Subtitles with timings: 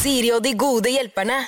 [0.00, 1.42] Siri og de gode hjelperne.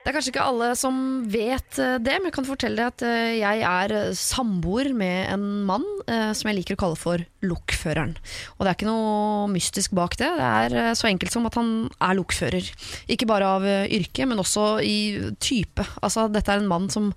[0.00, 0.96] Det er kanskje ikke alle som
[1.32, 5.30] vet eh, det, men jeg kan fortelle deg at eh, jeg er eh, samboer med
[5.32, 8.12] en mann som jeg liker å kalle for lokføreren.
[8.56, 11.70] Og det er ikke noe mystisk bak det, det er så enkelt som at han
[12.02, 12.68] er lokfører.
[13.12, 14.98] Ikke bare av yrke, men også i
[15.40, 15.86] type.
[16.02, 17.12] Altså, dette er en mann som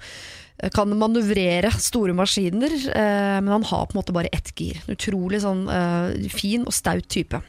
[0.74, 4.80] kan manøvrere store maskiner, eh, men han har på en måte bare ett gir.
[4.92, 7.42] Utrolig sånn eh, fin og staut type.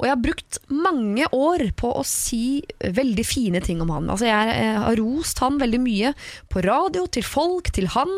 [0.00, 4.08] Og jeg har brukt mange år på å si veldig fine ting om han.
[4.12, 6.12] Altså jeg, eh, har rost han veldig mye
[6.52, 8.10] på radio, til folk, til han.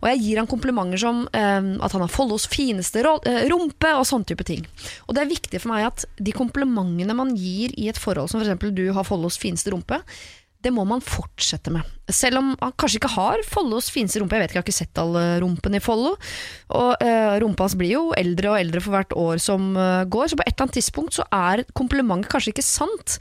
[0.00, 4.06] Og jeg gir han komplimenter som eh, at han har Follos fineste eh, rumpe og
[4.08, 4.66] sånne type ting.
[5.08, 8.44] Og det er viktig for meg at de komplimentene man gir i et forhold, som
[8.44, 8.70] f.eks.
[8.76, 10.00] du har Follos fineste rumpe,
[10.60, 11.86] det må man fortsette med.
[12.12, 14.36] Selv om han kanskje ikke har Follos fineste rumpe.
[14.36, 16.16] Jeg vet ikke, jeg har ikke sett alle rumpene i Follo.
[16.76, 20.28] Og uh, rumpa hans blir jo eldre og eldre for hvert år som uh, går,
[20.28, 23.20] så på et eller annet tidspunkt så er komplimentet kanskje ikke sant.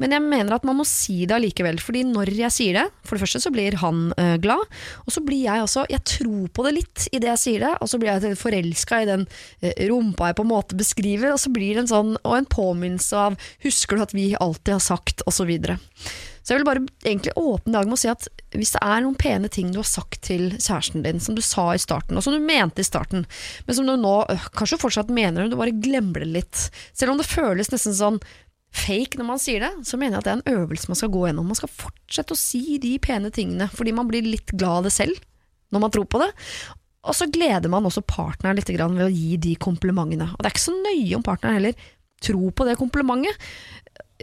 [0.00, 3.16] Men jeg mener at man må si det allikevel, fordi når jeg sier det, for
[3.16, 4.64] det første så blir han uh, glad,
[5.04, 7.74] og så blir jeg også, jeg tror på det litt i det jeg sier det,
[7.78, 11.42] og så blir jeg forelska i den uh, rumpa jeg på en måte beskriver, og
[11.42, 14.84] så blir det en sånn, og en påminnelse av, husker du at vi alltid har
[14.84, 15.78] sagt, og så videre.
[16.40, 18.24] Så jeg vil bare egentlig åpne dagen med å si at
[18.56, 21.68] hvis det er noen pene ting du har sagt til kjæresten din, som du sa
[21.76, 23.26] i starten, og som du mente i starten,
[23.66, 26.62] men som du nå øh, kanskje fortsatt mener, men du bare glemmer det litt,
[26.96, 28.18] selv om det føles nesten sånn
[28.74, 31.12] fake når man sier det, så mener jeg at det er en øvelse man skal
[31.12, 31.48] gå gjennom.
[31.50, 34.94] Man skal fortsette å si de pene tingene, fordi man blir litt glad av det
[34.94, 35.18] selv,
[35.74, 36.30] når man tror på det.
[37.08, 40.28] Og så gleder man også partneren litt ved å gi de komplimentene.
[40.34, 41.90] Og det er ikke så nøye om partneren heller
[42.20, 43.36] tror på det komplimentet.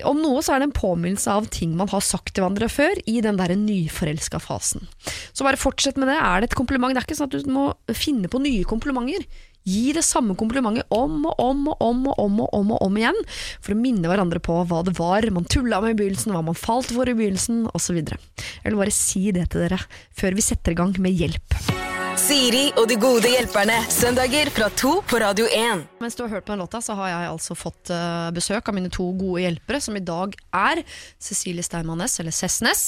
[0.05, 2.99] Om noe så er det en påminnelse av ting man har sagt til hverandre før,
[3.09, 4.85] i den der nyforelska fasen.
[5.33, 6.19] Så bare fortsett med det.
[6.21, 6.93] Er det et kompliment?
[6.93, 9.25] Det er ikke sånn at du må finne på nye komplimenter.
[9.67, 12.99] Gi det samme komplimentet om og om og om og om og om, og om
[13.01, 13.19] igjen,
[13.59, 16.57] for å minne hverandre på hva det var man tulla med i begynnelsen, hva man
[16.57, 17.99] falt for i begynnelsen, osv.
[17.99, 19.81] Jeg vil bare si det til dere
[20.15, 21.59] før vi setter i gang med hjelp.
[22.17, 23.75] Siri og de gode hjelperne.
[23.93, 25.83] Søndager fra to på Radio 1.
[26.01, 28.75] Mens du har hørt på den låta, så har jeg altså fått eh, besøk av
[28.75, 30.81] mine to gode hjelpere, som i dag er
[31.21, 32.83] Cecilie Steinmann Næss, eller Sessnes,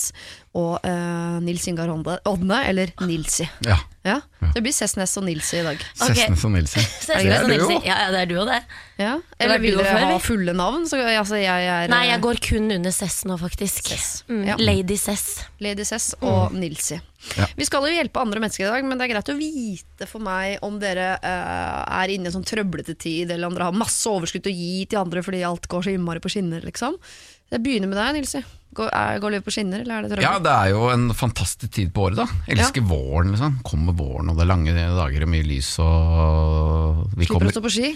[0.57, 3.45] og uh, Nils Ingar Odne, eller Nilsi.
[3.67, 3.77] Ja.
[4.07, 4.21] Ja,
[4.53, 5.81] Det blir Sessnes og Nilsi i dag.
[5.99, 6.13] Ok.
[6.15, 6.83] Sessnes og Nilsi.
[7.17, 7.75] Er du Nilsi.
[7.83, 8.59] Ja, ja, det er du og det.
[8.99, 9.17] Ja.
[9.39, 10.85] Eller vil dere ha fulle navn?
[10.87, 13.91] Så, altså, jeg er Nei, jeg går kun under Cess nå, faktisk.
[13.91, 14.23] Cess.
[14.31, 14.45] Mm.
[14.47, 14.57] Ja.
[14.59, 15.43] Lady Cess.
[15.63, 16.99] Lady Cess og Nilsi.
[17.35, 17.49] Ja.
[17.59, 20.23] Vi skal jo hjelpe andre mennesker i dag, men det er greit å vite for
[20.23, 23.75] meg om dere uh, er inne i en sånn trøblete tid, eller om dere har
[23.75, 26.95] masse overskudd å gi til andre fordi alt går så innmari på skinner, liksom.
[27.49, 28.41] Jeg begynner med deg, Nilsi.
[28.77, 30.25] Går, er, går livet på skinner, eller er det trøbbel?
[30.27, 32.27] Ja, det er jo en fantastisk tid på året, da.
[32.45, 33.55] Jeg elsker våren, liksom.
[33.65, 37.55] Kommer våren, og det er lange dager og mye lys, og vi Slipper kommer å
[37.55, 37.89] stå på ski?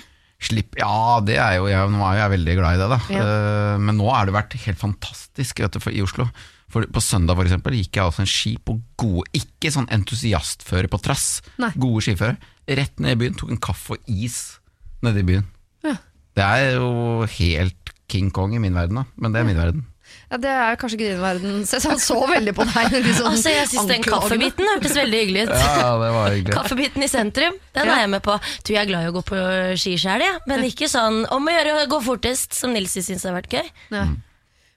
[0.44, 3.00] Slipp, ja, det er jo jeg, nå er jeg veldig glad i det, da.
[3.14, 3.28] Ja.
[3.28, 6.28] Uh, men nå har det vært helt fantastisk du, for, i Oslo.
[6.74, 10.90] For På søndag for eksempel, gikk jeg altså en ski på gode Ikke sånn entusiastføre
[10.90, 11.70] på trass, Nei.
[11.78, 12.36] gode skiføre.
[12.66, 14.58] Rett ned i byen, tok en kaffe og is
[15.06, 15.46] nede i byen.
[15.86, 16.00] Ja.
[16.34, 19.04] Det er jo helt King Kong i min verden, da.
[19.18, 19.86] Men det er min verden.
[20.30, 21.62] Ja, Det er kanskje ikke din verden.
[21.66, 22.92] Så jeg så veldig på deg.
[23.06, 25.54] Liksom, Altså, jeg syns den kaffebiten hørtes veldig hyggelig ut.
[25.56, 26.54] Ja, det var hyggelig.
[26.58, 27.96] Kaffebiten i sentrum, den Ja.
[27.96, 28.36] er jeg med på.
[28.64, 29.40] Du, jeg er glad i å gå på
[29.80, 30.36] ski sjøl, ja.
[30.50, 33.70] Men ikke sånn om å gjøre å gå fortest, som Nilsi syns har vært gøy.
[33.96, 34.06] Ja.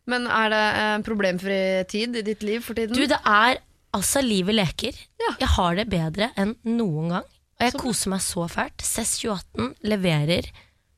[0.06, 1.60] Men er det en problemfri
[1.90, 2.94] tid i ditt liv for tiden?
[2.94, 3.58] Du, det er
[3.96, 4.94] altså livet leker.
[5.18, 5.34] Ja.
[5.42, 7.26] Jeg har det bedre enn noen gang.
[7.56, 8.82] Og jeg koser meg så fælt.
[8.84, 10.46] CES 2018 leverer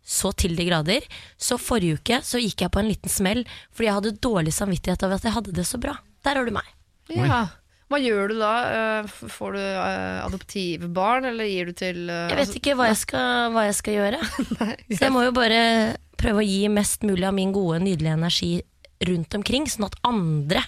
[0.08, 1.04] så til de grader.
[1.36, 3.42] Så forrige uke så gikk jeg på en liten smell
[3.76, 5.98] fordi jeg hadde dårlig samvittighet over at jeg hadde det så bra.
[6.24, 6.69] Der har du meg.
[7.14, 7.44] ja.
[7.88, 8.48] Hva gjør du da?
[9.00, 9.60] Eh, Får du
[10.26, 13.76] adoptive barn, eller gir du til eh, Jeg vet ikke hva jeg skal, hva jeg
[13.78, 14.19] skal gjøre.
[14.92, 15.62] Så jeg må jo bare
[16.20, 18.50] prøve å gi mest mulig av min gode, nydelige energi
[19.08, 20.60] rundt omkring, sånn at andre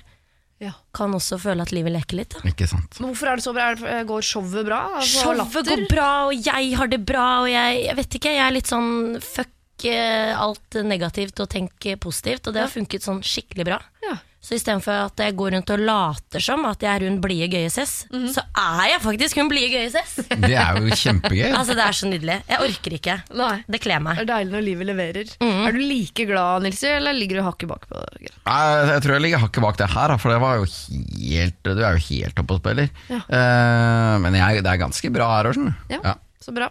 [0.61, 0.73] Ja.
[0.93, 2.35] kan også føle at livet leker litt.
[2.37, 2.43] Da.
[2.51, 2.99] Ikke sant.
[3.01, 3.71] Men hvorfor er det så bra?
[3.71, 4.81] Er det, eh, går showet bra?
[5.01, 5.71] Altså, Showet latter?
[5.71, 8.69] går bra, og jeg har det bra, og jeg, jeg vet ikke, jeg er litt
[8.69, 8.91] sånn
[9.25, 13.81] fuck eh, alt negativt og tenk positivt, og det har funket sånn skikkelig bra.
[14.05, 14.19] Ja.
[14.41, 17.69] Så istedenfor at jeg går rundt og later som at jeg er hun blide gøye
[17.69, 18.33] mm -hmm.
[18.33, 20.17] så er jeg faktisk hun blide gøye Cess.
[20.49, 21.53] Det er jo kjempegøy.
[21.53, 22.43] altså, det er så nydelig.
[22.49, 23.23] Jeg orker ikke.
[23.35, 23.65] Nei.
[23.69, 24.19] Det kler Det meg.
[24.19, 25.27] er deilig når livet leverer.
[25.41, 25.67] Mhm.
[25.67, 28.31] Er du like glad, Nilsi, eller ligger du hakket bak på det?
[28.47, 31.71] Jeg, Jeg tror jeg ligger hakket bak det her, for det var jo helt, du
[31.85, 32.89] er jo helt oppe og spiller.
[33.09, 33.21] Ja.
[33.29, 36.01] Uh, men jeg, det er ganske bra her òg, skjønner du.
[36.03, 36.15] Ja.
[36.41, 36.71] Så bra.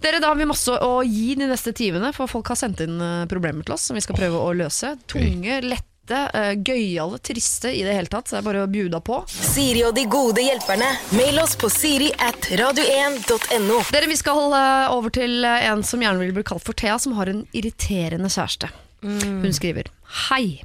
[0.00, 2.96] Dere, Da har vi masse å gi de neste timene, for folk har sendt inn
[2.96, 4.94] eh, problemer til oss som vi skal prøve å løse.
[5.06, 8.28] Tunge, lette, eh, gøyale, triste i det hele tatt.
[8.28, 9.22] Så det er bare å bjuda på.
[9.28, 10.88] Siri og de gode hjelperne.
[11.18, 13.80] Mail oss på siri at radio1.no.
[13.92, 16.98] Dere, Vi skal eh, over til eh, en som gjerne vil bli kalt for Thea,
[17.02, 18.70] som har en irriterende kjæreste.
[19.02, 19.88] Hun skriver
[20.28, 20.62] Hei,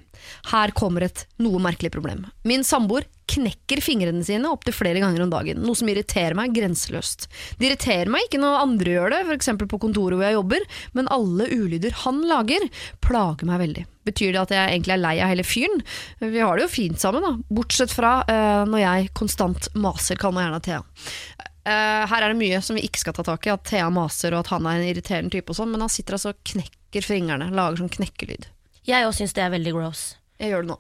[0.52, 2.26] her kommer et noe merkelig problem.
[2.48, 7.28] Min samboer knekker fingrene sine opptil flere ganger om dagen, noe som irriterer meg grenseløst.
[7.60, 9.52] Det irriterer meg ikke når andre gjør det, f.eks.
[9.68, 10.66] på kontoret hvor jeg jobber,
[10.98, 12.68] men alle ulyder han lager,
[13.04, 13.86] plager meg veldig.
[14.08, 15.84] Betyr det at jeg egentlig er lei av hele fyren?
[16.24, 17.34] Vi har det jo fint sammen, da.
[17.60, 20.82] Bortsett fra uh, når jeg konstant maser, kall meg gjerne Thea.
[21.68, 24.32] Uh, her er det mye som vi ikke skal ta tak i, at Thea maser
[24.32, 27.04] og at han er en irriterende type og sånn, men han sitter altså og knekker
[27.04, 28.48] fingrene, lager sånn knekkelyd.
[28.88, 30.04] Jeg òg syns det er veldig gross.
[30.40, 30.78] Jeg gjør det nå.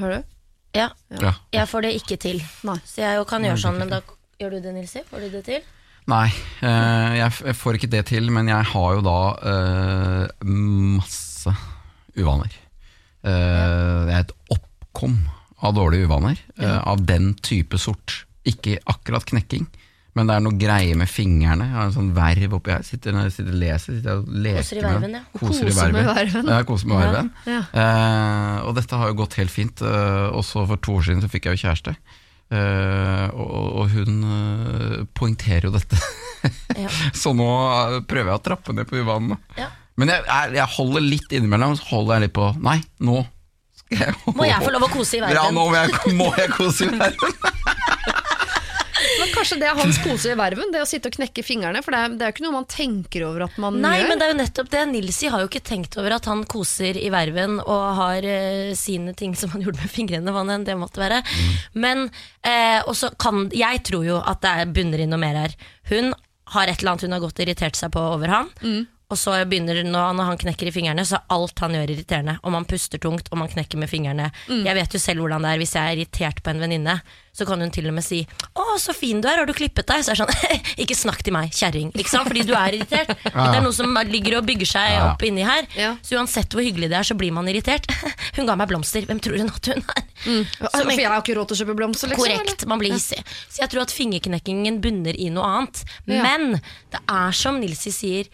[0.00, 0.36] Hører du?
[0.78, 1.32] Ja, Ja.
[1.52, 2.40] jeg får det ikke til.
[2.64, 2.78] Nei.
[2.86, 4.00] Så jeg kan gjøre sånn, men da
[4.40, 5.02] gjør du det, Nilsi?
[5.10, 5.60] Får du det til?
[6.08, 6.28] Nei,
[6.62, 9.18] eh, jeg, får ikke det til, men jeg har jo da
[9.50, 11.52] eh, masse
[12.16, 12.54] uvaner.
[13.22, 15.18] Eh, det er et oppkom
[15.60, 18.22] av dårlige uvaner, av den type sort.
[18.48, 19.66] Ikke akkurat knekking,
[20.18, 21.66] men det er noe greie med fingrene.
[21.68, 22.82] Jeg har en sånn verv oppi her.
[22.86, 25.20] Sitter, når jeg sitter og leser, sitter jeg og leker Koser i verven, ja.
[25.38, 26.50] Koser i Koser med verven.
[26.50, 27.04] Ja, koser med Ja.
[27.06, 27.30] verven.
[27.46, 27.60] Ja.
[27.82, 29.82] Eh, og dette har jo gått helt fint.
[29.86, 31.94] eh, og så for to år siden så fikk jeg jo kjæreste.
[32.50, 35.98] Eh, og, og hun eh, poengterer jo dette.
[36.74, 36.88] Ja.
[37.22, 39.38] så nå eh, prøver jeg å trappe ned på uvanene.
[39.60, 39.68] Ja.
[40.00, 43.20] Men jeg, jeg, jeg holder litt innimellom, så holder jeg litt på Nei, nå
[43.76, 45.36] skal jeg Må jeg få lov å kose i verden?
[45.36, 47.34] Ja, nå må jeg, må jeg kose i verden.
[49.20, 51.82] Men kanskje det er hans kose i verven, det å sitte og knekke fingrene.
[51.84, 54.08] For det er, det er jo ikke noe man tenker over at man Nei, gjør.
[54.08, 54.84] men det er jo nettopp det.
[54.94, 59.14] Nilsi har jo ikke tenkt over at han koser i verven og har uh, sine
[59.18, 61.20] ting som han gjorde med fingrene, hva enn det måtte være.
[61.76, 65.58] Men uh, også kan Jeg tror jo at det er bunner i noe mer her.
[65.90, 66.14] Hun
[66.54, 68.50] har et eller annet hun har gått og irritert seg på over han.
[69.10, 72.36] Og så begynner nå, når han knekker i fingrene, så er alt han gjør irriterende.
[72.46, 74.28] Om han puster tungt, om han knekker med fingrene.
[74.46, 77.00] Jeg vet jo selv hvordan det er hvis jeg er irritert på en venninne.
[77.34, 78.24] Så kan hun til og med si
[78.58, 81.22] 'Å, så fin du er, har du klippet deg?' Så er det sånn 'Ikke snakk
[81.22, 81.92] til meg, kjerring'.
[82.26, 83.12] Fordi du er irritert.
[83.50, 85.66] Det er noe som ligger og bygger seg opp inni her.
[86.02, 87.86] Så uansett hvor hyggelig det er, så blir man irritert.
[88.36, 90.04] Hun ga meg blomster, hvem tror hun at hun er?
[90.70, 92.26] For jeg har ikke råd til å kjøpe blomster, liksom.
[92.26, 93.22] Korrekt, man blir hissig.
[93.48, 95.82] Så jeg tror at fingerknekkingen bunner i noe annet.
[96.06, 96.58] Men
[96.92, 98.30] det er som Nilsi sier,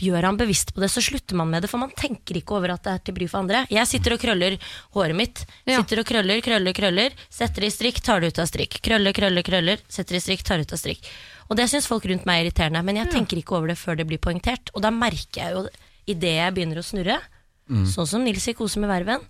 [0.00, 1.70] gjør han bevisst på det, så slutter man med det.
[1.70, 3.64] For man tenker ikke over at det er til bry for andre.
[3.72, 4.56] Jeg sitter og krøller
[4.96, 5.42] håret mitt.
[5.68, 5.80] Ja.
[5.82, 7.16] Sitter og krøller, krøller, krøller.
[7.28, 8.78] Setter det i strikk, tar det ut av strikk.
[8.84, 9.82] Krøller, krøller, krøller.
[9.92, 11.10] Setter det i strikk, tar det ut av strikk.
[11.50, 13.98] Og det syns folk rundt meg er irriterende, men jeg tenker ikke over det før
[14.00, 14.72] det blir poengtert.
[14.72, 15.66] Og da merker jeg jo
[16.14, 17.18] idet jeg begynner å snurre,
[17.92, 19.20] sånn som Nils i Kose med verven,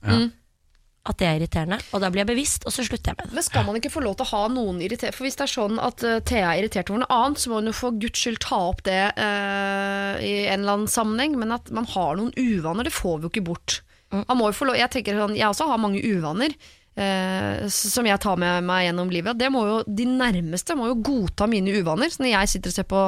[1.02, 1.78] at det er irriterende.
[1.90, 3.36] Og da blir jeg bevisst, og så slutter jeg med det.
[3.38, 5.52] Men skal man ikke få lov til å ha noen irritert For hvis det er
[5.52, 8.22] sånn at uh, Thea er irritert over noe annet, så må hun jo for guds
[8.22, 11.34] skyld ta opp det uh, i en eller annen sammenheng.
[11.40, 13.80] Men at man har noen uvaner, det får vi jo ikke bort.
[14.12, 16.54] Man må jo jeg tenker sånn, jeg også har mange uvaner.
[16.92, 19.38] Uh, som jeg tar med meg gjennom livet.
[19.40, 22.12] Det må jo, de nærmeste må jo godta mine uvaner.
[22.12, 23.04] Så når jeg sitter og ser på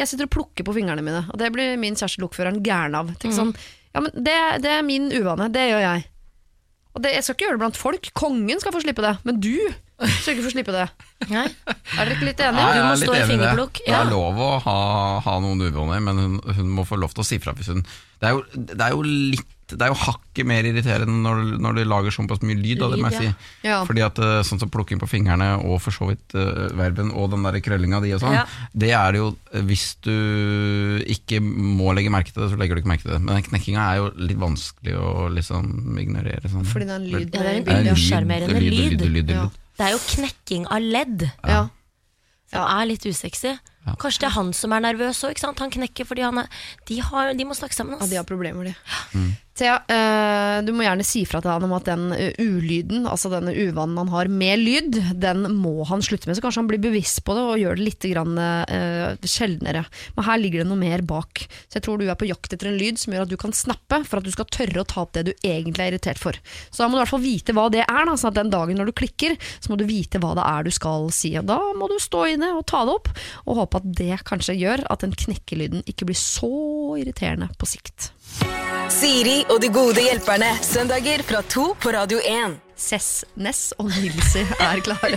[0.00, 3.12] Jeg sitter og plukker på fingrene mine, og det blir min kjæreste lokføreren gæren av.
[3.20, 3.52] Tenk sånn,
[3.92, 6.08] ja, men det, det er min uvane, det gjør jeg.
[6.96, 8.08] Og det, jeg skal ikke gjøre det blant folk.
[8.16, 9.52] Kongen skal få slippe det, men du
[10.22, 10.86] skal ikke få slippe det.
[11.28, 11.44] Nei.
[11.68, 12.62] Er dere ikke litt enige?
[12.62, 12.78] enige?
[12.78, 13.30] jeg må er litt stå i enig i det.
[13.34, 14.00] fingerplukk, Det ja.
[14.04, 14.78] er lov å ha,
[15.26, 17.84] ha noen uvaner, men hun, hun må få lov til å si fra hvis hun
[17.84, 21.74] Det er jo, det er jo litt det er jo hakket mer irriterende når, når
[21.78, 23.32] de lager såpass mye lyd, da, det må jeg si.
[23.66, 23.80] Ja.
[23.88, 27.30] Fordi at eh, sånn som plukking på fingrene, og for så vidt uh, verben, og
[27.34, 28.44] den der krøllinga di og sånn, Ja.
[28.72, 30.14] det er det jo eh, Hvis du
[31.04, 33.20] ikke må legge merke til det, så legger du ikke merke til det.
[33.20, 36.48] Men den knekkinga er jo litt vanskelig å liksom ignorere.
[36.48, 36.64] Sånn.
[36.68, 37.34] Fordi den lyden lyd.
[37.34, 39.00] Ja, det er en Det er lyd, lyd, lyd.
[39.00, 39.48] lyd, lyd, Ja.
[39.78, 41.60] Det er jo knekking av ledd Ja.
[42.50, 43.52] som er litt usexy.
[44.00, 45.42] Kanskje det er han som er nervøs òg.
[45.58, 46.48] Han knekker fordi han er
[46.88, 47.98] De, har, de må snakke sammen.
[48.00, 49.28] ja, de har problemer, de.
[49.58, 53.30] Thea, uh, du må gjerne si fra til han om at den eh, ulyden, altså
[53.32, 56.38] denne uvanen han har med lyd, den må han slutte med.
[56.38, 59.84] Så kanskje han blir bevisst på det og gjør det litt grann, uh, sjeldnere.
[60.14, 61.42] Men her ligger det noe mer bak.
[61.66, 63.54] Så jeg tror du er på jakt etter en lyd som gjør at du kan
[63.56, 66.38] snappe, for at du skal tørre å ta opp det du egentlig er irritert for.
[66.70, 68.02] Så da må du i hvert fall vite hva det er.
[68.08, 70.68] Da, sånn at den dagen når du klikker, så må du vite hva det er
[70.68, 71.34] du skal si.
[71.40, 73.10] Og da må du stå inne og ta det opp,
[73.46, 76.50] og håpe at det kanskje gjør at den knekkelyden ikke blir så
[77.00, 78.10] irriterende på sikt.
[78.88, 80.48] Siri og de gode hjelperne.
[80.64, 82.56] Søndager fra to på Radio 1.
[82.78, 85.16] Cess Ness og Nilsi er klare.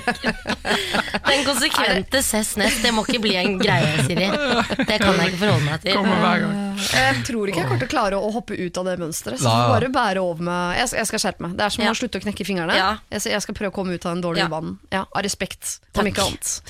[1.27, 4.25] Den konsekvente Cess Ness, det må ikke bli en greie, Siri.
[4.31, 5.93] Det kan jeg ikke forholde meg til.
[5.99, 6.57] Kommer hver gang.
[6.81, 9.43] Jeg tror ikke jeg kommer til å klare å hoppe ut av det mønsteret.
[9.45, 11.53] Så bare bære over med Jeg skal, skjerpe meg.
[11.59, 11.93] Det er som Ja.
[11.93, 12.79] å slutte å knekke fingrene.
[13.13, 14.51] Jeg, skal- prøve å komme ut av den dårlige Ja.
[14.57, 14.79] vanen.
[14.91, 16.01] Ja, av respekt, Takk.
[16.01, 16.61] om ikke annet.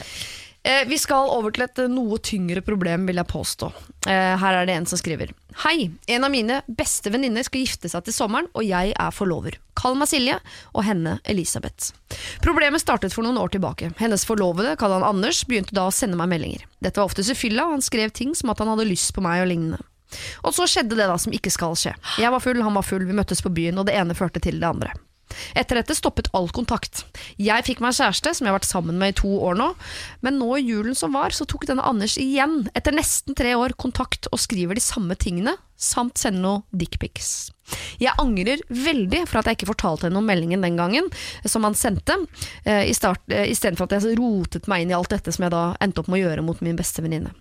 [0.64, 3.72] Eh, vi skal over til et eh, noe tyngre problem, vil jeg påstå.
[4.06, 5.32] Eh, her er det en som skriver.
[5.64, 9.58] Hei, en av mine beste venninner skal gifte seg til sommeren, og jeg er forlover.
[9.78, 10.38] Kall meg Silje,
[10.78, 11.96] og henne Elisabeth.
[12.46, 13.90] Problemet startet for noen år tilbake.
[13.98, 16.68] Hennes forlovede, kall han Anders, begynte da å sende meg meldinger.
[16.78, 19.42] Dette var oftest i fylla, han skrev ting som at han hadde lyst på meg
[19.42, 19.82] og lignende.
[20.46, 21.96] Og så skjedde det da som ikke skal skje.
[22.22, 24.62] Jeg var full, han var full, vi møttes på byen, og det ene førte til
[24.62, 24.94] det andre.
[25.58, 27.06] Etter dette stoppet all kontakt.
[27.42, 29.72] Jeg fikk meg kjæreste, som jeg har vært sammen med i to år nå,
[30.26, 33.76] men nå i julen som var, så tok denne Anders igjen, etter nesten tre år,
[33.80, 37.50] kontakt og skriver de samme tingene, samt sende noe dickpics.
[38.02, 41.08] Jeg angrer veldig for at jeg ikke fortalte henne om meldingen den gangen,
[41.48, 42.18] som han sendte,
[42.66, 45.64] eh, start- eh, istedenfor at jeg rotet meg inn i alt dette som jeg da
[45.82, 47.32] endte opp med å gjøre mot min beste venninne.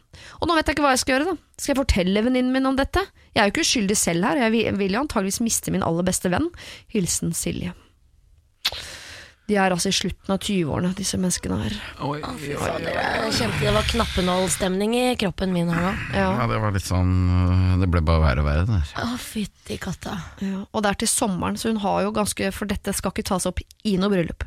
[0.40, 1.36] Og nå vet jeg ikke hva jeg skal gjøre, da.
[1.58, 3.02] Skal jeg fortelle venninnen min om dette?
[3.34, 6.30] Jeg er jo ikke uskyldig selv her, jeg vil jo antageligvis miste min aller beste
[6.30, 6.48] venn.
[6.94, 7.74] Hilsen Silje.
[9.50, 11.72] De er altså i slutten av 20-årene, disse menneskene her.
[12.06, 15.90] Oi, Jeg kjente det var knappenålstemning i kroppen min her nå.
[16.14, 18.92] ja, det var litt sånn øh, Det ble bare verre og verre der.
[19.02, 20.14] Å, fytti katta.
[20.44, 23.26] Ja, og det er til sommeren, så hun har jo ganske For dette skal ikke
[23.32, 24.46] tas opp i noe bryllup.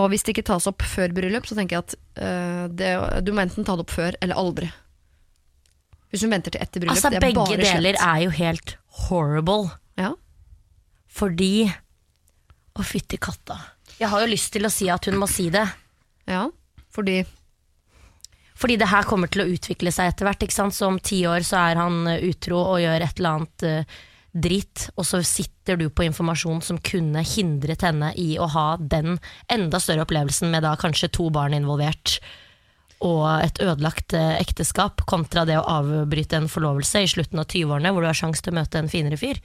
[0.00, 2.92] Og hvis det ikke tas opp før bryllup, så tenker jeg at uh, det,
[3.28, 4.72] du må enten ta det opp før eller aldri.
[6.08, 9.74] Hvis hun venter til etter bryllup, Altså, det er begge deler er jo helt horrible.
[10.00, 10.14] Ja.
[11.20, 13.58] Fordi Å, fytti katta.
[13.98, 15.66] Jeg har jo lyst til å si at hun må si det.
[16.30, 16.46] ja,
[16.94, 17.24] fordi
[18.58, 20.42] Fordi det her kommer til å utvikle seg etter hvert.
[20.42, 20.74] Ikke sant?
[20.74, 23.98] Så om ti år så er han eh, utro og gjør et eller annet uh,
[24.34, 29.20] dritt, og så sitter du på informasjon som kunne hindret henne i å ha den
[29.46, 32.18] enda større opplevelsen med da kanskje to barn involvert.
[33.06, 37.94] Og et ødelagt eh, ekteskap, kontra det å avbryte en forlovelse i slutten av 20-årene,
[37.94, 39.38] hvor du har sjanse til å møte en finere fyr.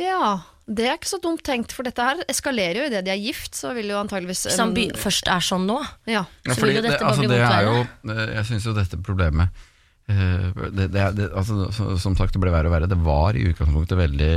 [0.00, 3.20] Ja, det er ikke så dumt tenkt, for dette her eskalerer jo idet de er
[3.20, 5.76] gift, så vil jo antageligvis Hvis han først er sånn nå,
[6.08, 6.24] ja.
[6.24, 8.74] Ja, Så fordi vil jo det, altså, bare bli er jo eh, Jeg syns jo
[8.78, 9.64] dette problemet
[10.10, 11.68] eh, det, det, det, altså,
[12.00, 12.88] Som sagt, det ble verre og verre.
[12.90, 14.30] Det var i utgangspunktet veldig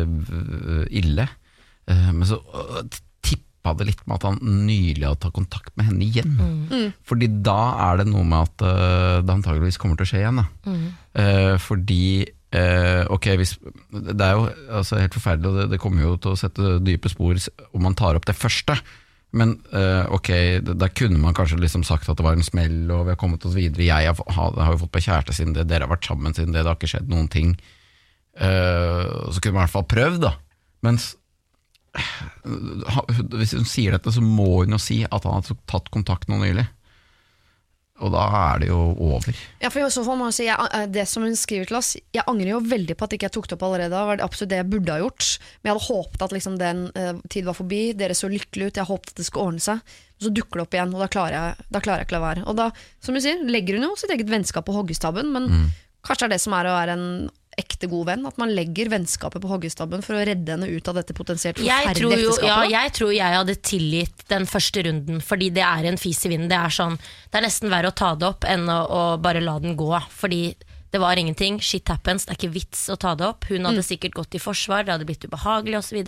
[0.00, 1.28] eh, ille.
[1.86, 2.40] Eh, Men så
[3.24, 6.34] tippa det litt med at han nylig hadde tatt kontakt med henne igjen.
[6.70, 6.92] Mm.
[7.06, 7.58] Fordi da
[7.90, 10.42] er det noe med at eh, det antageligvis kommer til å skje igjen.
[10.42, 10.46] Da.
[10.66, 10.86] Mm.
[11.24, 12.02] Eh, fordi
[12.56, 13.56] eh, ok, hvis,
[13.90, 14.48] det er jo
[14.80, 17.38] altså, helt forferdelig, og det, det kommer jo til å sette dype spor
[17.70, 18.76] om man tar opp det første.
[19.36, 20.30] Men eh, ok,
[20.66, 23.44] der kunne man kanskje liksom sagt at det var en smell, og vi har kommet
[23.46, 23.86] oss videre.
[23.86, 26.64] Jeg har, har, jo fått på kjæreste siden det, dere har vært sammen siden det,
[26.64, 27.54] det har ikke skjedd noen ting.
[28.34, 30.34] Eh, så kunne man i hvert fall prøvd, da.
[30.86, 31.12] Mens
[31.94, 36.30] ha- hvis hun sier dette, så må hun jo si at han har tatt kontakt
[36.30, 36.66] nå nylig.
[38.00, 39.36] Og da er det jo over.
[39.60, 41.76] Ja, for i så fall må jeg si jeg, eh, Det som hun skriver til
[41.76, 43.92] oss Jeg angrer jo veldig på at ikke jeg tok det opp allerede.
[43.92, 45.26] Det var absolutt det jeg burde ha gjort.
[45.60, 47.82] Men jeg hadde håpet at liksom den eh, tid var forbi.
[48.00, 48.80] Dere så lykkelige ut.
[48.80, 49.98] Jeg håpet at det skulle ordne seg.
[50.20, 52.42] Så dukker det opp igjen, og da klarer jeg, da klarer jeg ikke la være.
[52.50, 52.66] Og da,
[53.00, 55.30] som du sier, legger hun jo sitt eget vennskap på hoggestabben.
[55.32, 55.70] Men
[56.04, 57.06] kanskje det er det som er å være en
[57.58, 58.26] ekte god venn.
[58.28, 62.20] At man legger vennskapet på hoggestabben for å redde henne ut av dette potensielt forferdelige
[62.20, 62.48] ekteskapet.
[62.70, 66.32] ja, jeg tror jeg hadde tilgitt den første runden, fordi det er en fis i
[66.32, 66.50] vinden.
[66.52, 66.98] Det er, sånn,
[67.30, 69.92] det er nesten verre å ta det opp enn å, å bare la den gå.
[70.14, 70.42] Fordi
[70.90, 71.60] det var ingenting.
[71.62, 72.26] Shit happens.
[72.26, 73.46] Det er ikke vits å ta det opp.
[73.50, 76.02] Hun hadde sikkert gått i forsvar, det hadde blitt ubehagelig osv.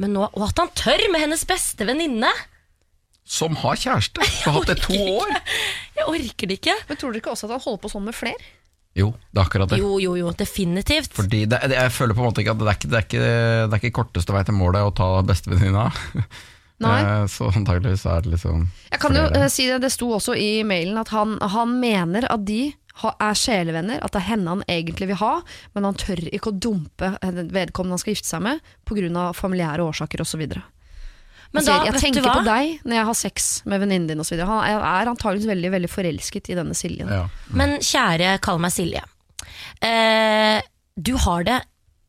[0.00, 2.30] Men nå, og at han tør med hennes beste venninne!
[3.24, 4.20] Som har kjæreste!
[4.20, 5.30] Du har hatt det to år!
[5.96, 6.74] Jeg orker det ikke.
[6.88, 8.50] Men tror dere ikke også at han holder på sånn med flere?
[8.94, 9.78] Jo, det er akkurat det.
[9.82, 11.12] Jo, jo, jo, definitivt.
[11.16, 13.06] Fordi det, det, Jeg føler på en måte ikke at det er ikke, det er
[13.08, 15.88] ikke, det er ikke korteste vei til målet å ta bestevenninna.
[16.84, 16.94] Nei.
[17.02, 19.44] Eh, Så antageligvis er det liksom Jeg kan jo flere.
[19.46, 22.72] jo si det, det sto også i mailen at han, han mener at de
[23.02, 25.32] er sjelevenner, at det er henne han egentlig vil ha,
[25.74, 29.32] men han tør ikke å dumpe eh, vedkommende han skal gifte seg med pga.
[29.34, 30.44] familiære årsaker osv.
[31.54, 32.36] Men da, sier, jeg vet du tenker hva?
[32.40, 34.40] på deg når jeg har sex med venninnen din osv.
[34.42, 37.12] Han er, antageligvis veldig veldig forelsket i denne Siljen.
[37.14, 37.28] ja.
[37.54, 39.04] Men kjære, kall meg Silje.
[39.84, 40.58] Eh,
[40.94, 41.60] du har det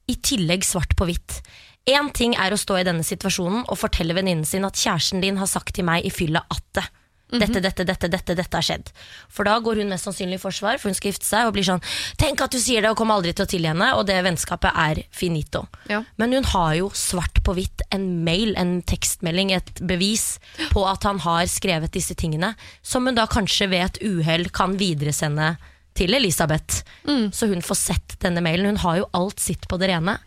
[0.09, 1.39] i tillegg svart på hvitt.
[1.85, 5.37] Én ting er å stå i denne situasjonen og fortelle venninnen sin at kjæresten din
[5.37, 6.85] har sagt til meg i fylla at det.
[7.25, 8.91] Dette, dette, dette, dette, dette har skjedd.
[9.33, 11.65] For da går hun mest sannsynlig i forsvar, for hun skal gifte seg, og blir
[11.65, 11.81] sånn
[12.21, 14.77] Tenk at du sier det, og kommer aldri til å tilgi henne, og det vennskapet
[14.85, 15.65] er finito.
[15.89, 16.03] Ja.
[16.21, 20.35] Men hun har jo svart på hvitt en mail, en tekstmelding, et bevis
[20.71, 22.53] på at han har skrevet disse tingene,
[22.85, 25.55] som hun da kanskje ved et uhell kan videresende
[25.95, 26.83] til Elisabeth.
[27.33, 28.67] Så hun får sett denne mailen.
[28.75, 30.17] Hun har jo alt sitt på det rene.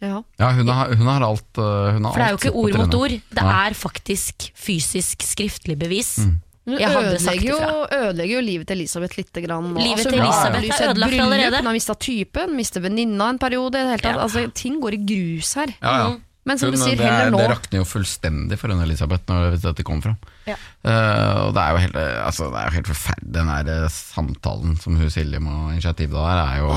[0.00, 0.22] Ja.
[0.40, 2.78] ja, hun har, hun har alt uh, hun har For det er jo ikke ord
[2.80, 6.14] mot ord, det er faktisk fysisk skriftlig bevis.
[6.24, 9.68] Hun Jeg hadde sagt ødelegger jo, ødelegger jo livet til Elisabeth lite grann.
[9.74, 9.80] nå.
[9.80, 10.86] Livet Altså, til Elisabeth har ja.
[10.86, 11.60] er ødelagt allerede.
[11.60, 13.84] Hun har mista typen, mister venninna en periode.
[13.90, 14.16] Ja.
[14.16, 15.72] Altså, ting går i grus her.
[15.82, 16.10] Ja, ja.
[16.48, 18.80] Men som Hun, du sier, det, er, heller nå det rakner jo fullstendig for hun
[18.80, 20.30] Elisabeth når dette kommer fram.
[20.48, 20.56] Ja.
[20.56, 23.32] Eh, og det er jo helt, altså, det er jo helt forferdelig.
[23.36, 26.70] Den der eh, samtalen som hun Silje må ha initiativ til der, er jo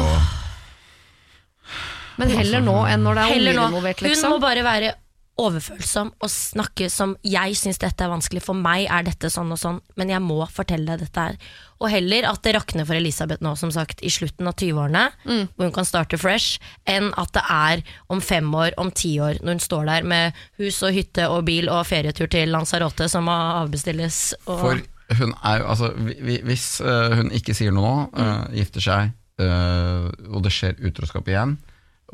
[2.18, 4.30] Men heller nå enn når det er Heller unger involvert, Hun liksom.
[4.36, 4.94] må bare være
[5.42, 8.44] overfølsom og snakke som jeg syns dette er vanskelig.
[8.46, 11.40] For meg er dette sånn og sånn, men jeg må fortelle deg dette her.
[11.82, 15.66] Og heller at det rakner for Elisabeth nå, som sagt, i slutten av 20-årene, hvor
[15.66, 17.82] hun kan starte fresh, enn at det er
[18.14, 21.44] om fem år, om ti år, når hun står der med hus og hytte og
[21.50, 23.34] bil og ferietur til Lanzarote som må
[23.66, 24.22] avbestilles.
[24.46, 24.86] Og For
[25.18, 28.82] hun er jo altså hvi- hvi- Hvis øh, hun ikke sier noe nå, øh, gifter
[28.86, 31.58] seg, øh, og det skjer utroskap igjen,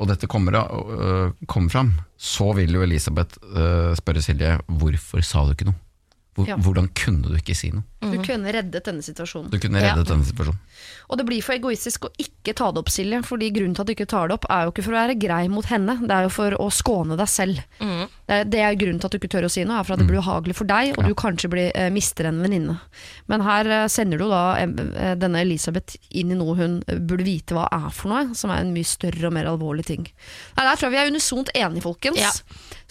[0.00, 5.44] og dette kommer, uh, kommer fram, så vil jo Elisabeth uh, spørre Silje hvorfor sa
[5.44, 5.78] du ikke noe?
[6.36, 6.56] Hvor, Ja.
[6.56, 7.84] Hvordan kunne du ikke si noe?
[8.00, 9.50] Du kunne reddet denne situasjonen.
[9.52, 10.60] Du kunne reddet denne situasjonen.
[11.10, 13.18] Og det blir for egoistisk å ikke ta det opp, Silje.
[13.26, 15.16] Fordi grunnen til at du ikke tar det opp, er jo ikke for å være
[15.20, 17.60] grei mot henne, det er jo for å skåne deg selv.
[17.80, 19.96] Det, er, det er grunnen til at du ikke tør å si noe, er for
[19.96, 22.78] at det blir uhagelig for deg, og du kanskje blir, eh, mister en venninne.
[23.28, 27.58] Men her eh, sender du da eh, denne Elisabeth inn i noe hun burde vite
[27.58, 30.06] hva er for noe, som er en mye større og mer alvorlig ting.
[30.56, 32.22] Nei, Der tror jeg vi er unisont enige, folkens.
[32.22, 32.32] Ja.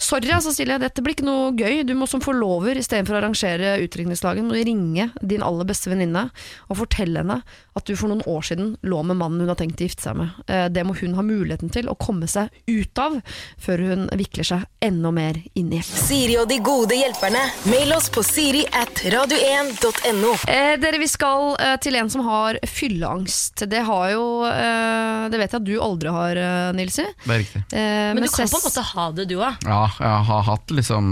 [0.00, 1.82] Sorry, altså, Silje, dette blir ikke noe gøy.
[1.88, 6.26] Du må som forlover, istedenfor å arrangere utdrikningslaget, må du ringe din aller beste venninne
[6.68, 7.40] og fortelle henne
[7.78, 10.16] at du for noen år siden lå med mannen hun har tenkt å gifte seg
[10.20, 10.30] med.
[10.50, 13.18] Eh, Det må hun ha muligheten til å komme seg ut av,
[13.60, 15.80] før hun vikler seg enda mer inn i.
[15.82, 17.42] Siri og de gode hjelperne.
[17.70, 20.32] Mail oss på siri at radio1.no.
[20.48, 23.64] Eh, dere, vi skal eh, til en som har fylleangst.
[23.70, 27.06] Det har jo eh, Det vet jeg at du aldri har, eh, Nilsi.
[27.24, 27.62] Det er riktig.
[27.72, 29.64] Eh, Men du kan på en måte ha det, du òg.
[29.66, 31.10] Ja, jeg har hatt liksom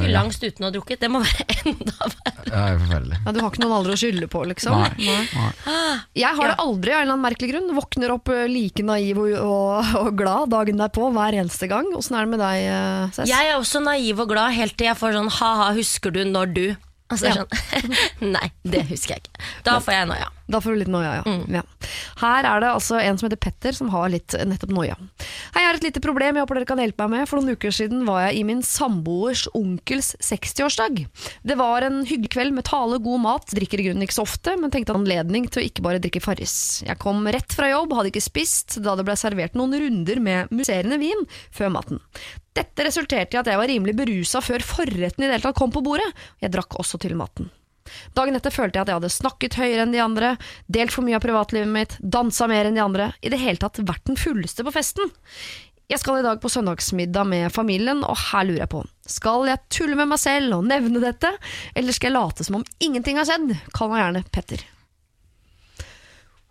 [0.00, 1.00] Fylleangst uten å ha drukket.
[1.02, 2.99] Det må være enda verre.
[3.00, 3.20] Ja, er forferdelig.
[3.24, 4.76] ja, Du har ikke noen alder å skylde på, liksom?
[4.76, 4.90] Nei.
[5.06, 6.00] Nei.
[6.20, 7.70] Jeg har det aldri av en eller annen merkelig grunn.
[7.76, 11.88] Våkner opp eh, like naiv og, og, og glad dagen derpå hver eneste gang.
[11.96, 13.30] Åssen er det med deg, eh, Cess?
[13.30, 16.54] Jeg er også naiv og glad helt til jeg får sånn ha-ha, husker du når
[16.56, 16.64] du
[17.10, 17.94] Altså, det er sånn,
[18.36, 19.40] Nei, det husker jeg ikke.
[19.66, 20.28] Da får jeg noia.
[20.50, 21.34] Da får du litt noia, ja.
[21.60, 21.62] ja.
[22.20, 24.96] Her er det altså en som heter Petter, som har litt nettopp noia.
[25.54, 27.30] Hei, jeg har et lite problem jeg håper dere kan hjelpe meg med.
[27.30, 31.04] For noen uker siden var jeg i min samboers onkels 60-årsdag.
[31.46, 33.54] Det var en hyggelig kveld med tale, god mat.
[33.54, 36.56] Drikker i grunnen ikke så ofte, men tenkte anledning til å ikke bare drikke Farris.
[36.86, 40.54] Jeg kom rett fra jobb, hadde ikke spist, da det ble servert noen runder med
[40.54, 42.02] musserende vin før maten.
[42.56, 45.70] Dette resulterte i at jeg var rimelig berusa før forretten i det hele tatt kom
[45.74, 46.10] på bordet.
[46.42, 47.52] Jeg drakk også til maten.
[48.16, 50.34] Dagen etter følte jeg at jeg hadde snakket høyere enn de andre,
[50.70, 53.82] delt for mye av privatlivet mitt, dansa mer enn de andre, i det hele tatt
[53.82, 55.10] vært den fulleste på festen.
[55.90, 59.64] Jeg skal i dag på søndagsmiddag med familien, og her lurer jeg på, skal jeg
[59.74, 61.32] tulle med meg selv og nevne dette,
[61.74, 63.56] eller skal jeg late som om ingenting har skjedd?
[63.74, 64.62] Kall meg gjerne Petter.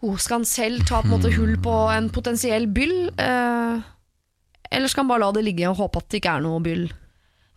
[0.03, 3.79] Oh, skal han selv ta på en måte hull på en potensiell byll, eh,
[4.71, 6.89] eller skal han bare la det ligge og håpe at det ikke er noe byll?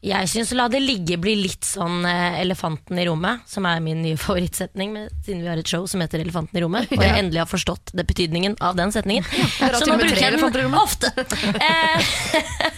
[0.03, 4.01] Jeg syns la det ligge bli litt sånn eh, Elefanten i rommet, som er min
[4.03, 7.21] nye favorittsetning, med, siden vi har et show som heter Elefanten i rommet, og jeg
[7.21, 9.29] endelig har forstått det betydningen av den setningen.
[9.31, 11.13] Så nå bruker jeg den ofte.
[11.63, 12.11] Eh,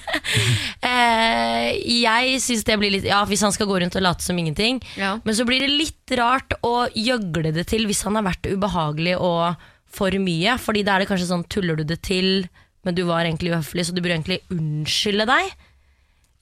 [0.91, 1.71] eh,
[2.05, 4.83] jeg syns det blir litt Ja, hvis han skal gå rundt og late som ingenting.
[5.01, 5.17] Ja.
[5.25, 9.17] Men så blir det litt rart å gjøgle det til hvis han har vært ubehagelig
[9.17, 10.59] og for mye.
[10.61, 12.51] Fordi da er det kanskje sånn tuller du det til,
[12.85, 15.55] men du var egentlig uhøflig, så du burde egentlig unnskylde deg.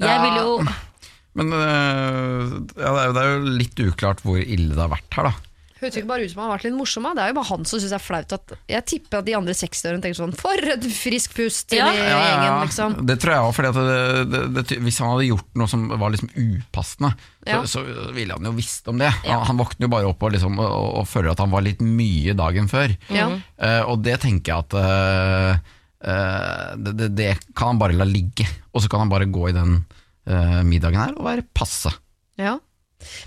[0.03, 0.59] Jeg vil jo
[1.39, 4.93] Men øh, ja, det, er jo, det er jo litt uklart hvor ille det har
[4.93, 5.49] vært her, da.
[5.83, 7.07] Høres ikke bare ut som han har vært litt morsom.
[7.09, 7.11] da.
[7.17, 8.35] Det er jo bare han som syns det er flaut.
[8.37, 11.89] At jeg tipper at de andre 60-årene tenker sånn For et frisk pust til Ja.
[11.91, 12.95] i gjengen, liksom.
[13.09, 13.97] Det tror jeg òg, for det,
[14.31, 17.11] det, det, hvis han hadde gjort noe som var liksom upassende,
[17.49, 17.59] Ja.
[17.67, 19.11] så, så ville han jo visst om det.
[19.27, 21.83] Han, han våkner jo bare opp og, liksom, og, og føler at han var litt
[21.83, 22.95] mye dagen før.
[23.11, 23.27] Ja.
[23.59, 28.07] Eh, og det tenker jeg at eh, eh, det, det, det kan han bare la
[28.09, 28.47] ligge.
[28.73, 29.79] Og så kan han bare gå i den
[30.27, 31.93] eh, middagen her og være passe.
[32.41, 32.59] Ja.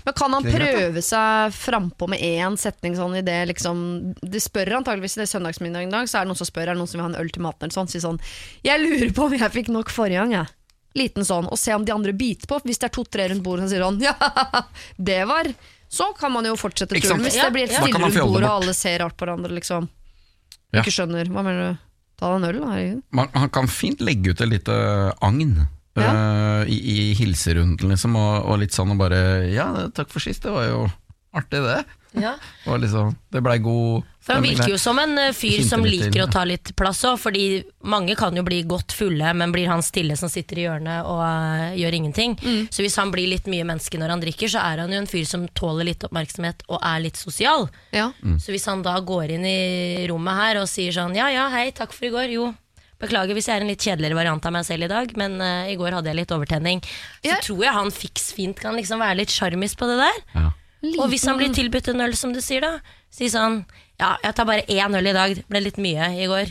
[0.06, 3.78] Men kan han prøve seg frampå med én setning sånn i det liksom
[4.22, 6.72] De spør antageligvis i det søndagsmiddagen i dag, så er det noen som spør Er
[6.72, 7.90] det noen som vil ha en øl til maten eller sånn.
[7.92, 8.20] Si sånn
[8.64, 10.52] Jeg lurer på om jeg fikk nok forrige gang, jeg.
[10.96, 11.50] Liten sånn.
[11.52, 12.56] Og se om de andre biter på.
[12.64, 14.16] Hvis det er to-tre rundt bordet som sier sånn Ja,
[15.10, 15.50] det var
[15.92, 17.26] Så kan man jo fortsette turen.
[17.26, 19.90] Hvis det blir et stille rundt bordet, og alle ser rart på hverandre, liksom.
[20.72, 20.80] Ja.
[20.80, 21.28] Ikke skjønner.
[21.32, 21.85] Hva mener du?
[22.16, 22.60] Ta deg en øl.
[22.64, 23.02] Herregud.
[23.18, 24.76] Man, han kan fint legge ut et lite
[25.24, 25.56] agn.
[25.96, 26.10] Ja.
[26.12, 30.42] Uh, i, i hilserunden, liksom, og, og litt sånn og bare Ja, takk for sist,
[30.44, 30.82] det var jo
[31.36, 31.78] artig, det.
[32.20, 32.34] ja.
[32.68, 36.10] Og liksom, det blei god For Han virker jo som en eh, fyr som liker
[36.10, 39.70] til, å ta litt plass òg, fordi mange kan jo bli godt fulle, men blir
[39.70, 42.34] han stille som sitter i hjørnet og uh, gjør ingenting.
[42.74, 45.06] Så hvis han blir litt mye menneske når han drikker, så er han jo en
[45.10, 47.68] fyr som tåler litt oppmerksomhet og er litt sosial.
[47.94, 48.08] Ja.
[48.26, 48.40] Mm.
[48.42, 51.68] Så hvis han da går inn i rommet her og sier sånn ja ja, hei,
[51.76, 52.50] takk for i går, jo.
[52.98, 55.70] Beklager hvis jeg er en litt kjedeligere variant av meg selv i dag, men uh,
[55.70, 56.82] i går hadde jeg litt overtenning.
[57.22, 57.40] Så Ja.
[57.44, 60.22] tror jeg han fiks fint kan liksom være litt sjarmis på det der.
[60.34, 60.48] Ja.
[61.00, 62.76] Og hvis han blir tilbudt en øl, som du sier, da,
[63.10, 63.62] si sånn
[63.98, 66.50] Ja, jeg tar bare én øl i dag, det ble litt mye i går.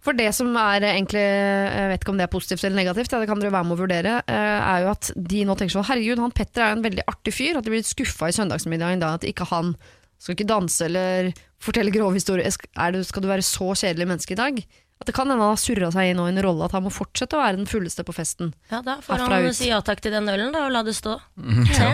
[0.00, 3.18] For det som er egentlig, jeg vet ikke om det er positivt eller negativt, ja,
[3.20, 5.84] det kan dere være med å vurdere, eh, er jo at de nå tenker sånn
[5.90, 8.36] herregud, han Petter er jo en veldig artig fyr, at de blir litt skuffa i
[8.38, 9.74] søndagsmiddagen da at ikke han
[10.18, 11.28] skal ikke danse eller
[11.62, 12.48] fortelle grove historier.
[12.78, 14.62] Er du, skal du være så kjedelig menneske i dag?
[14.98, 16.90] At det kan hende han har surra seg inn i en rolle at han må
[16.90, 18.54] fortsette å være den fulleste på festen.
[18.72, 19.54] Ja, da får han ut.
[19.54, 21.18] si ja takk til den ølen, da, og la det stå.
[21.38, 21.90] Mm, Se,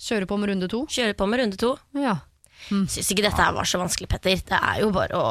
[0.00, 0.84] Kjøre på med runde to.
[0.92, 1.76] Kjøre på med runde to.
[1.96, 2.18] Ja.
[2.68, 4.36] Syns ikke dette her var så vanskelig, Petter.
[4.48, 5.30] Det er jo bare å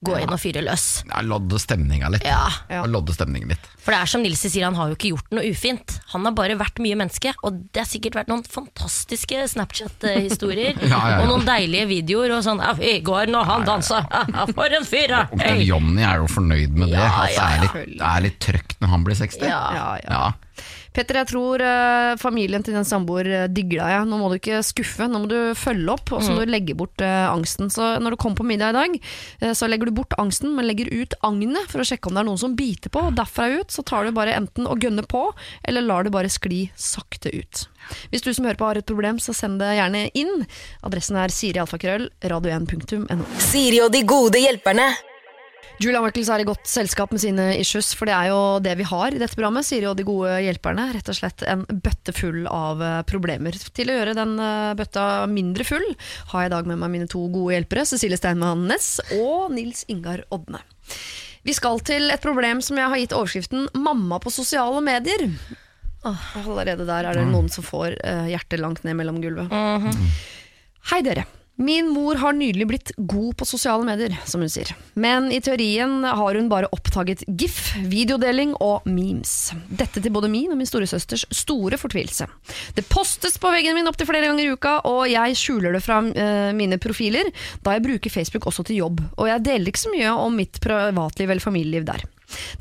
[0.00, 1.02] gå inn og fyre løs.
[1.10, 2.24] Ja, lodde stemninga litt.
[2.24, 2.84] Ja, Ja.
[2.88, 3.66] Lodde stemningen litt.
[3.84, 5.98] For det er som Nilsi sier, han har jo ikke gjort noe ufint.
[6.14, 10.78] Han har bare vært mye menneske, og det har sikkert vært noen fantastiske Snapchat-historier.
[10.80, 11.18] Ja, ja, ja.
[11.20, 12.62] Og noen deilige videoer og sånn.
[12.64, 14.00] «Ja, I går når han dansa,
[14.54, 15.20] for en fyr, da!
[15.36, 17.00] Onkel Johnny er jo fornøyd med det.
[17.00, 19.44] Ja, det, ja, er litt, det er litt trøkt når han blir 60.
[19.52, 19.60] Ja.
[19.76, 20.08] Ja, ja.
[20.16, 20.30] Ja.
[20.90, 23.92] Petter, jeg tror eh, familien til din samboer eh, digger deg.
[23.94, 24.00] ja.
[24.08, 26.74] Nå må du ikke skuffe, nå må du følge opp, og så må du legge
[26.78, 27.70] bort eh, angsten.
[27.70, 28.96] Så når du kommer på middag i dag,
[29.56, 32.28] så legger du bort angsten, men legger ut agnet for å sjekke om det er
[32.30, 33.04] noen som biter på.
[33.06, 35.28] Og derfra ut så tar du bare enten og gønner på,
[35.62, 37.66] eller lar du bare skli sakte ut.
[38.10, 40.42] Hvis du som hører på har et problem, så send det gjerne inn.
[40.86, 43.22] Adressen er sirialfakrøll, radio1.no.
[43.50, 44.90] Siri og de gode hjelperne.
[45.80, 48.84] Julia Michaels er i godt selskap med sine issues, for det er jo det vi
[48.84, 49.64] har i dette programmet.
[49.64, 50.90] sier jo de gode hjelperne.
[50.92, 53.56] Rett og slett en bøtte full av eh, problemer.
[53.56, 55.86] Til å gjøre den eh, bøtta mindre full,
[56.34, 59.86] har jeg i dag med meg mine to gode hjelpere, Cecilie Steinmann Næss og Nils
[59.88, 60.60] Ingar Odne.
[61.48, 65.32] Vi skal til et problem som jeg har gitt overskriften 'Mamma på sosiale medier'.
[66.04, 69.48] Allerede der er det noen som får eh, hjertet langt ned mellom gulvet.
[70.92, 71.24] Hei dere.
[71.60, 74.70] Min mor har nylig blitt god på sosiale medier, som hun sier.
[74.96, 79.52] Men i teorien har hun bare oppdaget GIF, videodeling og memes.
[79.68, 82.30] Dette til både min og min storesøsters store fortvilelse.
[82.78, 86.00] Det postes på veggen min opptil flere ganger i uka, og jeg skjuler det fra
[86.00, 87.28] uh, mine profiler,
[87.60, 89.04] da jeg bruker Facebook også til jobb.
[89.18, 92.08] Og jeg deler ikke så mye om mitt privatliv eller familieliv der.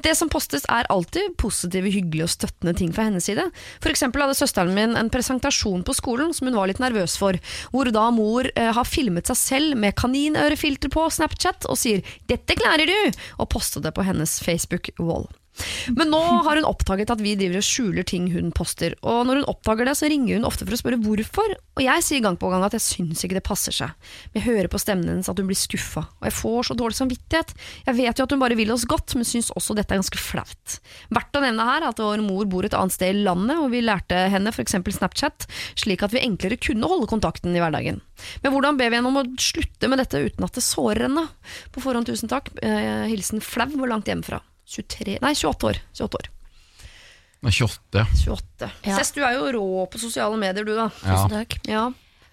[0.05, 3.45] Det som postes er alltid positive, hyggelige og støttende ting fra hennes side.
[3.83, 7.39] For eksempel hadde søsteren min en presentasjon på skolen som hun var litt nervøs for,
[7.73, 12.57] hvor da mor eh, har filmet seg selv med kaninørefilter på Snapchat og sier 'dette
[12.59, 15.29] klarer du', og postet det på hennes Facebook-wall.
[15.97, 19.41] Men nå har hun oppdaget at vi driver og skjuler ting hun poster, og når
[19.41, 22.37] hun oppdager det, så ringer hun ofte for å spørre hvorfor, og jeg sier gang
[22.39, 23.93] på gang at jeg syns ikke det passer seg.
[24.31, 26.99] Men jeg hører på stemmen hennes at hun blir skuffa, og jeg får så dårlig
[26.99, 27.53] samvittighet.
[27.87, 30.21] Jeg vet jo at hun bare vil oss godt, men syns også dette er ganske
[30.21, 30.79] flaut.
[31.15, 33.83] Verdt å nevne her at vår mor bor et annet sted i landet, og vi
[33.85, 34.77] lærte henne f.eks.
[34.99, 35.45] Snapchat,
[35.79, 38.01] slik at vi enklere kunne holde kontakten i hverdagen.
[38.43, 41.27] Men hvordan ber vi henne om å slutte med dette uten at det sårer henne?
[41.73, 42.51] På forhånd tusen takk.
[42.63, 44.41] Eh, hilsen flau og langt hjemmefra.
[44.69, 45.79] 23, nei 28 år.
[45.97, 46.29] 28 år.
[47.39, 48.05] Er 28, ja.
[48.35, 48.69] 28.
[48.85, 48.97] Ja.
[48.99, 50.89] Sess, du er jo rå på sosiale medier, du da.
[51.03, 51.15] ja.
[51.15, 51.57] Tusen takk.
[51.69, 51.87] Ja.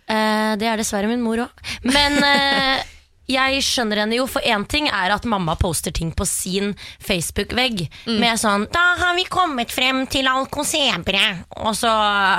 [0.06, 1.64] Eh, det er dessverre min mor òg.
[1.86, 2.82] Men eh,
[3.26, 7.88] jeg skjønner henne jo, for én ting er at mamma poster ting på sin Facebook-vegg
[8.06, 11.90] med sånn 'Da har vi kommet frem til Alcosebre', og så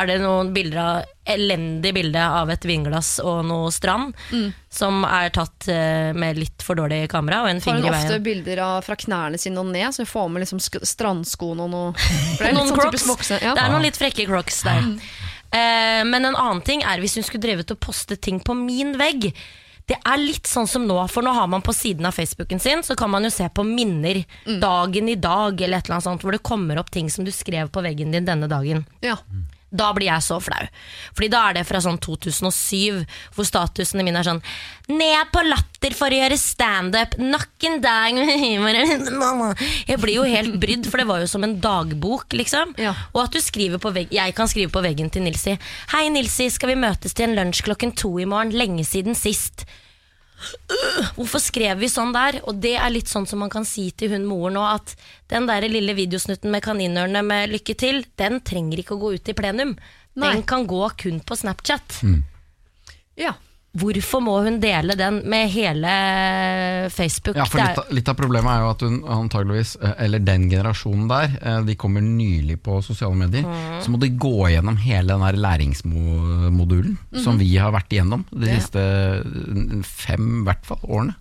[0.01, 4.13] er det noen bilder av elendig bilde av et vinglass og noe strand,
[4.71, 8.19] som er tatt eh, med litt for dårlig kamera og en Får finger i ofte
[8.23, 11.69] bilder av fra knærne sine og ned, så hun får med liksom sk- strandskoene og
[11.69, 11.93] noe
[12.39, 13.31] det er Noen sånn crocs.
[13.41, 13.53] Ja.
[13.53, 14.87] Det er noen litt frekke crocs der.
[15.51, 18.95] Eh, men en annen ting er hvis hun skulle drevet og poste ting på min
[18.97, 19.33] vegg.
[19.87, 22.81] Det er litt sånn som nå, for nå har man på siden av Facebooken sin,
[22.83, 24.19] så kan man jo se på minner.
[24.59, 27.31] Dagen i dag, eller et eller annet sånt, hvor det kommer opp ting som du
[27.31, 28.83] skrev på veggen din denne dagen.
[29.05, 29.15] Ja.
[29.69, 30.67] Da blir jeg så flau.
[31.11, 33.03] Fordi da er det fra sånn 2007,
[33.35, 34.43] hvor statusene mine er sånn
[34.87, 38.77] Ned på latter for å gjøre standup, nok en dag med humor
[39.89, 42.71] Jeg blir jo helt brydd, for det var jo som en dagbok, liksom.
[42.79, 42.93] Ja.
[43.11, 45.57] Og at du skriver på veggen Jeg kan skrive på veggen til Nilsi.
[45.91, 48.55] Hei, Nilsi, skal vi møtes til en lunsj klokken to i morgen?
[48.55, 49.67] Lenge siden sist.
[51.17, 52.39] Hvorfor skrev vi sånn der?
[52.47, 54.93] Og det er litt sånn som man kan si til hun mor nå, at
[55.31, 59.31] den der lille videosnutten med kaninørene med lykke til, den trenger ikke å gå ut
[59.33, 59.75] i plenum.
[60.17, 60.31] Nei.
[60.33, 62.01] Den kan gå kun på Snapchat.
[63.17, 63.33] ja.
[63.77, 65.91] Hvorfor må hun dele den med hele
[66.93, 67.37] Facebook?
[67.37, 70.47] Ja, for litt av, litt av problemet er jo at hun antageligvis, eh, eller den
[70.51, 73.45] generasjonen der, eh, de kommer nylig på sosiale medier.
[73.45, 73.77] Mm.
[73.83, 78.57] Så må de gå gjennom hele den der læringsmodulen som vi har vært igjennom de
[78.57, 78.83] siste
[79.85, 81.17] fem, hvert fall, årene.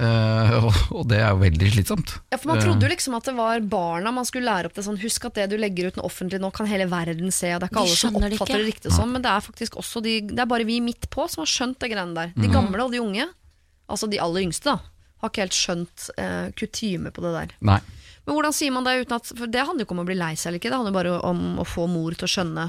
[0.00, 0.54] Eh,
[0.94, 2.14] og, det er jo veldig slitsomt.
[2.32, 4.76] Ja, for Man Eh, trodde jo liksom at det var barna man skulle lære opp
[4.78, 7.52] det sånn Husk at det du legger ut offentlig nå, kan hele verden se.
[7.52, 9.44] Og det er ikke De alle som oppfatter det det riktig sånn, men det er
[9.44, 12.32] faktisk også de, Det er bare vi midt på som har skjønt det greiene der.
[12.36, 12.42] Mm.
[12.42, 13.28] De gamle og de unge,
[13.88, 14.78] altså de aller yngste, da,
[15.20, 17.56] har ikke helt skjønt eh, kutyme på det der.
[17.60, 17.80] Nei.
[18.24, 20.14] Men hvordan sier man det uten at For det handler jo ikke om å bli
[20.14, 22.68] lei seg eller ikke, det handler bare om å få mor til å skjønne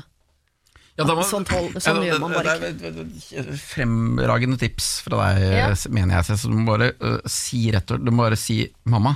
[0.97, 3.55] Ja, må- Sånn tol- sånn Ja, gjør man bare ikke.
[3.57, 5.69] Fremragende tips fra deg, Ja.
[5.89, 6.37] mener jeg.
[6.37, 9.15] Så du må bare uh, si rett og Du må bare si 'mamma,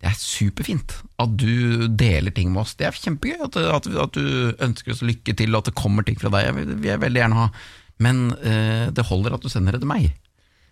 [0.00, 2.74] det er superfint at du deler ting med oss.
[2.74, 6.04] Det er kjempegøy at, at, at du ønsker oss lykke til, og at det kommer
[6.04, 6.44] ting fra deg.
[6.46, 7.50] Jeg vil, vil veldig gjerne ha.
[7.98, 10.12] Men uh, det holder at du sender det til meg.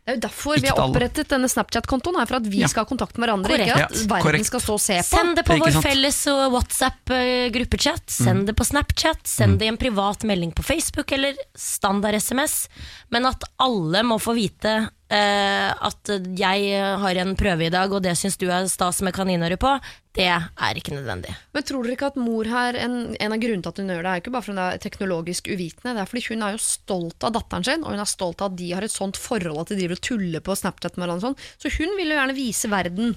[0.04, 2.68] Det er jo derfor Ikke vi har opprettet denne Snapchat-kontoen, her for at vi Ja.
[2.68, 3.48] skal ha kontakt med hverandre.
[3.48, 3.70] Korrekt.
[3.70, 4.46] Ikke at Ja, verden korrekt.
[4.50, 5.04] skal stå og se på.
[5.16, 5.84] Send det på vår sant?
[5.86, 6.18] felles
[6.52, 8.04] WhatsApp-gruppechat.
[8.10, 9.22] Send det på Snapchat.
[9.26, 12.68] Send det i en privat melding på Facebook eller standard-SMS.
[13.14, 18.03] Men at alle må få vite eh, at jeg har en prøve i dag, og
[18.03, 19.70] det syns du er stas med kaninøre på,
[20.18, 21.35] det er ikke nødvendig.
[21.55, 24.03] Men tror dere ikke at mor her, en, en av grunnene til at hun gjør
[24.03, 26.64] det, er ikke bare fordi hun er teknologisk uvitende, det er fordi hun er jo
[26.66, 29.62] stolt av datteren sin, og hun er stolt av at de har et sånt forhold
[29.62, 31.31] at de driver og tuller på Snapchat med hverandre.
[31.31, 31.40] Sånn.
[31.62, 33.16] Så hun vil jo gjerne vise verden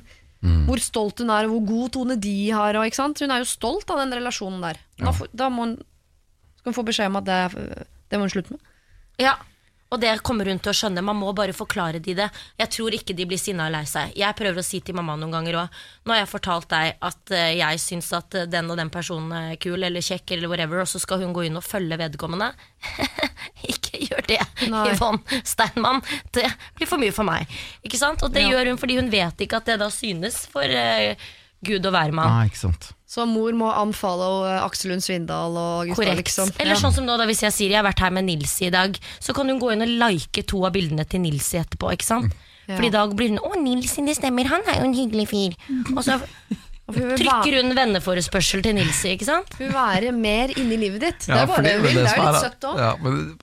[0.68, 2.78] hvor stolt hun er, og hvor god tone de har.
[2.78, 3.22] Og, ikke sant?
[3.24, 4.80] Hun er jo stolt av den relasjonen der.
[5.02, 5.76] Da, da må hun,
[6.60, 7.40] skal hun få beskjed om at det,
[8.12, 8.74] det må hun slutte med.
[9.18, 9.34] Ja,
[9.90, 11.04] og det kommer hun til å skjønne.
[11.06, 12.26] Man må bare forklare de det.
[12.60, 14.12] Jeg tror ikke de blir sinna og lei seg.
[14.20, 17.32] Jeg prøver å si til mamma noen ganger òg Nå har jeg fortalt deg at
[17.36, 20.82] eh, jeg syns at eh, den og den personen er kul eller kjekk, eller whatever,
[20.84, 22.52] og så skal hun gå inn og følge vedkommende.
[23.72, 24.84] ikke gjør det, Nei.
[24.94, 26.04] Yvonne Steinmann.
[26.36, 26.46] Det
[26.78, 27.48] blir for mye for meg.
[27.88, 28.24] Ikke sant?
[28.28, 28.54] Og det Ja.
[28.56, 31.16] gjør hun fordi hun vet ikke at det da synes for eh,
[31.66, 32.28] Gud og hvermann.
[32.46, 32.74] Ah.
[33.08, 36.28] Så mor må unfollow eh, Aksel Lund Svindal og gutta, Korrekt.
[36.28, 36.52] liksom.
[36.60, 36.82] Eller Ja.
[36.82, 38.98] sånn som nå da hvis jeg sier jeg har vært her med Nilsi i dag,
[39.20, 41.92] så kan hun gå inn og like to av bildene til Nilsi etterpå.
[41.94, 42.34] ikke sant?
[42.68, 42.76] Ja.
[42.76, 45.56] For i dag blir hun 'Å, Nilsi, det stemmer, han er jo en hyggelig fyr'.
[45.98, 46.20] Og så
[46.92, 49.54] trykker hun venneforespørsel til Nilsi, ikke sant?
[49.58, 51.20] hun vil være mer inni livet ditt.
[51.26, 51.94] Det er bare fordi- det hun vil.
[51.96, 52.78] Det er jo litt søtt òg.
[52.78, 52.92] Ja,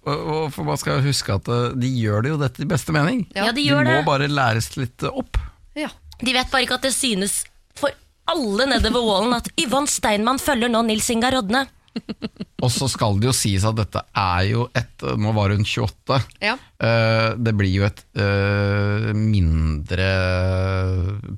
[0.06, 2.92] og, og for man skal huske at eh, de gjør det jo dette i beste
[2.92, 3.26] mening.
[3.34, 3.46] Ja.
[3.46, 4.04] Ja, de De må det.
[4.06, 5.36] bare læres litt opp.
[5.74, 5.88] Ja.
[6.22, 7.90] De vet bare ikke at det synes for
[8.30, 11.66] alle nedover wallen at Yvonne Steinmann følger nå Nils Inga Rodne.
[12.64, 16.16] Og så skal det jo sies at dette er jo et Nå var hun 28.
[16.42, 16.56] Ja.
[16.56, 20.08] Eh, det blir jo et eh, mindre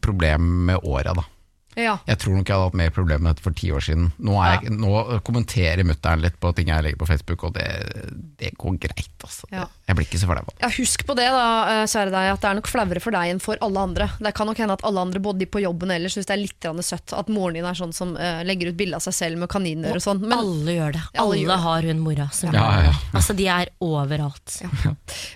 [0.05, 1.27] problem med åra, da.
[1.77, 1.99] Ja.
[2.09, 4.11] Jeg tror nok jeg hadde hatt mer problemer med dette for ti år siden.
[4.19, 7.67] Nå, er jeg, nå kommenterer mutter'n litt på ting jeg legger på Facebook, og det,
[8.41, 9.13] det går greit.
[9.27, 9.49] Altså.
[9.53, 9.67] Ja.
[9.87, 10.45] Jeg blir ikke så flau.
[10.63, 13.33] Ja, husk på det, da, eh, kjære deg, at det er nok flauere for deg
[13.35, 14.09] enn for alle andre.
[14.23, 16.35] Det kan nok hende at alle andre, både de på jobben og ellers, syns det
[16.37, 19.15] er litt søtt at moren din er sånn som uh, legger ut bilde av seg
[19.17, 20.21] selv med kaniner og sånn.
[20.25, 21.03] Men, alle gjør det.
[21.15, 21.59] Alle Alle, gjør det.
[21.67, 22.91] har hun mora som Ja, gjør ja, det.
[22.91, 23.11] ja.
[23.21, 24.57] Altså, de er overalt.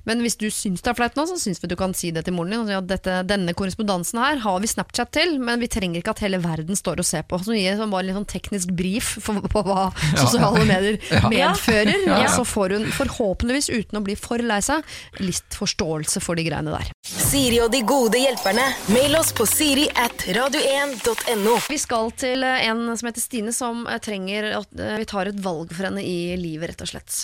[0.08, 2.24] men hvis du syns det er flaut nå, så syns vi du kan si det
[2.26, 2.64] til moren din.
[2.64, 6.22] og at dette, denne korrespondansen her har vi Snapchat til, men vi trenger ikke at
[6.30, 7.38] hele verden står og ser på.
[7.42, 9.90] Så gir sånn bare litt sånn teknisk brief for, på hva
[10.22, 10.98] sosiale medier
[11.32, 11.92] medfører.
[12.06, 12.20] Ja, ja.
[12.24, 14.86] Og så får hun forhåpentligvis, uten å bli for lei seg,
[15.20, 16.92] litt forståelse for de greiene der.
[17.06, 18.66] Siri og de gode hjelperne.
[18.94, 21.56] Mail oss på siri at radio1.no.
[21.70, 25.30] Vi skal til eh, en som heter Stine, som eh, trenger at eh, vi tar
[25.30, 27.22] et valg for henne i livet, rett og slett.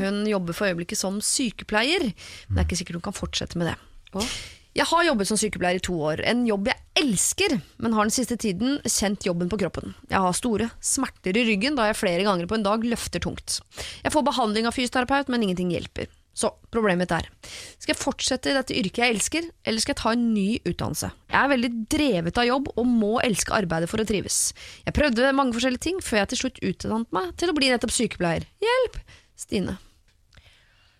[0.00, 3.72] Hun jobber for øyeblikket som sykepleier, men det er ikke sikkert hun kan fortsette med
[3.72, 3.78] det.
[4.74, 8.14] Jeg har jobbet som sykepleier i to år, en jobb jeg elsker, men har den
[8.14, 9.94] siste tiden kjent jobben på kroppen.
[10.10, 13.60] Jeg har store smerter i ryggen da jeg flere ganger på en dag løfter tungt.
[14.02, 16.10] Jeg får behandling av fysioterapeut, men ingenting hjelper.
[16.34, 17.28] Så problemet er,
[17.78, 21.12] skal jeg fortsette i dette yrket jeg elsker, eller skal jeg ta en ny utdannelse?
[21.30, 24.42] Jeg er veldig drevet av jobb og må elske arbeidet for å trives.
[24.82, 27.94] Jeg prøvde mange forskjellige ting før jeg til slutt utdannet meg til å bli nettopp
[27.94, 28.50] sykepleier.
[28.66, 29.04] Hjelp!
[29.38, 29.78] Stine.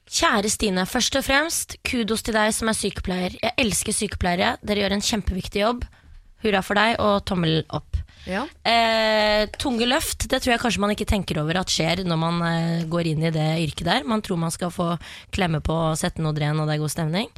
[0.04, 3.36] Kjære Stine, først og fremst kudos til deg som er sykepleier.
[3.40, 4.56] Jeg elsker sykepleiere.
[4.62, 5.86] Dere gjør en kjempeviktig jobb.
[6.44, 7.96] Hurra for deg, og tommel opp.
[8.28, 8.44] Ja.
[8.64, 12.40] Eh, tunge løft, det tror jeg kanskje man ikke tenker over at skjer når man
[12.48, 14.06] eh, går inn i det yrket der.
[14.08, 14.94] Man tror man skal få
[15.34, 17.32] klemme på og sette noe dren, og det er god stemning.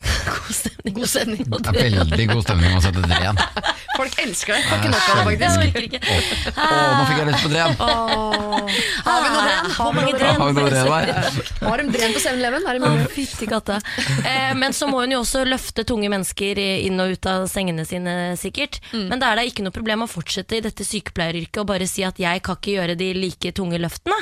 [0.40, 3.40] god stemning, god stemning Det er veldig god stemning å sette dren.
[4.00, 4.60] Folk elsker det.
[4.64, 5.96] Får ikke nok av det, faktisk.
[6.08, 6.62] oh.
[6.64, 7.74] Å, nå fikk jeg lyst på dren!
[7.80, 9.68] Har vi noe dren?
[9.76, 10.38] Hvor mange dren?
[10.40, 11.40] har vi noe dren der?
[11.66, 12.64] Har de dren på 7-Eleven?
[12.70, 13.08] Er det Å, mulig?
[13.12, 13.76] Fytti katta.
[14.24, 17.84] Eh, men så må hun jo også løfte tunge mennesker inn og ut av sengene
[17.88, 18.80] sine, sikkert.
[18.94, 22.06] Men da er det ikke noe problem å fortsette i dette sykepleieryrket og bare si
[22.08, 24.16] at jeg kan ikke gjøre de like tunge løftene,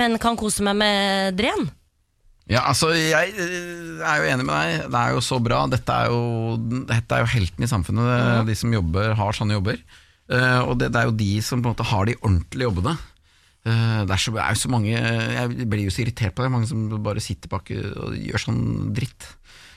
[0.00, 1.70] men kan kose meg med dren.
[2.50, 4.88] Ja, altså, jeg eh, er jo enig med deg.
[4.90, 5.62] Det er jo så bra.
[5.70, 6.56] Dette er jo,
[6.88, 8.48] dette er jo helten i samfunnet, mm.
[8.48, 9.78] de som jobber, har sånne jobber.
[10.32, 12.94] Uh, og det, det er jo de som på en måte har de ordentlige jobbene.
[13.62, 16.42] Uh, det, er så, det er jo så mange Jeg blir jo så irritert på
[16.42, 18.62] det, mange som bare sitter bak og gjør sånn
[18.96, 19.28] dritt.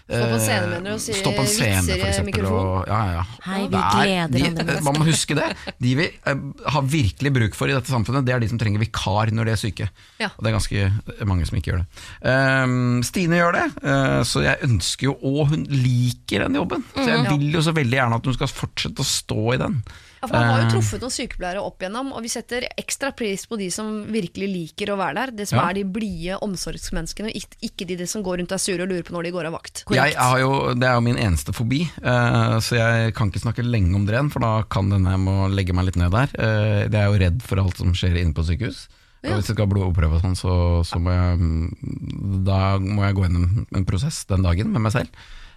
[0.06, 2.84] Står på en scene, mener du, og Stå scene, vitser i mikrofonen?
[2.86, 2.98] Ja?
[3.08, 3.24] Ja, ja.
[3.48, 4.76] Hei, vi Det er- gleder de.
[4.86, 5.48] Man må huske det.
[5.82, 6.36] De vi eh,
[6.76, 9.52] har virkelig bruk for i dette samfunnet, det er de som trenger vikar når de
[9.56, 9.90] er syke.
[10.22, 10.30] Ja.
[10.38, 11.88] Og det er ganske mange som ikke gjør det.
[12.22, 16.84] Um, Stine gjør det, uh, så jeg ønsker jo Og hun liker den jobben.
[16.94, 17.10] Så Mm.
[17.26, 19.84] jeg vil jo så veldig gjerne at hun skal fortsette å stå i den.
[20.26, 23.12] Ja, for Man har jo Eh, truffet noen sykepleiere opp igjennom, og vi setter ekstra
[23.16, 25.32] pris på de som virkelig liker å være der.
[25.38, 25.70] Det som Ja.
[25.70, 27.30] er de blide omsorgsmenneskene,
[27.62, 29.54] ikke de, som går rundt og er sure og lurer på når de går av
[29.54, 29.84] vakt.
[29.92, 33.64] Jeg har jo, det er jo min eneste fobi, eh, så jeg kan ikke snakke
[33.64, 36.30] lenge om det, igjen, for da kan denne jeg må legge meg litt ned der.
[36.38, 38.88] Eh, jeg er jo redd for alt som skjer inne på sykehus.
[39.26, 39.38] Ja.
[39.40, 43.16] hvis jeg skal ha blodprøve og sånn, så, så må jeg mm, Da må jeg
[43.16, 45.08] gå gjennom en prosess den dagen med meg selv.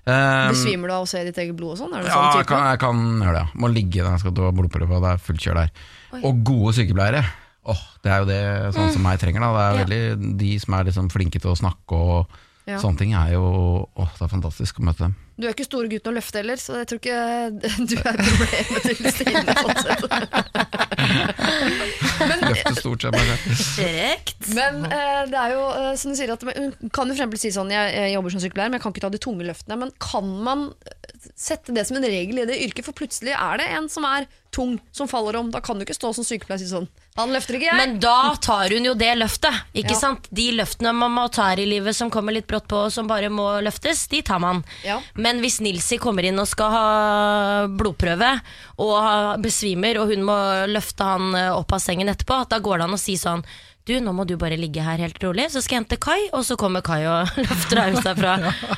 [0.06, 1.92] Eh, Besvimer du av å se ditt eget blod og sånn?
[1.98, 3.44] Ja, sånn jeg kan, jeg kan gjøre det.
[3.44, 3.60] ja.
[3.60, 5.70] Må ligge der jeg skal ta blodprøve, og det er fullt kjør der.
[6.22, 7.24] Og gode sykepleiere.
[7.68, 9.40] Åh, det er jo det sånn som meg trenger.
[9.40, 9.50] Da.
[9.52, 9.84] Det er Ja.
[9.84, 12.26] veldig De som er liksom flinke til å snakke og
[12.66, 12.78] Ja.
[12.78, 15.16] sånne ting, er jo Åh, det er fantastisk å møte dem.
[15.38, 17.18] Du er ikke store gutten å løfte heller, så jeg tror ikke
[17.90, 19.54] du er problemet til Stine.
[22.42, 23.36] Løfte stort sett bare.
[23.76, 24.48] Korrekt.
[24.56, 27.40] Men eh, det er jo eh, som du sier at Hun kan jo for eksempel
[27.40, 29.78] si sånn jeg, jeg jobber som sykepleier, men jeg kan ikke ta de tunge løftene.
[29.84, 32.86] Men kan man eh, sette det som en regel i det yrket?
[32.88, 35.50] For plutselig er det en som er tung, som faller om.
[35.54, 36.86] Da kan du ikke stå som sykepleier og si sånn
[37.18, 37.76] Han løfter ikke, jeg.
[37.78, 39.54] Men da tar hun jo det løftet.
[39.76, 39.98] Ikke Ja.
[40.06, 40.28] sant?
[40.34, 43.08] De løftene man må ta her i livet som kommer litt brått på, og som
[43.10, 44.62] bare må løftes, de tar man.
[44.86, 45.00] Ja.
[45.18, 46.84] Men hvis Nilsi kommer inn og skal ha
[47.68, 48.32] blodprøve,
[48.80, 50.36] og besvimer, og hun må
[50.72, 53.44] løfte han eh, opp av sengen etterpå, da går det an å si sånn
[53.88, 56.42] du, nå må du bare ligge her helt rolig, så skal jeg hente Kai, og
[56.44, 58.34] så kommer Kai og løfter deg seg derfra.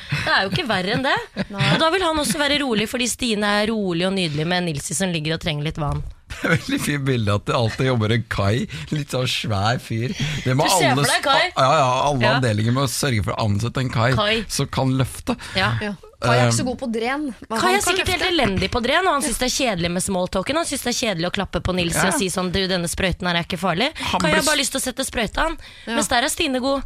[0.07, 1.15] Det er jo ikke verre enn det.
[1.51, 4.95] Og da vil han også være rolig, fordi Stine er rolig og nydelig med Nilsi
[4.95, 5.99] som ligger og trenger litt vann.
[6.31, 8.63] Det er veldig fint bilde at det alltid jobber en Kai.
[8.95, 10.13] Litt sånn svær fyr.
[10.45, 11.43] Det må Du ser for deg Kai?
[11.59, 12.31] Ja, ja, alle Ja.
[12.37, 14.45] avdelinger må sørge for å ansette en Kai, Kai.
[14.47, 15.35] som kan løfte.
[15.59, 15.73] Ja.
[15.83, 15.91] ja.
[16.21, 17.27] Kai er ikke så god på dren.
[17.49, 20.61] Kai er sikkert helt elendig på dren, og han syns det er kjedelig med smalltalken.
[20.61, 22.07] Han syns det er kjedelig å klappe på Nils Ja.
[22.11, 23.89] og si sånn Du, denne sprøyten her er ikke farlig.
[24.13, 25.57] Han Kai har bare lyst til å sette sprøyta, han.
[25.89, 26.85] Mens der er Stine god.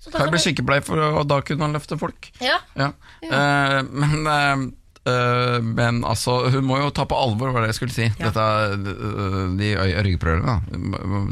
[0.00, 2.30] Så Kai blir ble sykepleier, for, og da kunne han løfte folk.
[2.40, 2.56] Ja.
[2.80, 2.92] Ja.
[3.28, 4.68] Uh, men, uh,
[5.00, 8.08] Uh, men altså, hun må jo ta på alvor hva det jeg skulle si.
[8.20, 8.42] Dette,
[8.76, 9.70] eh, de
[10.04, 10.58] ryggprøvene, da.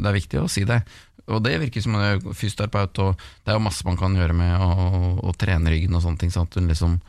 [0.01, 0.79] Det er viktig å si det.
[1.29, 4.55] Og det virker som er fysioterapeut, og det er jo masse man kan gjøre med
[4.57, 6.99] å, å trene ryggen og sånne ting, sånn at hun liksom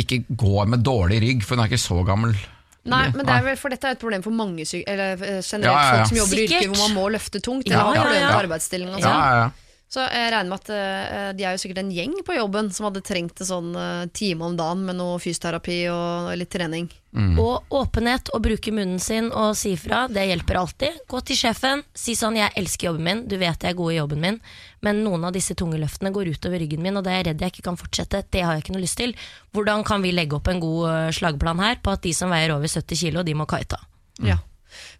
[0.00, 2.36] ikke går med dårlig rygg, for hun er ikke så gammel.
[2.82, 5.68] Nei, men det er vel, for dette er et problem for mange eller eh, generelt
[5.68, 5.98] Ja, ja, ja.
[6.00, 7.68] folk som jobber i yrker hvor man må løfte tungt.
[7.70, 8.24] Ja, eller har ja, ja.
[8.24, 9.60] med arbeidsstilling og Ja, sånn.
[9.92, 12.86] Så jeg regner med at eh, de er jo sikkert en gjeng på jobben som
[12.88, 16.88] hadde trengt en sånn eh, time om dagen med noe fysioterapi og litt trening.
[17.36, 21.02] Og åpenhet og bruke munnen sin og si ifra, det hjelper alltid.
[21.12, 23.98] Gå til sjefen, si sånn 'jeg elsker jobben min', du vet jeg er god i
[23.98, 24.40] jobben min,
[24.80, 27.40] men noen av disse tunge løftene går utover ryggen min, og det er jeg redd
[27.44, 28.24] jeg ikke kan fortsette.
[28.30, 29.12] Det har jeg ikke noe lyst til.
[29.52, 32.56] Hvordan kan vi legge opp en god eh, slagplan her på at de som veier
[32.56, 33.76] over 70 kilo, de må kaita?
[34.24, 34.40] Ja.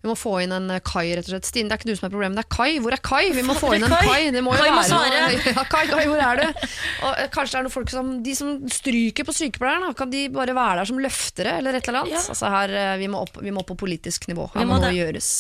[0.03, 1.49] Vi må få inn en eh, Kai, rett og slett.
[1.49, 2.71] Stine, det er ikke du som er problemet, det er Kai.
[2.83, 3.23] Hvor er Kai?
[3.37, 4.03] Vi må få inn en Kai?
[4.09, 4.31] Kai.
[4.35, 6.45] Det må jo Kai være Ja, Kai, Kai, hvor er du?
[7.07, 10.27] Og, eh, kanskje det er noen folk som De som stryker på sykepleieren, kan de
[10.33, 12.19] bare være der som løftere, eller et eller annet?
[12.19, 12.27] Ja.
[12.35, 14.49] Altså her, eh, vi, må opp, vi må opp på politisk nivå.
[14.55, 15.33] Her må må noe gjøres.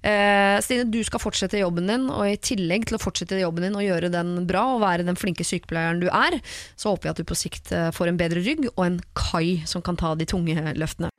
[0.00, 3.76] Uh, Stine, du skal fortsette jobben din, og i tillegg til å fortsette jobben din
[3.76, 6.38] og gjøre den bra, og være den flinke sykepleieren du er,
[6.80, 9.84] så håper jeg at du på sikt får en bedre rygg og en Kai som
[9.84, 11.09] kan ta de tunge løftene.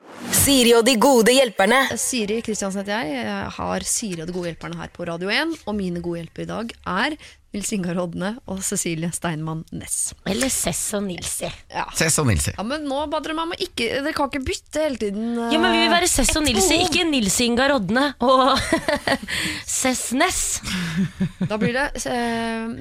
[0.41, 1.83] Siri og de gode hjelperne.
[2.01, 3.19] Siri Kristiansen heter jeg.
[3.27, 5.51] Jeg har Siri og de gode hjelperne her på Radio 1.
[5.69, 7.15] Og mine gode hjelpere i dag er
[7.51, 10.13] Nils Ingar Hodne og Cecilie Steinmann Næss.
[10.31, 11.49] Eller Cess og Nilsi.
[11.69, 11.83] Ja.
[11.99, 12.53] Cess og Nilsi.
[12.55, 15.27] ja, men nå bader dere meg om å ikke Dere kan ikke bytte hele tiden.
[15.35, 16.85] Uh, Ja, men vi vil være Cess og Nilsi, ord.
[16.87, 18.55] ikke Nils Ingar Rodne og
[19.81, 20.41] Cess Ness.
[21.43, 22.71] Da blir det uh,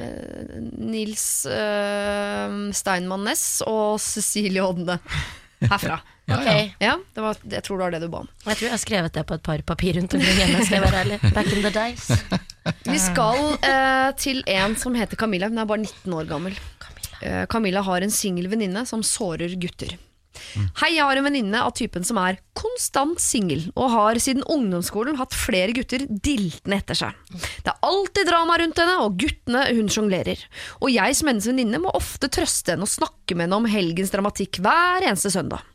[0.95, 4.97] Nils uh, Steinmann Næss og Cecilie Hodne
[5.67, 5.99] herfra.
[6.37, 6.75] Ok.
[6.83, 8.29] Ja, det var, jeg tror det var det du ba om.
[8.47, 10.65] Jeg tror jeg har skrevet det på et par papir rundt omkring hjemme.
[10.67, 12.11] Skal jeg være ærlig Back in the days.
[12.93, 15.51] Vi skal eh, til en som heter Camilla.
[15.51, 16.61] Hun er bare 19 år gammel.
[17.23, 19.97] Eh, Camilla har en singel venninne som sårer gutter.
[20.81, 25.19] Hei, jeg har en venninne av typen som er konstant singel, og har siden ungdomsskolen
[25.19, 27.19] hatt flere gutter diltende etter seg.
[27.35, 30.41] Det er alltid drama rundt henne, og guttene hun sjonglerer.
[30.81, 34.15] Og jeg som hennes venninne må ofte trøste henne og snakke med henne om helgens
[34.15, 35.67] dramatikk hver eneste søndag.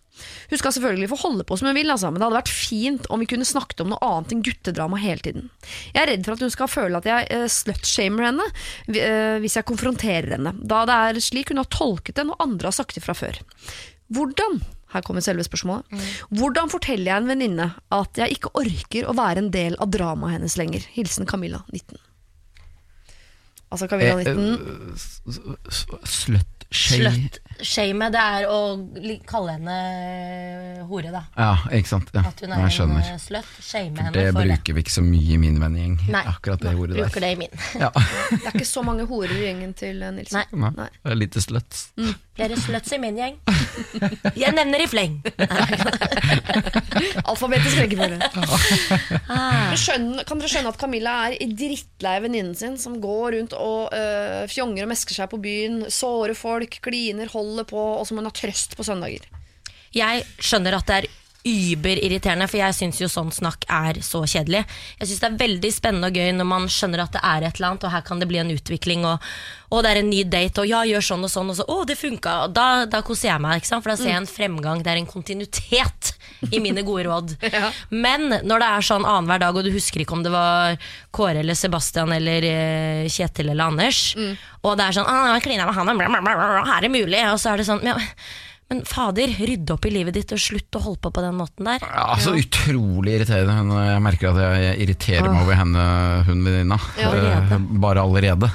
[0.50, 3.10] Hun skal selvfølgelig få holde på som hun vil, altså, men det hadde vært fint
[3.12, 5.50] om vi kunne snakket om noe annet enn guttedrama hele tiden.
[5.94, 8.46] Jeg er redd for at hun skal føle at jeg uh, slutshamer henne
[8.94, 12.72] eh, hvis jeg konfronterer henne, da det er slik hun har tolket det når andre
[12.72, 13.42] har sagt det fra før.
[14.14, 14.62] Hvordan
[14.96, 15.84] her kommer selve spørsmålet.
[16.32, 20.38] Hvordan forteller jeg en venninne at jeg ikke orker å være en del av dramaet
[20.38, 20.86] hennes lenger?
[20.96, 22.00] Hilsen Camilla, 19.
[23.76, 25.58] Altså Camilla, Eh, 19.
[26.06, 26.55] Slut shame.
[26.76, 28.58] Shame, det er å
[29.30, 29.76] kalle henne
[30.90, 31.22] hore, da.
[31.40, 32.10] Ja, ikke sant.
[32.14, 33.08] Ja, At hun er jeg skjønner.
[33.14, 33.54] en sløtt.
[33.64, 34.50] Shame henne det for det.
[34.58, 35.96] bruker vi ikke så mye i min vennegjeng.
[36.12, 37.28] Nei, Akkurat det ordet bruker der.
[37.30, 37.56] det i min.
[37.80, 37.92] Ja.
[37.96, 40.42] Det er ikke så mange horer i gjengen til Nilsen.
[40.52, 40.62] Nei.
[40.66, 40.90] Nei, Nei.
[41.04, 41.86] det er lite sluts.
[42.36, 43.36] Flere sluts i min gjeng.
[44.36, 45.14] Jeg nevner i fleng.
[47.30, 48.20] Alfabetisk rekkefølge.
[49.32, 49.72] Ah.
[49.72, 54.84] Kan dere skjønne at Camilla er drittlei venninnen sin, som går rundt og øh, fjonger
[54.84, 58.76] og mesker seg på byen, sårer folk, kliner, holder på, og som hun har trøst
[58.76, 59.24] på søndager?
[59.96, 61.12] Jeg skjønner at det er
[61.46, 64.64] überirriterende, for jeg syns jo sånn snakk er så kjedelig.
[64.98, 67.60] Jeg syns det er veldig spennende og gøy når man skjønner at det er et
[67.60, 69.28] eller annet, og her kan det bli en utvikling, og,
[69.70, 71.78] og det er en ny date, og ja, gjør sånn og sånn, og så å,
[71.86, 72.36] det funka.
[72.56, 73.86] Da, da koser jeg meg, ikke sant?
[73.86, 76.16] for da ser jeg en fremgang, det er en kontinuitet
[76.50, 77.36] i mine gode råd.
[77.56, 77.70] Ja.
[77.94, 80.76] Men når det er sånn annenhver dag, og du husker ikke om det var
[81.16, 84.02] Kåre eller Sebastian eller uh, Kjetil eller Anders,
[84.66, 87.22] og det er sånn ah, klina med han, bla, bla, bla, bla, her er mulig,
[87.30, 87.96] og så er det sånn ja,
[88.70, 91.68] men fader, rydde opp i livet ditt og slutt å holde på på den måten
[91.70, 91.84] der.
[91.86, 93.54] Ja, så utrolig irriterende.
[93.60, 95.84] Hun- Jeg merker at jeg irriterer meg over henne,
[96.26, 96.80] hun venninna.
[96.98, 97.52] Ja, allerede.
[97.60, 98.52] Eh, Bare allerede.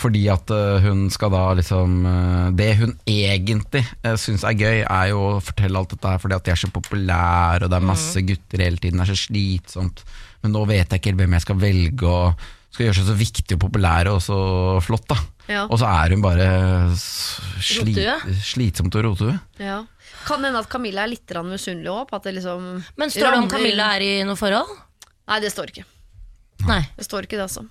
[0.00, 3.82] Fordi at eh, hun skal da liksom eh, Det hun egentlig
[4.16, 6.70] syns er gøy, er jo å fortelle alt dette her fordi at de er så
[6.72, 10.04] populære, og det er masse gutter hele tiden, det er så slitsomt.
[10.42, 12.34] Men nå vet jeg ikke hvem jeg skal velge, og
[12.70, 14.38] skal gjøre seg så viktig og populær og så
[14.86, 15.18] flott, da.
[15.50, 15.64] Ja.
[15.66, 16.46] Og så er hun bare
[16.94, 18.36] sli, Rotue.
[18.46, 19.34] slitsomt og rotue.
[19.58, 19.80] Ja.
[20.28, 22.68] Kan hende at Camilla er litt misunnelig òg, på at det liksom
[23.00, 24.70] Men står det om Camilla er i noe forhold?
[25.30, 25.86] Nei, det står ikke.
[26.68, 26.82] Nei.
[26.96, 27.64] Det står ikke det, altså.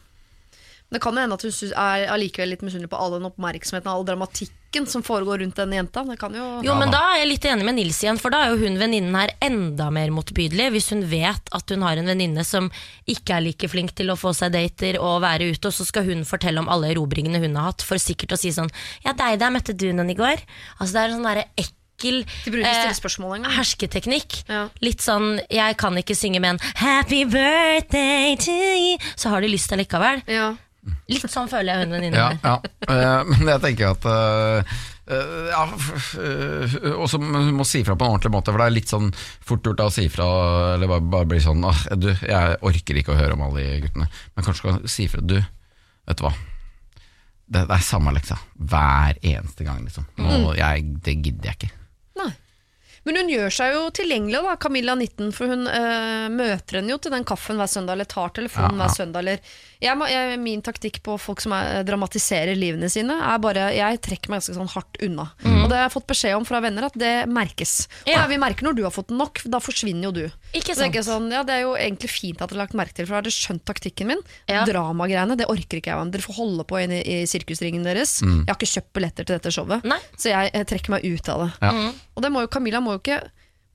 [0.90, 3.90] Men det kan jo hende at hun er allikevel litt misunnelig på all den oppmerksomheten
[3.92, 6.02] all dramatikken som foregår rundt den jenta.
[6.04, 7.02] Det kan jo Jo, men da.
[7.14, 9.92] er jeg litt enig med Nils igjen, for da er jo hun venninnen her enda
[9.94, 10.72] mer motbydelig.
[10.74, 12.72] Hvis hun vet at hun har en venninne som
[13.06, 16.10] ikke er like flink til å få seg dater og være ute, og så skal
[16.10, 18.72] hun fortelle om alle erobringene hun har hatt, for sikkert å si sånn
[19.06, 20.42] Ja, deg der møtte du noen i går.
[20.80, 22.24] Altså det er en sånn derre ekkel
[22.66, 24.42] eh, hersketeknikk.
[24.50, 24.70] Ja.
[24.82, 29.54] Litt sånn jeg kan ikke synge med en 'happy birthday to you', så har de
[29.54, 30.26] lyst allikevel.
[30.26, 30.56] Ja.
[31.10, 32.54] Litt sånn føler jeg hun venninnen Ja, ja.
[32.88, 34.76] Eh, men jeg tenker at eh,
[35.12, 35.64] eh, ja,
[36.96, 39.10] Og så må- si fra på en ordentlig måte, for det er litt sånn
[39.46, 40.28] fort gjort å si fra,
[40.76, 43.82] eller bare, bare bli sånn «Åh, Du, jeg orker ikke å høre om alle de
[43.88, 44.08] guttene.
[44.36, 45.22] Men kanskje skal si fra.
[45.22, 46.32] Du, vet du hva.
[47.50, 50.06] Det, det er samme leksa hver eneste gang, liksom.
[50.22, 51.72] Nå, jeg, det gidder jeg ikke.
[53.06, 56.98] Men hun gjør seg jo tilgjengelig, da, Camilla 19, for hun øh, møter henne jo
[57.02, 58.88] til den kaffen hver søndag, eller tar telefonen Ja, ja.
[58.88, 59.20] hver søndag.
[59.24, 59.40] Eller
[59.80, 64.02] jeg, må- jeg, min taktikk på folk som er, dramatiserer livene sine, er bare Jeg
[64.04, 65.30] trekker meg ganske sånn hardt unna.
[65.46, 67.88] Og det har jeg fått beskjed om fra venner, at det merkes.
[68.06, 68.26] Og Ja.
[68.28, 70.26] vi merker når du har fått nok, da forsvinner jo du.
[70.54, 71.06] Ikke Så jeg sant?
[71.08, 73.22] sånn, ja, Det er jo egentlig fint at dere har lagt merke til, for da
[73.22, 74.22] har dere skjønt taktikken min.
[74.48, 74.66] Ja.
[74.66, 76.12] Dramagreiene, det orker ikke jeg.
[76.12, 78.20] Dere får holde på inne i sirkusringen deres.
[78.22, 80.00] Jeg har ikke kjøpt billetter til dette showet, Nei.
[80.18, 81.52] så jeg, jeg, trekker meg ut av det.
[81.62, 81.92] Ja.
[82.18, 83.20] Og det må jo, Camilla må jo ikke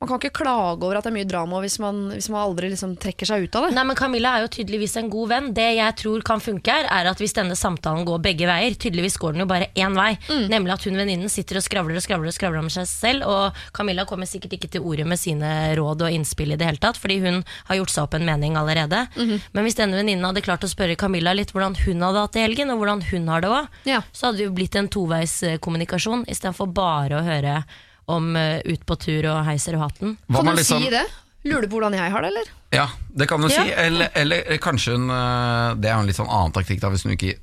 [0.01, 2.67] Man kan ikke klage over at det er mye drama hvis man, hvis man aldri
[2.69, 3.69] liksom trekker seg ut av det.
[3.77, 5.45] Nei, men Camilla er jo tydeligvis en god venn.
[5.55, 9.15] Det jeg tror kan funke her, er at hvis denne samtalen går begge veier, tydeligvis
[9.17, 10.09] går den jo bare én vei,
[10.51, 13.63] nemlig at hun venninnen sitter og skravler og skravler og skravler om seg selv, og
[13.73, 16.99] Camilla kommer sikkert ikke til ordet med sine råd og innspill i det hele tatt,
[17.01, 17.39] fordi hun
[17.71, 19.05] har gjort seg opp en mening allerede.
[19.15, 22.43] Men hvis denne venninnen hadde klart å spørre Camilla litt hvordan hun hadde hatt det
[22.43, 24.03] i helgen, og hvordan hun har det òg, Ja.
[24.11, 27.63] så hadde det jo blitt en toveiskommunikasjon, istedenfor bare å høre
[28.11, 30.17] om eh, ut på tur og heiser og hatten.
[30.31, 31.05] Kan du liksom- si det?
[31.45, 32.47] Lurer du på hvordan jeg har det, eller?
[32.73, 33.61] Ja, det kan du si.
[33.71, 37.13] Eller, eller kanskje hun eh, Det er en litt sånn annen taktikk, da, hvis hun
[37.13, 37.35] ikke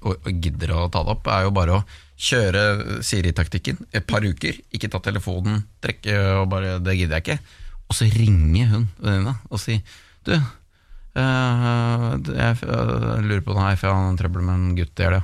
[0.43, 1.29] gidder å ta det opp.
[1.31, 1.85] Er jo bare å
[2.23, 7.39] kjøre Siri-taktikken et par uker, ikke ta telefonen, trekke og bare Det gidder jeg ikke.
[7.89, 9.83] Og så ringer hun venninna og sier
[10.27, 10.43] Du, eh,
[11.15, 15.23] jeg, jeg lurer på noe her, for jeg har trøbbel med en gutt i helga.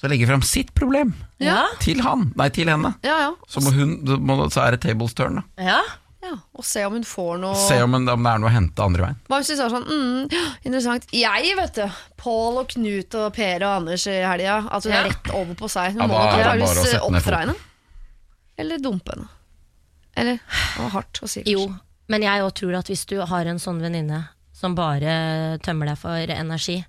[0.00, 1.10] Så legger fram sitt problem
[1.44, 2.94] Ja, til han, nei til henne.
[3.04, 3.32] Ja, ja.
[3.48, 5.42] Så, må hun, må, så er det tables turn.
[5.42, 5.80] da ja.
[6.24, 6.30] ja.
[6.56, 8.80] Og se om hun får noe Se om, hun, om det er noe å hente
[8.86, 9.18] andre veien.
[9.28, 11.04] Hva hvis du sa sånn mm, Interessant.
[11.12, 11.98] Jeg, vet du.
[12.20, 14.56] Pål og Knut og Per og Anders i helga.
[14.72, 15.02] At hun Ja.
[15.04, 15.92] er rett over på seg.
[15.92, 17.54] Hun Ja, må nok antakeligvis sette ned oppdra henne.
[18.60, 19.28] Eller dumpe henne.
[20.16, 21.42] Eller Det var hardt å si.
[21.44, 21.52] kanskje.
[21.52, 21.68] Jo,
[22.08, 25.98] men jeg òg tror at hvis du har en sånn venninne som bare tømmer deg
[26.00, 26.80] for energi,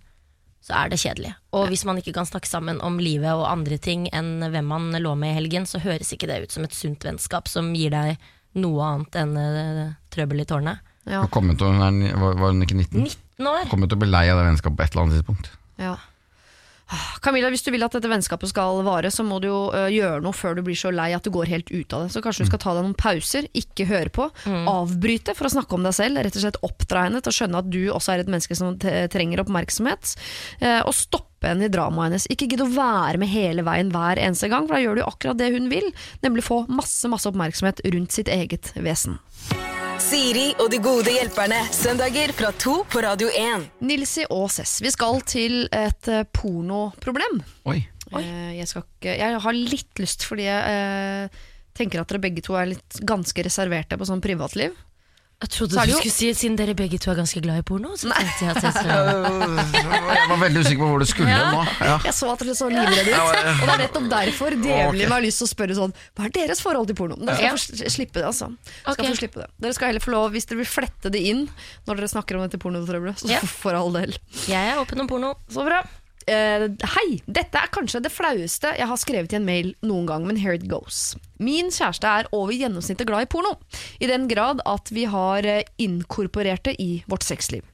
[0.61, 1.33] så er det kjedelig.
[1.57, 4.91] Og hvis man ikke kan snakke sammen om livet og andre ting enn hvem man
[5.01, 7.93] lå med i helgen, så høres ikke det ut som et sunt vennskap som gir
[7.93, 8.21] deg
[8.61, 9.83] noe annet enn uh,
[10.13, 10.83] trøbbel i tårnet.
[11.09, 11.23] Ja.
[11.25, 13.01] Hun var, var hun ikke 19?
[13.01, 13.65] 19 år!
[13.71, 15.51] Kommer til å bli lei av det vennskapet på et eller annet tidspunkt.
[15.81, 15.95] Ja.
[16.91, 19.85] Ah, Camilla, hvis du vil at dette vennskapet skal vare, så må du jo ø,
[19.93, 22.11] gjøre noe før du blir så lei at du går helt ut av det.
[22.11, 24.27] Så kanskje du skal ta deg noen pauser, ikke høre på,
[24.67, 27.61] avbryte for å snakke om deg selv, rett og slett oppdra henne til å skjønne
[27.63, 30.15] at du også er et menneske som trenger oppmerksomhet,
[30.59, 32.27] eh, og stoppe henne i dramaet hennes.
[32.33, 35.39] Ikke gidd å være med hele veien hver eneste gang, for da gjør du akkurat
[35.39, 35.87] det hun vil,
[36.25, 39.15] nemlig få masse, masse oppmerksomhet rundt sitt eget vesen.
[40.01, 41.59] Siri og de gode hjelperne.
[41.75, 43.67] Søndager fra to på Radio 1.
[43.85, 47.41] Nilsi og Cess, vi skal til et eh, pornoproblem.
[47.69, 47.77] Oi.
[48.17, 51.43] Eh, jeg, skal ikke, jeg har litt lyst, fordi jeg eh,
[51.77, 54.73] tenker at dere begge to er litt ganske reserverte på sånn privatliv.
[55.41, 58.11] Jeg trodde du skulle si Siden dere begge to er ganske glad i porno, så
[58.13, 59.07] tenkte jeg at jeg skal...
[60.21, 61.47] Jeg var veldig usikker på hvor du skulle Ja.
[61.55, 61.63] nå.
[61.81, 61.95] Ja.
[62.05, 65.41] Jeg så at dere så livredde ut, og det er nettopp derfor djevelen har lyst
[65.41, 67.17] til å spørre sånn Hva er deres forhold til porno?
[67.17, 67.55] Dere skal Ja.
[67.57, 68.51] få slippe det, altså.
[68.85, 69.47] Skal få slippe det.
[69.65, 71.47] Dere skal heller få lov, hvis dere vil flette det inn
[71.89, 73.39] når dere snakker om dette pornotrøbbelet, så Ja.
[73.41, 74.13] for all del.
[74.45, 75.33] Jeg er åpen om porno.
[75.49, 75.81] Så bra.
[76.29, 80.27] Uh, hei, dette er kanskje det flaueste jeg har skrevet i en mail noen gang,
[80.29, 81.15] men here it goes.
[81.41, 83.55] Min kjæreste er over gjennomsnittet glad i porno,
[83.99, 87.65] i den grad at vi har eh, inkorporert det i vårt sexliv.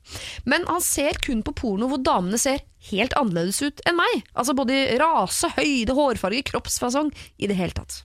[0.47, 4.21] Men han ser kun på porno hvor damene ser helt annerledes ut enn meg.
[4.37, 7.09] Altså både rase, høyde, hårfarge, kroppsfasong,
[7.41, 8.01] i det hele tatt.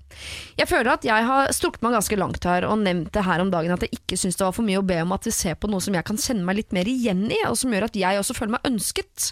[0.58, 3.52] Jeg føler at jeg har strukket meg ganske langt her og nevnt det her om
[3.52, 5.56] dagen at jeg ikke syns det var for mye å be om at vi ser
[5.60, 7.98] på noe som jeg kan kjenne meg litt mer igjen i, og som gjør at
[7.98, 9.30] jeg også føler meg ønsket.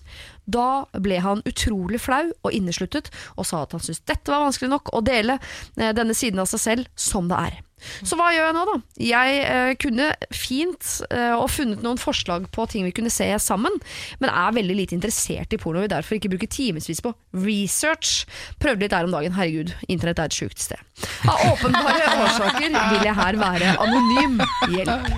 [0.50, 0.68] Da
[0.98, 4.92] ble han utrolig flau og innesluttet, og sa at han syntes dette var vanskelig nok
[4.96, 7.60] å dele eh, denne siden av seg selv som det er.
[8.02, 8.76] Så hva gjør jeg nå, da?
[9.04, 13.76] Jeg eh, kunne fint eh, og funnet noen forslag på ting vi kunne se sammen,
[14.20, 18.24] men er veldig lite interessert i porno og vil derfor ikke bruke timevis på research.
[18.62, 20.80] Prøvde litt der om dagen, herregud, internett er et sjukt sted.
[21.24, 24.38] Av åpenbare årsaker vil jeg her være anonym.
[24.70, 25.08] Hjelp.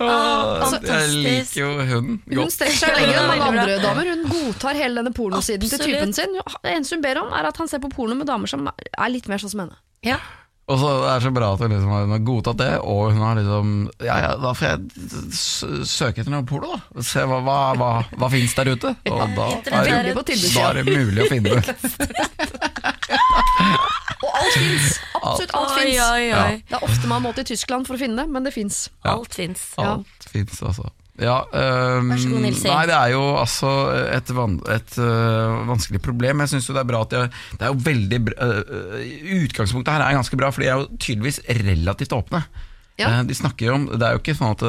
[0.00, 1.20] Altså, jeg fantastisk.
[1.26, 2.54] liker jo hunden Hun godt.
[2.54, 4.10] strekker seg lenger enn mange andre damer.
[4.14, 5.98] Hun godtar hele denne pornosiden til Absolutt.
[6.00, 6.36] typen sin.
[6.64, 9.12] Det eneste hun ber om, er at han ser på porno med damer som er
[9.12, 9.76] litt mer sånn som henne.
[10.06, 10.16] Ja.
[10.70, 13.00] Og så er det så bra at hun liksom har hun har godtatt det, og
[13.10, 13.72] hun har liksom
[14.06, 14.78] Ja, ja, da får jeg
[15.90, 17.04] søke etter noe porno, da.
[17.06, 18.94] Se hva, hva, hva, hva fins der ute.
[19.10, 19.48] Og da
[19.80, 20.14] er, det,
[20.54, 21.64] da er det mulig å finne det.
[24.20, 25.00] Og alt fins!
[25.20, 25.96] Absolutt alt fins.
[26.68, 28.86] Det er ofte man må til Tyskland for å finne det, men det fins.
[29.04, 29.16] Ja.
[29.16, 29.70] Alt fins.
[29.78, 29.96] Ja.
[29.98, 30.90] Alt fins, altså.
[31.20, 32.68] Ja, um, Vær så god, Nilsi.
[32.70, 33.70] Nei, det er jo altså
[34.16, 36.42] et, van, et uh, vanskelig problem.
[36.44, 39.04] Jeg syns jo det er bra at jeg, Det er jo veldig bra, uh,
[39.44, 42.42] Utgangspunktet her er ganske bra, for de er jo tydeligvis relativt åpne.
[43.00, 43.12] Ja.
[43.12, 44.64] Uh, De snakker jo om Det er jo ikke sånn at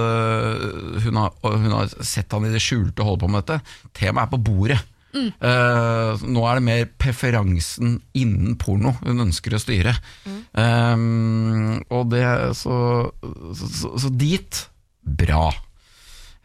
[1.03, 3.77] hun, har, hun har sett han i det skjulte holde på med dette.
[3.97, 4.81] Temaet er på bordet.
[5.11, 9.91] Eh, nå er det mer preferansen innen porno hun ønsker å styre.
[10.27, 11.03] Eh,
[11.91, 12.23] og det
[12.59, 12.77] så,
[13.51, 14.61] så, så, så dit
[15.01, 15.49] bra.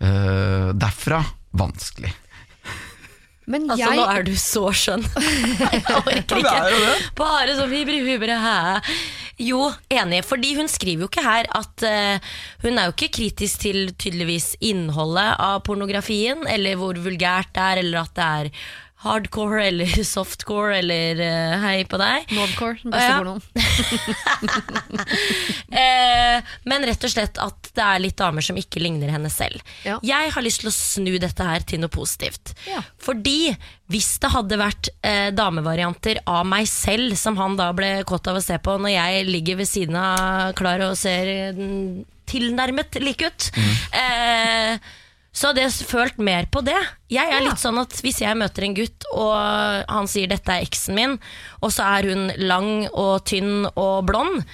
[0.01, 1.22] Eh, derfra
[1.57, 2.12] vanskelig.
[3.47, 5.05] Men Altså, jeg nå er du så skjønn.
[5.72, 6.94] Jeg orker ikke.
[7.18, 8.57] Bare så vibri hubre hæ?
[9.47, 10.24] Jo, enig.
[10.26, 12.32] Fordi hun skriver jo ikke her at uh,
[12.64, 17.82] Hun er jo ikke kritisk til tydeligvis innholdet av pornografien, eller hvor vulgært det er,
[17.84, 18.51] eller at det er
[19.07, 22.31] hardcore eller softcore eller uh, hei på deg.
[22.37, 23.43] Nordcore, den beste pornoen.
[25.77, 29.61] Eh, men rett og slett at det er litt damer som ikke ligner henne selv.
[29.85, 29.99] Ja.
[30.07, 32.55] Jeg har lyst til å snu dette her til noe positivt.
[32.71, 32.81] Ja.
[33.03, 33.53] Fordi
[33.93, 38.41] hvis det hadde vært eh, damevarianter av meg selv som han da ble kåt av
[38.41, 43.31] å se på når jeg ligger ved siden av Klar og ser mm, tilnærmet like
[43.31, 43.51] ut,
[43.95, 44.79] eh,
[45.37, 46.78] så hadde jeg følt mer på det.
[47.12, 49.34] Jeg er litt sånn at Hvis jeg møter en gutt, og
[49.93, 51.18] han sier 'dette er eksen min',
[51.61, 54.47] og så er hun lang og tynn og blond,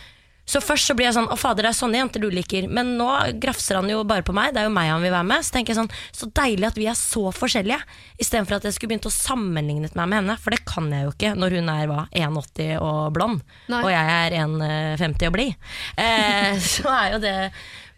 [0.43, 2.69] så først så blir jeg sånn 'Å, fader, det er sånne jenter du liker'.
[2.69, 3.09] Men nå
[3.39, 4.53] grafser han jo bare på meg.
[4.53, 5.45] Det er jo meg han vil være med.
[5.47, 7.79] Så tenker jeg sånn Så deilig at vi er så forskjellige.
[8.19, 10.39] Istedenfor at jeg skulle begynt å sammenligne meg med henne.
[10.39, 13.83] For det kan jeg jo ikke når hun er hva, 1,80 og blond, Nei.
[13.85, 15.55] og jeg er 1,50 og blid.
[15.97, 17.53] Eh, så er jo det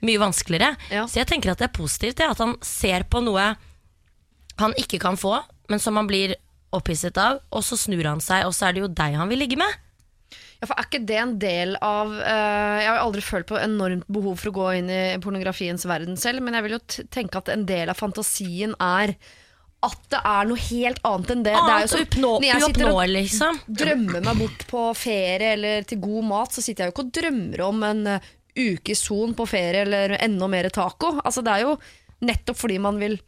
[0.07, 0.75] mye vanskeligere.
[0.93, 1.07] Ja.
[1.11, 3.55] Så jeg tenker at det er positivt det, at han ser på noe
[4.61, 5.39] han ikke kan få,
[5.73, 6.37] men som han blir
[6.75, 9.43] opphisset av, og så snur han seg, og så er det jo deg han vil
[9.43, 9.81] ligge med.
[10.61, 14.07] Ja, for Er ikke det en del av uh, Jeg har aldri følt på enormt
[14.11, 16.83] behov for å gå inn i pornografiens verden selv, men jeg vil jo
[17.13, 19.17] tenke at en del av fantasien er
[19.85, 21.53] at det er noe helt annet enn det.
[21.53, 23.59] det er jo så, som- når jeg sitter og liksom.
[23.83, 27.13] drømmer meg bort på ferie eller til god mat, så sitter jeg jo ikke og
[27.19, 28.07] drømmer om en
[28.59, 31.17] uh, i son på ferie eller enda mer taco.
[31.25, 31.79] Altså Det er jo
[32.25, 33.19] nettopp fordi man vil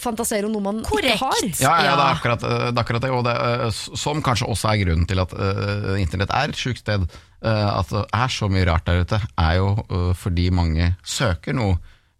[0.00, 1.16] fantasere om noe man Korrekt.
[1.16, 1.40] ikke har.
[1.60, 4.48] Ja, ja, det, er akkurat, eh, det er akkurat det, og det, eh, som kanskje
[4.48, 7.06] også er grunnen til at uh, internett er et sjukt sted.
[7.42, 11.56] Uh, at det er så mye rart der ute, er jo uh, fordi mange søker
[11.58, 11.76] noe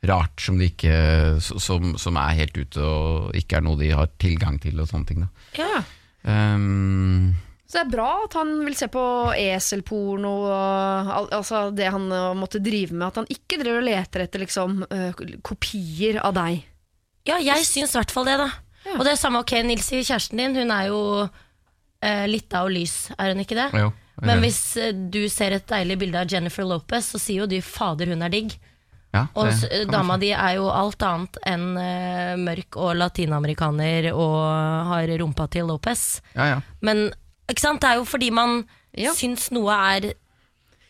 [0.08, 0.94] rart som, de ikke,
[1.40, 5.06] som, som er helt ute og ikke er noe de har tilgang til og sånne
[5.06, 5.22] ting.
[5.22, 5.28] Da.
[5.62, 5.82] Ja.
[6.26, 7.36] Ehm,
[7.72, 9.02] Så det er bra at han vil se på
[9.32, 13.06] eselporno og al altså det han uh, måtte drive med.
[13.06, 16.66] At han ikke driver og leter etter liksom, uh, kopier av deg.
[17.24, 18.50] Ja, jeg syns i hvert fall det, da.
[18.82, 18.98] Ja.
[18.98, 22.96] Og det er samme, ok, Nilsi, kjæresten din, hun er jo eh, litt av lys,
[23.14, 23.68] er hun ikke det?
[23.78, 23.92] jo,
[24.26, 24.58] Men hvis
[25.14, 28.34] du ser et deilig bilde av Jennifer Lopez, så sier jo du 'fader, hun er
[28.34, 28.56] digg'.
[29.12, 29.52] Ja, Og
[29.92, 34.38] dama di er jo alt annet enn uh, mørk og latinamerikaner og
[34.88, 36.22] har rumpa til Lopez.
[36.34, 36.60] Ja, ja.
[36.80, 37.12] Men
[37.52, 37.80] ikke sant?
[37.84, 38.62] det er jo fordi man
[38.98, 39.12] Ja.
[39.16, 40.10] syns noe er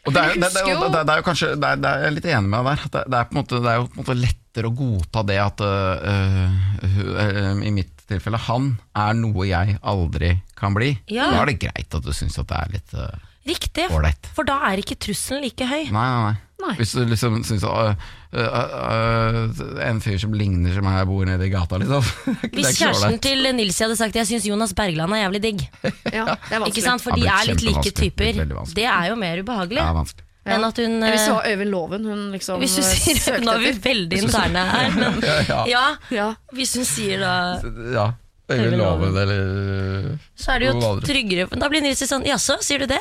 [0.06, 1.90] Og det er, det, det, det, jo- det, det er jo kanskje det er, det
[1.90, 2.88] er, Jeg er litt enig med deg der.
[2.90, 5.22] Det, det, er på en måte, det er jo på en måte lettere å godta
[5.28, 10.90] det at uh, uh, I mitt tilfelle han er noe jeg aldri kan bli.
[11.08, 11.28] Ja.
[11.30, 13.88] Da er det greit at du syns at det er litt øh, riktig.
[13.90, 14.30] ålreit.
[14.36, 15.84] For da er ikke trusselen like høy.
[15.90, 16.34] Nei, nei, nei.
[16.62, 16.76] Nei.
[16.78, 17.96] Hvis du liksom syns at
[18.38, 22.04] øh, en fyr som ligner som jeg bor nede i gata, liksom.
[22.44, 25.64] er Hvis kjæresten til Nilsi hadde sagt jeg syns Jonas Bergland er jævlig digg,
[26.18, 27.02] Ja, det er ikke sant?
[27.02, 27.82] for de er er litt like.
[27.82, 28.44] Det er typer,
[28.78, 30.26] det er jo mer ubehagelig Ja, vanskelig.
[30.42, 30.56] Ja.
[30.56, 33.18] enn at hun Hvis du eh, var Øyvind Loven hun liksom Hvis du eh, sier
[33.22, 35.82] søkte Nå er vi veldig interne her, men Ja, ja,
[36.14, 36.30] Ja.
[36.54, 38.08] hvis hun sier da
[38.50, 39.16] Øyvind Loven.
[39.22, 41.46] Eller så er det jo tryggere.
[41.54, 43.00] Da blir Nilsi sånn jaså, sier du det?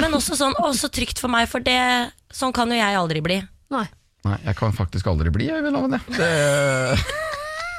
[0.00, 1.78] Men også sånn å, så trygt for meg, for det
[2.34, 3.40] sånn kan jo jeg aldri bli.
[3.70, 3.86] Nei.
[4.26, 6.02] Nei, jeg kan faktisk aldri bli Øyvind Loven, jeg.
[6.20, 7.29] Det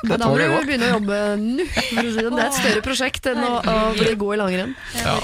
[0.02, 1.66] Da må du begynne å jobbe nå.
[1.72, 2.24] Si det.
[2.26, 4.72] det er et større prosjekt enn å, å bli god i langrenn.
[4.98, 5.16] Ja.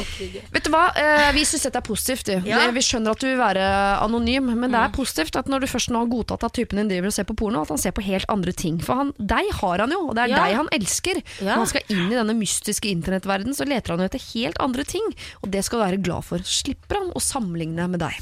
[0.54, 2.30] Vet du hva, eh, Vi syns dette er positivt.
[2.46, 2.60] Ja.
[2.76, 3.66] Vi skjønner at du vil være
[4.04, 6.92] anonym, men det er positivt at når du først nå har godtatt at typen din
[6.92, 8.78] driver og ser på porno, at han ser på helt andre ting.
[8.84, 10.44] For han, deg har han jo, og det er Ja.
[10.46, 11.22] deg han elsker.
[11.42, 11.56] Ja.
[11.56, 14.84] Når han skal inn i denne mystiske internettverdenen, så leter han jo etter helt andre
[14.88, 15.08] ting.
[15.42, 16.38] Og det skal du være glad for.
[16.46, 18.14] Slipper han å sammenligne med deg.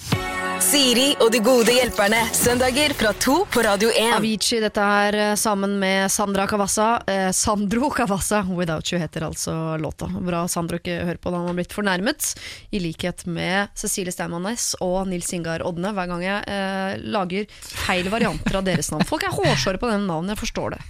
[0.64, 2.22] Siri og de gode hjelperne.
[2.34, 4.14] Søndager fra to på Radio 1.
[4.18, 7.02] Avicii, dette her eh, sammen med Sandra Cavazza.
[7.08, 10.08] Eh, Sandro Cavazza, 'Without You' heter altså låta.
[10.08, 12.36] Bra Sandro ikke hører på da han har blitt fornærmet.
[12.72, 17.46] I likhet med Cecilie Steinmann Næss og Nils Ingar Odne hver gang jeg eh, lager
[17.62, 19.06] feil varianter av deres navn.
[19.06, 20.82] Folk er hårsåre på den navnet, jeg forstår det.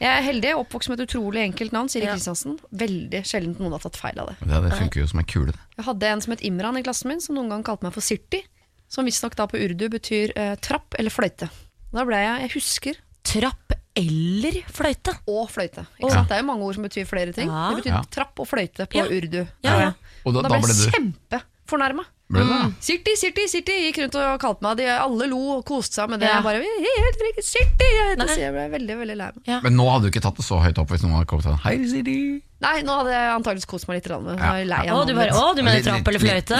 [0.00, 2.14] Jeg er heldig, oppvokst med et utrolig enkelt navn, Siri Ja.
[2.16, 2.58] Kristiansen.
[2.72, 4.38] Veldig sjelden noen har tatt feil av det.
[4.46, 5.60] Det, det funker jo som en kule, det.
[5.76, 8.04] Jeg hadde en som het Imran i klassen min, som noen gang kalte meg for
[8.04, 8.42] Sirti.
[8.90, 11.46] Som visstnok da på urdu betyr eh, trapp eller fløyte.
[11.94, 12.98] Da ble jeg, jeg husker
[13.30, 15.12] Trapp eller fløyte?
[15.28, 15.82] og fløyte.
[15.98, 16.28] Ikke sant?
[16.30, 17.50] Det er jo mange ord som betyr flere ting.
[17.50, 17.68] Ja.
[17.74, 18.02] Det betyr Ja.
[18.10, 19.04] trapp og fløyte på Ja.
[19.10, 19.46] urdu.
[19.62, 19.92] Ja, ja.
[20.24, 22.04] Og da, Da ble jeg du kjempefornærma.
[22.30, 22.74] ble det.
[22.80, 24.88] Sirti, Sirti, Sirti gikk rundt og kalte meg det.
[24.88, 26.28] Alle lo og koste seg med det.
[26.28, 26.36] Ja.
[26.40, 27.88] Jeg bare helt riktig, Sirti!
[27.98, 28.26] Jeg, Nei.
[28.26, 29.62] så jeg ble veldig veldig lei meg.
[29.64, 31.58] Men nå hadde du ikke tatt det så høyt opp hvis noen hadde kommet sånn
[31.60, 32.42] Hei, Siri.
[32.60, 34.08] Nei, nå hadde jeg antakeligvis kost meg litt.
[34.10, 34.50] Ja.
[34.60, 36.58] jeg lei Å, du bare, å, du mener trapp eller fløyte?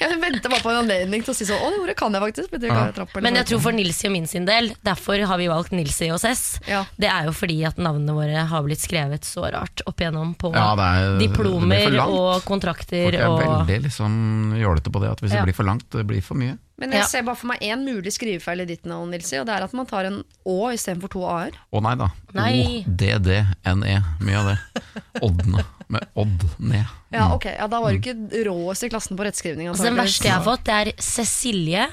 [0.00, 2.24] Jeg venter bare på en anledning til å si sånn Å, det ordet kan jeg
[2.26, 2.52] faktisk.
[2.52, 2.82] Men, Ja.
[2.96, 5.72] trapp eller Men jeg tror for Nilsi og min sin del, derfor har vi valgt
[5.72, 6.44] Nilsi og Cess.
[6.68, 6.82] Ja.
[7.00, 10.52] Det er jo fordi at navnene våre har blitt skrevet så rart opp igjennom på
[10.54, 14.12] Ja, er, diplomer og kontrakter Folk er og veldig liksom
[14.60, 15.40] jålete på det, at hvis Ja.
[15.40, 16.58] det blir for langt, det blir for mye.
[16.80, 17.06] Men jeg Ja.
[17.12, 19.72] ser bare for meg én mulig skrivefeil i ditt navn, Nilsi, og det er at
[19.76, 21.52] man tar en Å istedenfor to A-er.
[21.72, 22.08] Å nei da.
[22.32, 23.96] O-D-D-N-E.
[24.24, 24.82] Mye av det.
[25.22, 25.64] Oddene.
[25.90, 26.86] Med odd ned.
[27.10, 28.14] Ja, ok, ja, Da var du ikke
[28.46, 29.66] råest i klassen på rettskrivning.
[29.68, 31.88] Altså, Den verste jeg har fått, det er Cecilie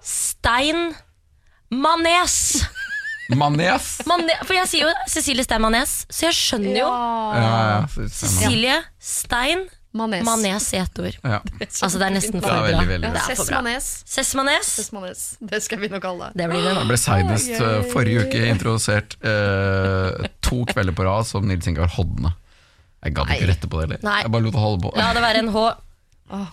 [0.00, 0.94] Stein
[1.70, 2.64] Manes.
[3.36, 4.00] Manes!
[4.08, 4.38] Manes?
[4.48, 7.34] For jeg sier jo Cecilie Stein Manes, så jeg skjønner jo Ja.
[7.36, 9.66] Ja, ja, så- Cecilie Stein
[9.96, 10.24] Manes.
[10.26, 11.14] Manes i ett ord.
[11.24, 11.38] Ja.
[11.82, 12.58] Altså Det er nesten for bra.
[12.66, 13.22] veldig, veldig Det bra.
[13.22, 13.60] er for Cess bra.
[13.62, 13.86] Manes.
[14.06, 14.70] Cess Manes.
[14.76, 15.22] Cess Manes.
[15.40, 16.42] Det skal vi nok kalle det.
[16.42, 21.08] Det blir det da Det ble seinest oh, forrige uke introdusert eh, to kvelder på
[21.08, 22.34] rad som Nils Ingar Hodne.
[23.04, 24.00] Jeg gadd ikke rette på det heller.
[24.08, 24.20] Nei.
[24.26, 24.92] Jeg bare lot det holde på.
[24.98, 25.66] La det være en H.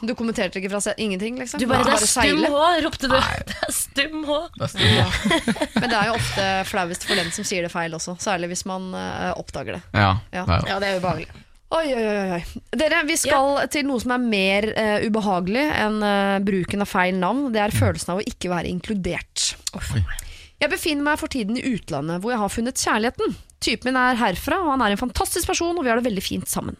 [0.07, 1.59] Du kommenterte ikke fra seg ingenting, liksom?
[1.59, 2.45] Du bare, det er stum.
[2.47, 3.15] H, ropte du.
[3.49, 4.37] Det er stum H.
[4.55, 5.55] Det er stille.
[5.81, 8.15] Men det er jo ofte flauest for den som sier det feil også.
[8.23, 9.81] Særlig hvis man uh, oppdager det.
[9.91, 10.45] Ja, Ja.
[10.47, 10.61] ja.
[10.69, 11.27] ja, det er ubehagelig.
[11.73, 12.03] Oi, oi,
[12.37, 12.41] oi.
[12.77, 17.17] Dere, vi skal til noe som er mer uh, ubehagelig enn uh, bruken av feil
[17.17, 17.47] navn.
[17.55, 19.55] Det er følelsen av å ikke være inkludert.
[20.61, 23.35] Jeg befinner meg for tiden i utlandet, hvor jeg har funnet kjærligheten.
[23.65, 26.23] Typen min er herfra, og han er en fantastisk person, og vi har det veldig
[26.23, 26.77] fint sammen.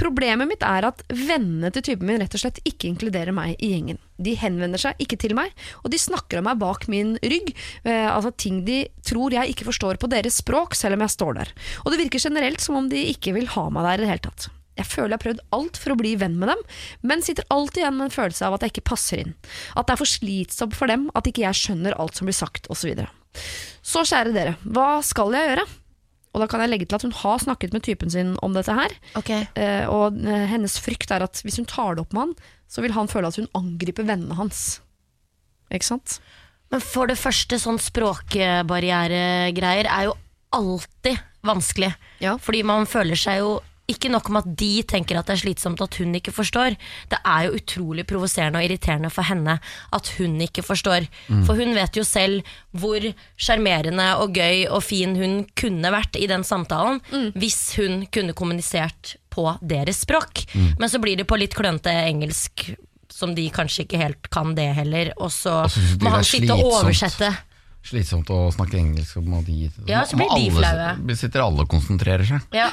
[0.00, 3.72] Problemet mitt er at vennene til typen min rett og slett ikke inkluderer meg i
[3.74, 4.00] gjengen.
[4.22, 5.52] De henvender seg ikke til meg,
[5.82, 7.52] og de snakker om meg bak min rygg,
[7.84, 11.38] eh, altså ting de tror jeg ikke forstår på deres språk, selv om jeg står
[11.42, 11.54] der.
[11.84, 14.26] Og det virker generelt som om de ikke vil ha meg der i det hele
[14.30, 14.48] tatt.
[14.78, 16.62] Jeg føler jeg har prøvd alt for å bli venn med dem,
[17.04, 19.34] men sitter alltid igjen med en følelse av at jeg ikke passer inn.
[19.76, 22.70] At det er for slitsomt for dem, at ikke jeg skjønner alt som blir sagt,
[22.72, 22.82] osv.
[22.82, 23.10] Så, videre.
[23.84, 25.66] så kjære dere, hva skal jeg gjøre?
[26.32, 28.72] Og da kan jeg legge til at hun har snakket med typen sin om dette
[28.72, 28.94] her.
[29.52, 32.32] Eh, og eh, hennes frykt er at hvis hun tar det opp med han,
[32.72, 34.80] så vil han føle at hun angriper vennene hans.
[35.72, 36.16] Ikke sant?
[36.72, 40.16] Men for det første, sånn språkbarrieregreier er jo
[40.56, 41.92] alltid vanskelig.
[42.24, 42.38] Ja.
[42.40, 43.58] Fordi man føler seg jo
[43.90, 46.76] ikke nok om at de tenker at det er slitsomt at hun ikke forstår.
[47.10, 49.58] Det er jo utrolig provoserende og irriterende for henne
[49.92, 51.08] at hun ikke forstår.
[51.46, 52.46] For hun vet jo selv
[52.78, 53.02] hvor
[53.36, 57.02] sjarmerende og gøy og fin hun kunne vært i den samtalen
[57.34, 60.44] hvis hun kunne kommunisert på deres språk.
[60.78, 62.70] Men så blir det på litt klønete engelsk
[63.12, 65.62] som de kanskje ikke helt kan det heller, og så
[66.00, 67.28] må han sitte og oversette.
[67.84, 69.18] Slitsomt å snakke engelsk.
[69.20, 71.16] Og må de, Ja, så blir de flaue.
[71.18, 72.46] Sitter alle og konsentrerer seg.
[72.56, 72.70] Ja.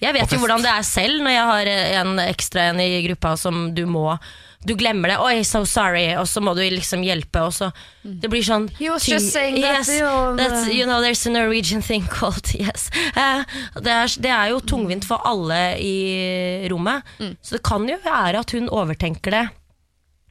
[0.00, 1.72] Jeg vet jo hvordan det er selv når jeg har
[2.04, 4.18] en ekstra en i gruppa som du må
[4.60, 5.16] Du glemmer det.
[5.16, 7.70] 'Oi, so sorry', og så må du liksom hjelpe, og så
[8.04, 11.30] Det blir sånn He was just saying that, yes, that, that's, you know, there's a
[11.30, 12.90] Norwegian thing called Yes.
[13.16, 13.40] Uh,
[13.80, 17.36] det, er, det er jo tungvint for alle i rommet, Mm.
[17.42, 19.48] så det kan jo være at hun overtenker det.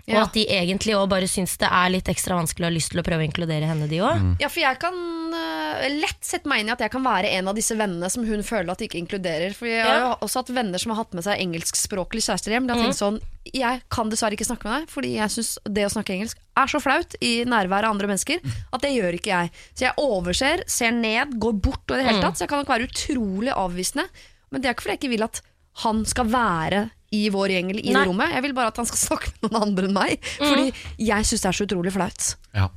[0.09, 0.23] Og Ja.
[0.25, 2.99] at de egentlig òg bare syns det er litt ekstra vanskelig og har lyst til
[3.01, 4.23] å prøve å inkludere henne, de òg.
[4.41, 4.95] Ja, for jeg kan
[5.33, 8.25] uh, lett sette meg inn i at jeg kan være en av disse vennene som
[8.25, 9.53] hun føler at de ikke inkluderer.
[9.53, 12.65] For jeg har jo også hatt venner som har hatt med seg engelskspråklige kjærester hjem.
[12.67, 13.19] De har tenkt sånn,
[13.53, 16.67] Jeg kan dessverre ikke snakke med deg, fordi jeg syns det å snakke engelsk er
[16.69, 18.41] så flaut i nærværet av andre mennesker
[18.73, 19.51] at det gjør ikke jeg.
[19.73, 22.37] Så jeg overser, ser ned, går bort og i det hele tatt.
[22.37, 24.05] Så jeg kan nok være utrolig avvisende.
[24.51, 25.41] Men det er ikke fordi jeg ikke vil at
[25.85, 28.01] han skal være i vår gjeng eller i Nei.
[28.03, 28.33] det rommet.
[28.35, 30.13] Jeg vil bare at han skal snakke med noen andre enn meg.
[30.37, 30.67] Fordi
[31.09, 32.21] jeg syns det er så utrolig flaut.
[32.57, 32.67] Ja.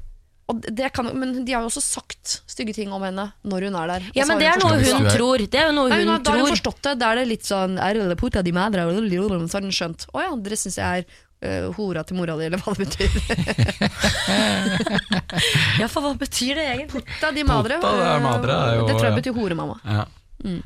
[0.51, 3.77] Og det kan, men de har jo også sagt stygge ting om henne når hun
[3.79, 4.03] er der.
[4.19, 5.39] Ja, men det er noe hun tror.
[5.47, 6.13] Det er jo noe Nei, hun tror.
[6.13, 6.95] har, da har hun forstått det.
[7.01, 8.95] Da er det litt sånn er det puta di madre, Så
[9.61, 10.01] har hun skjønt.
[10.13, 13.11] Å ja, dere syns jeg er uh, hora til mora di, eller hva det betyr.
[15.81, 17.03] Ja, for hva betyr det egentlig?
[17.07, 17.79] Puta di madre.
[17.81, 19.77] Puta øh, madre er jo- det tror jeg betyr horemamma.
[19.85, 20.05] Ja.
[20.45, 20.63] Mm.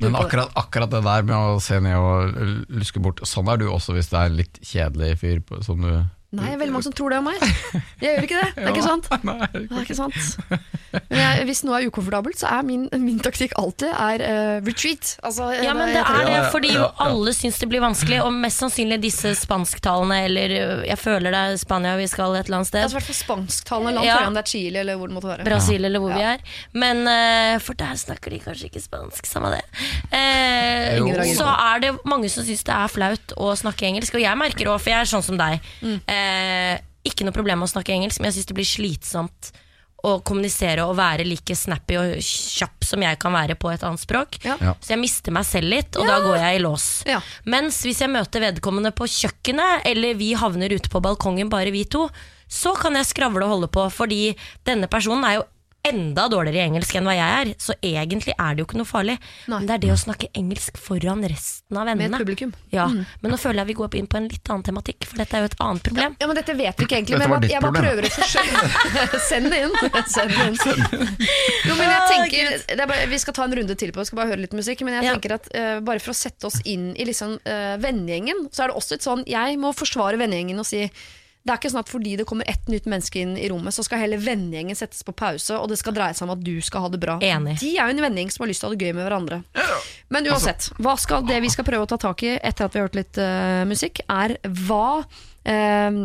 [0.00, 2.38] Men akkurat, akkurat det der med å se ned og
[2.72, 5.80] luske bort, sånn er du også hvis det er en litt kjedelig fyr på- som
[5.84, 5.92] du
[6.30, 7.40] Nei, det er veldig mange som tror det om meg.
[8.04, 8.50] Jeg gjør ikke det.
[8.54, 9.08] Det er ikke sant.
[9.26, 10.28] Nei, Det er ikke sant.
[11.10, 15.12] Men jeg, hvis noe er ukomfortabelt, så er min, min taktikk alltid er uh, retreat.
[15.26, 18.62] Altså, Ja, men det er det, fordi jo alle syns det blir vanskelig, og mest
[18.62, 22.72] sannsynlig disse spansktalene, eller øh, jeg føler det er Spania vi skal et eller annet
[22.74, 22.94] Det er sted.
[22.94, 24.16] i hvert fall spansktalende land, Ja.
[24.26, 25.46] om det er Chile eller hvor det måtte være.
[25.50, 26.42] Brasil eller hvor vi er.
[26.72, 29.62] Men uh, For der snakker de kanskje ikke spansk, samme det.
[30.10, 34.38] Uh, så er det mange som syns det er flaut å snakke engelsk, og jeg
[34.42, 35.60] merker òg, for jeg er sånn som deg.
[35.84, 35.98] Mm.
[36.20, 36.76] Eh,
[37.10, 39.52] ikke noe problem med å snakke engelsk, men jeg syns det blir slitsomt
[40.06, 44.00] å kommunisere og være like snappy og kjapp som jeg kan være på et annet
[44.00, 44.38] språk.
[44.46, 44.56] Ja.
[44.62, 44.74] Ja.
[44.80, 46.88] Så jeg mister meg selv litt, og da går jeg i lås.
[47.08, 47.20] Ja.
[47.52, 51.84] Mens hvis jeg møter vedkommende på kjøkkenet, eller vi havner ute på balkongen bare vi
[51.84, 52.06] to,
[52.50, 54.22] så kan jeg skravle og holde på, fordi
[54.66, 55.48] denne personen er jo
[55.86, 58.88] enda dårligere i engelsk enn hva jeg er, så egentlig er det jo ikke noe
[58.88, 59.16] farlig.
[59.48, 59.58] Nei.
[59.60, 62.10] Men det er det å snakke engelsk foran resten av vennene.
[62.10, 62.52] Med et publikum.
[62.74, 65.36] Ja, Men nå føler jeg vi går inn på en litt annen tematikk, for dette
[65.38, 66.16] er jo et annet problem.
[66.20, 69.20] Ja, men Dette vet vi ikke egentlig, Dette men jeg, jeg bare prøver å forsøke
[69.30, 69.74] Send det inn!
[70.10, 71.14] Send det inn.
[71.68, 74.06] Jo, men jeg tenker, det er bare, Vi skal ta en runde til på det,
[74.10, 74.84] skal bare høre litt musikk.
[74.86, 75.14] Men jeg Ja.
[75.16, 78.72] tenker at uh, bare for å sette oss inn i liksom, uh, vennegjengen, så er
[78.72, 80.84] det også et sånn Jeg må forsvare vennegjengen og si
[81.40, 83.84] det er ikke sånn at fordi det kommer ett nytt menneske inn i rommet, så
[83.86, 86.84] skal hele vennegjengen settes på pause, og det skal dreie seg om at du skal
[86.84, 87.16] ha det bra.
[87.24, 87.56] Enig.
[87.62, 89.40] De er jo en vennegjeng som har lyst til å ha det gøy med hverandre.
[90.12, 92.82] Men uansett, hva skal, det vi skal prøve å ta tak i etter at vi
[92.82, 94.36] har hørt litt uh, musikk, er
[94.68, 96.00] hva uh,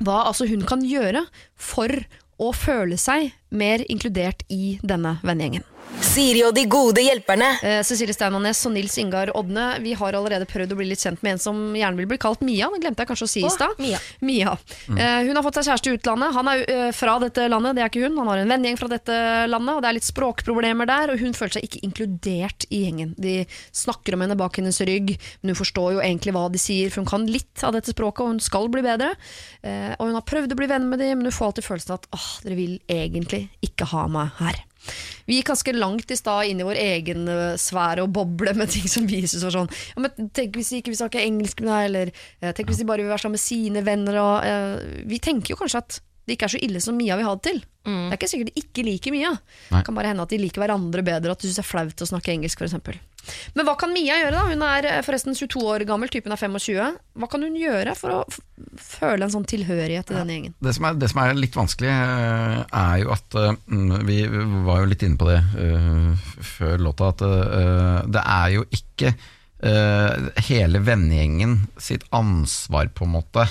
[0.00, 1.26] hva altså hun kan gjøre
[1.60, 1.92] for
[2.40, 5.66] å føle seg mer inkludert i denne vennegjengen.
[6.10, 7.48] Siri og de gode hjelperne.
[7.62, 11.20] Eh, Cecilie Steinanes og Nils Ingar Odne Vi har allerede prøvd å bli litt kjent
[11.22, 12.66] med en som gjerne vil bli kalt Mia.
[12.72, 13.78] Det glemte jeg kanskje å si i stad.
[13.78, 14.00] Mia.
[14.26, 14.56] Mia.
[14.90, 16.34] Eh, hun har fått seg kjæreste i utlandet.
[16.34, 18.18] Han er eh, fra dette landet, det er ikke hun.
[18.22, 19.18] Han har en vennegjeng fra dette
[19.52, 21.12] landet, og det er litt språkproblemer der.
[21.14, 23.12] Og hun føler seg ikke inkludert i gjengen.
[23.20, 23.36] De
[23.82, 27.04] snakker om henne bak hennes rygg, men hun forstår jo egentlig hva de sier, for
[27.04, 29.12] hun kan litt av dette språket, og hun skal bli bedre.
[29.62, 31.94] Eh, og hun har prøvd å bli venn med dem, men hun får alltid følelsen
[31.94, 34.64] av at åh, dere vil egentlig ikke ha meg her.
[35.28, 38.72] Vi gikk ganske langt i stad inn i vår egen eh, sfære og boble med
[38.72, 41.70] ting som vi syntes sånn ja, men Tenk hvis de ikke vil snakke engelsk med
[41.70, 44.16] deg, eller eh, tenk hvis de bare vil være sammen med sine venner.
[44.20, 47.26] Og, uh, vi tenker jo kanskje at det ikke er så ille som Mia vil
[47.26, 47.62] ha det til.
[47.90, 49.30] Det er ikke sikkert de ikke liker Mia.
[49.32, 49.80] Nei.
[49.80, 52.04] Det kan bare hende at de liker hverandre bedre, at de syns det er flaut
[52.04, 53.00] å snakke engelsk f.eks.
[53.56, 54.32] Men hva kan Mia gjøre?
[54.36, 54.44] da?
[54.48, 56.98] Hun er eh, forresten 22 år gammel, typen er 25.
[57.20, 58.20] Hva kan hun gjøre for å
[58.80, 60.54] føle en sånn tilhørighet til denne gjengen?
[60.62, 64.20] Det som, er, det som er litt vanskelig, eh, er jo at eh, mm, Vi
[64.68, 69.12] var jo litt inne på det uh, før låta, at uh, det er jo ikke
[69.12, 73.48] uh, hele vennegjengen sitt ansvar, på en måte,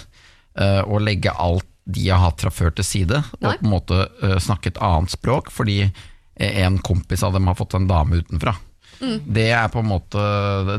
[0.59, 3.51] å legge alt de har hatt fra før til side, Nei.
[3.55, 7.47] og på en måte eh, snakke et annet språk, fordi eh, en kompis av dem
[7.49, 8.55] har fått en dame utenfra.
[8.99, 9.19] Mm.
[9.31, 10.19] Det er på en måte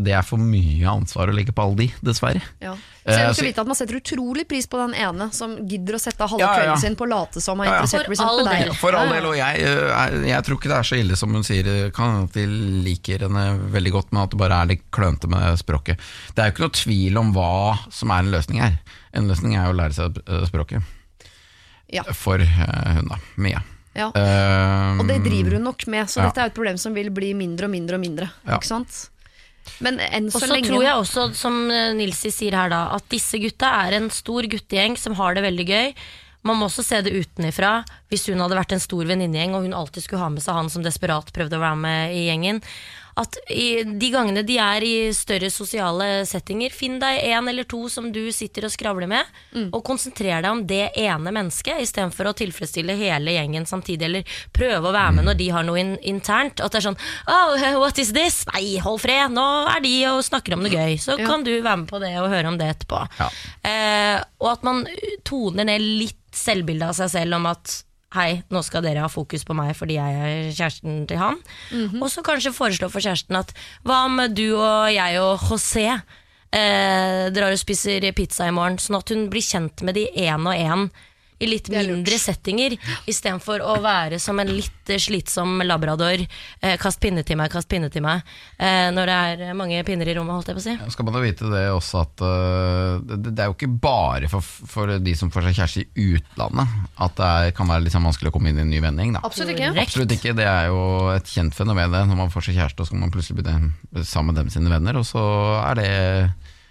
[0.04, 2.42] Det er for mye ansvar å legge på alle de, dessverre.
[2.60, 2.74] Ja.
[3.06, 5.54] Eh, Så jeg vil ikke vite at Man setter utrolig pris på den ene som
[5.64, 8.18] gidder å sette halve Ja, ja, kvelden sin på å late som er interessert i
[8.20, 8.66] For all deg.
[8.66, 8.74] del.
[8.76, 11.48] For all del, og jeg, er- jeg tror ikke det er så ille som hun
[11.48, 12.44] sier, kan at de
[12.90, 16.04] liker henne veldig godt, men at det bare er litt klønete med språket.
[16.36, 17.50] Det er jo ikke noe tvil om hva
[17.88, 18.76] som er en løsning her.
[19.16, 20.20] En løsning er jo å lære seg
[20.52, 20.84] språket.
[21.92, 22.04] Ja.
[22.16, 23.62] For øh, hun da, Mia.
[23.96, 24.06] Ja.
[25.00, 26.28] Og det driver hun nok med, så Ja.
[26.28, 28.30] dette er et problem som vil bli mindre og mindre og mindre.
[28.46, 28.56] Ja.
[28.58, 29.08] Ikke sant?
[29.82, 32.94] Men enn Og så så lenge tror jeg også, som eh, Nilsi sier her da,
[32.96, 35.94] at disse gutta er en stor guttegjeng som har det veldig gøy.
[36.42, 37.84] Man må også se det utenifra.
[38.08, 40.70] Hvis hun hadde vært en stor venninnegjeng og hun alltid skulle ha med seg han
[40.72, 42.62] som desperat prøvde å være med i gjengen.
[43.20, 47.82] At i de gangene de er i større sosiale settinger, finn deg en eller to
[47.92, 49.28] som du sitter og skravler med,
[49.74, 54.88] og konsentrer deg om det ene mennesket, istedenfor å tilfredsstille hele gjengen samtidig, eller prøve
[54.88, 56.62] å være med når de har noe in internt.
[56.64, 56.98] At det er sånn
[57.28, 58.40] Oh, what is this?
[58.54, 59.44] Nei, hold fred, nå
[59.74, 60.96] er de og snakker om noe gøy.
[60.98, 61.26] Så Ja.
[61.26, 63.04] kan du være med på det og høre om det etterpå.
[63.20, 63.28] Ja.
[63.68, 64.86] Eh, og at man
[65.24, 69.44] toner ned litt selvbildet av seg selv om at Hei, nå skal dere ha fokus
[69.46, 71.36] på meg fordi jeg er kjæresten til han.
[72.02, 73.52] Og så kanskje foreslå for kjæresten at
[73.86, 75.86] hva om du og jeg og José?
[76.50, 80.42] Eh, drar og spiser pizza i morgen, sånn at hun blir kjent med de én
[80.42, 80.88] og én
[81.40, 82.76] i litt mindre settinger,
[83.08, 86.20] istedenfor å være som en litt slitsom labrador.
[86.60, 88.24] Eh, kast pinne til meg, kast pinne til meg.
[88.58, 89.18] Eh, når det
[89.48, 90.76] er mange pinner i rommet, holdt jeg på å si.
[90.76, 94.30] Ja, skal man jo vite det også at uh, det, det er jo ikke bare
[94.32, 97.94] for, for de som får seg kjæreste i utlandet at det er, kan være litt
[97.94, 99.16] sånn vanskelig å komme inn i en ny vending.
[99.16, 99.24] Da.
[99.26, 99.72] Absolutt ikke.
[99.80, 100.36] Absolutt ikke.
[100.36, 100.80] Det er jo
[101.14, 102.04] et kjent fenomen det.
[102.10, 104.72] Når man får seg kjæreste, og så kan man plutselig bli sammen med dem sine
[104.72, 105.22] venner, og så
[105.64, 105.92] er det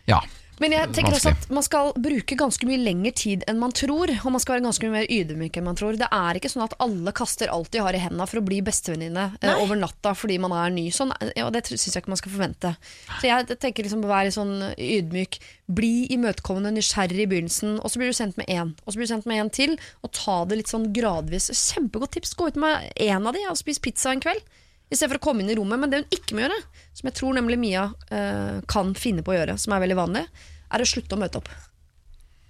[0.09, 0.21] ja.
[0.59, 4.11] Men jeg tenker også at man skal bruke ganske mye lengre tid enn man tror.
[4.11, 5.97] Og man skal være ganske mye mer ydmyk enn man tror.
[5.99, 8.59] Det er ikke sånn at alle kaster alt de har i hendene for å bli
[8.65, 10.89] bestevenninne eh, over natta fordi man er ny.
[10.95, 12.73] Sånn, ja, det syns jeg ikke man skal forvente.
[13.21, 15.39] Så jeg tenker liksom å være sånn ydmyk.
[15.79, 18.73] Bli imøtekommende, nysgjerrig i begynnelsen, og så blir du sendt med én.
[18.83, 21.51] Og så blir du sendt med en til, og ta det litt sånn gradvis.
[21.53, 22.33] Kjempegodt tips.
[22.39, 24.43] Gå ut med én av de og spis pizza en kveld.
[24.89, 25.79] I stedet for å komme inn i rommet.
[25.81, 26.59] Men det hun ikke må gjøre,
[26.97, 30.23] som jeg tror nemlig Mia eh, kan finne på å gjøre, som er veldig vanlig,
[30.69, 31.51] er å slutte å møte opp.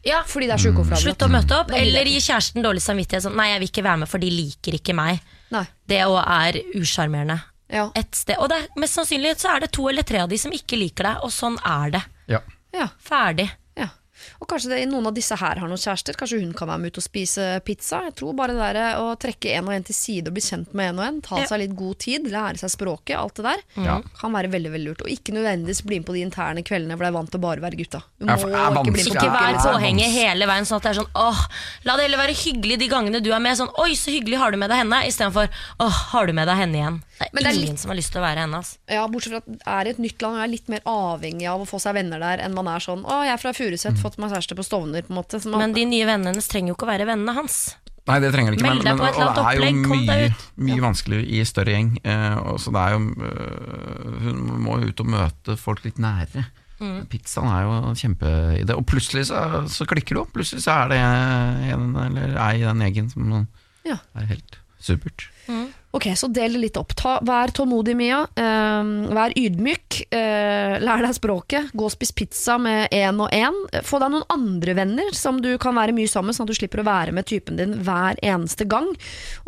[0.07, 1.03] Ja, Fordi det er sjukeoppdraget.
[1.03, 3.25] Slutt å møte opp, eller gi kjæresten dårlig samvittighet.
[3.25, 5.19] Sånn, nei, jeg vil ikke være med, for de liker ikke meg.
[5.51, 5.65] Nei.
[5.91, 7.35] Det òg er usjarmerende.
[7.69, 7.89] Ja.
[7.99, 8.39] Et sted.
[8.39, 10.79] Og det er, mest sannsynlig så er det to eller tre av de som ikke
[10.79, 12.05] liker deg, og sånn er det.
[12.31, 12.41] ja.
[12.75, 12.87] ja.
[13.03, 13.49] Ferdig.
[14.39, 16.15] Og kanskje det, noen av disse her har noen kjærester.
[16.15, 17.99] Kanskje hun kan være med ut og spise pizza.
[18.07, 20.71] Jeg tror bare det der å trekke en og en til side og bli kjent
[20.73, 21.45] med en og en, ta Ja.
[21.49, 24.01] seg litt god tid, lære seg språket, alt det der, Ja.
[24.21, 25.01] kan være veldig veldig lurt.
[25.03, 27.41] Og ikke nødvendigvis bli med på de interne kveldene hvor det er vant til å
[27.43, 28.01] bare være gutta.
[28.17, 30.77] Du må ja, er ikke bli med på Ikke vær er påhenger hele veien, sånn
[30.79, 31.41] at det er sånn åh,
[31.83, 33.57] la det heller være hyggelig de gangene du er med.
[33.59, 35.49] Sånn oi, så hyggelig har du med deg henne, istedenfor
[35.83, 37.01] åh, har du med deg henne igjen.
[37.19, 38.55] Det er Men det er ingen litt- som har lyst til å være henne.
[38.55, 38.77] Altså.
[38.87, 41.47] Ja, Bortsett fra at det er i et nytt land og er litt mer avhengig
[41.51, 43.97] av å få seg venner der enn man er sånn 'Å, jeg er fra Furuset,
[43.99, 45.41] fått meg kjæreste på Stovner', på en måte.
[45.51, 47.59] Men de nye vennene hennes trenger jo ikke å være vennene hans.
[48.09, 48.69] Nei, det trenger det ikke.
[48.69, 50.29] Men, men på et eller og det er jo mye,
[50.69, 51.91] mye vanskeligere i større gjeng.
[52.01, 55.99] Eh, og så det er jo øh, Hun må jo ut og møte folk litt
[56.01, 56.45] nære.
[56.79, 57.01] Mm.
[57.11, 58.73] Pizzaen er jo en kjempeidé.
[58.79, 60.31] Og plutselig så, så klikker det opp.
[60.33, 60.99] Plutselig så er det
[61.75, 63.35] en eller ei i den gjengen som
[63.85, 63.99] Ja.
[64.15, 65.27] er helt supert.
[65.91, 66.93] Ok, så del det litt opp.
[66.93, 68.21] Ta, vær tålmodig, Mia.
[68.37, 70.03] Eh, vær ydmyk.
[70.13, 71.71] Eh, lær deg språket.
[71.73, 73.55] Gå og spis pizza med én og én.
[73.85, 76.83] Få deg noen andre venner som du kan være mye sammen sånn at du slipper
[76.83, 78.91] å være med typen din hver eneste gang.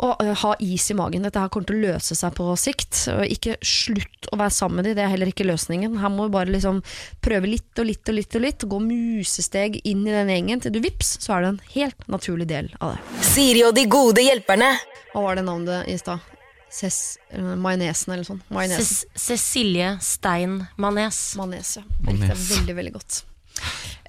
[0.02, 1.22] Og eh, ha is i magen.
[1.22, 3.04] Dette her kommer til å løse seg på sikt.
[3.30, 5.94] Ikke slutt å være sammen med dem, det er heller ikke løsningen.
[6.02, 6.82] Her må du bare liksom
[7.22, 10.74] prøve litt og litt og litt, og litt gå musesteg inn i den gjengen til
[10.74, 13.22] du vips, så er det en helt naturlig del av det.
[13.30, 14.74] Siri og de gode hjelperne.
[15.12, 16.22] Hva var det navnet i stad?
[16.72, 17.18] Ses...
[17.28, 18.40] eller Majonesen eller sånn.
[18.72, 21.20] Ces Cecilie Stein Manes.
[21.36, 21.84] Manes, ja.
[22.00, 22.46] Likte Manes.
[22.56, 23.18] veldig, veldig godt.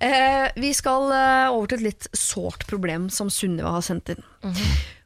[0.04, 4.24] Eh, vi skal eh, over til et litt sårt problem som Sunniva har sendt inn.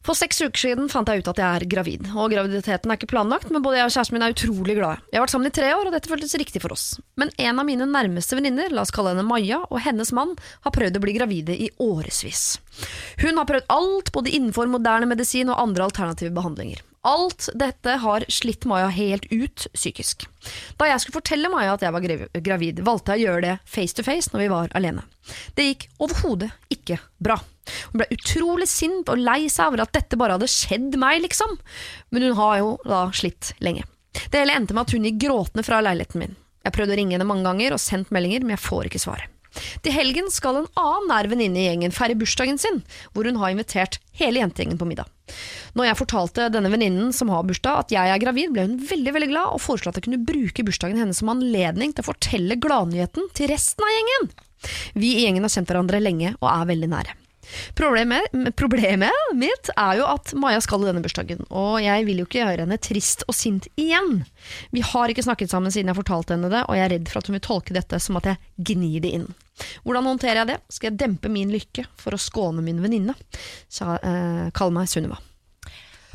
[0.08, 2.06] For seks uker siden fant jeg ut at jeg er gravid.
[2.16, 5.02] Og graviditeten er ikke planlagt, men både jeg og kjæresten min er utrolig glade.
[5.12, 6.86] Vi har vært sammen i tre år, og dette føltes riktig for oss.
[7.20, 10.32] Men en av mine nærmeste venninner, la oss kalle henne Maja, og hennes mann
[10.64, 12.46] har prøvd å bli gravide i årevis.
[13.20, 16.80] Hun har prøvd alt, både innenfor moderne medisin og andre alternative behandlinger.
[17.08, 20.24] Alt dette har slitt Maja helt ut psykisk.
[20.80, 22.08] Da jeg skulle fortelle Maja at jeg var
[22.48, 25.04] gravid, valgte jeg å gjøre det face to face når vi var alene.
[25.60, 27.42] Det gikk overhodet ikke bra.
[27.92, 31.58] Hun ble utrolig sint og lei seg over at dette bare hadde skjedd meg, liksom.
[32.12, 33.86] Men hun har jo da slitt lenge.
[34.18, 36.38] Det hele endte med at hun gikk gråtende fra leiligheten min.
[36.66, 39.28] Jeg prøvde å ringe henne mange ganger og sendt meldinger, men jeg får ikke svar.
[39.86, 42.82] Til helgen skal en annen nær venninne i gjengen feire bursdagen sin,
[43.14, 45.10] hvor hun har invitert hele jentegjengen på middag.
[45.78, 49.14] Når jeg fortalte denne venninnen som har bursdag at jeg er gravid, ble hun veldig
[49.16, 52.60] veldig glad og foreslo at jeg kunne bruke bursdagen hennes som anledning til å fortelle
[52.64, 54.30] gladnyheten til resten av gjengen.
[54.98, 57.18] Vi i gjengen har kjent hverandre lenge og er veldig nære.
[57.78, 62.28] Problemet, problemet mitt er jo at Maja skal i denne bursdagen, og jeg vil jo
[62.28, 64.22] ikke gjøre henne trist og sint igjen.
[64.76, 67.22] Vi har ikke snakket sammen siden jeg fortalte henne det, og jeg er redd for
[67.22, 69.30] at hun vil tolke dette som at jeg gnir det inn.
[69.86, 70.60] Hvordan håndterer jeg det?
[70.74, 73.16] Skal jeg dempe min lykke for å skåne min venninne?
[73.18, 75.18] Eh, Kall meg Sunniva.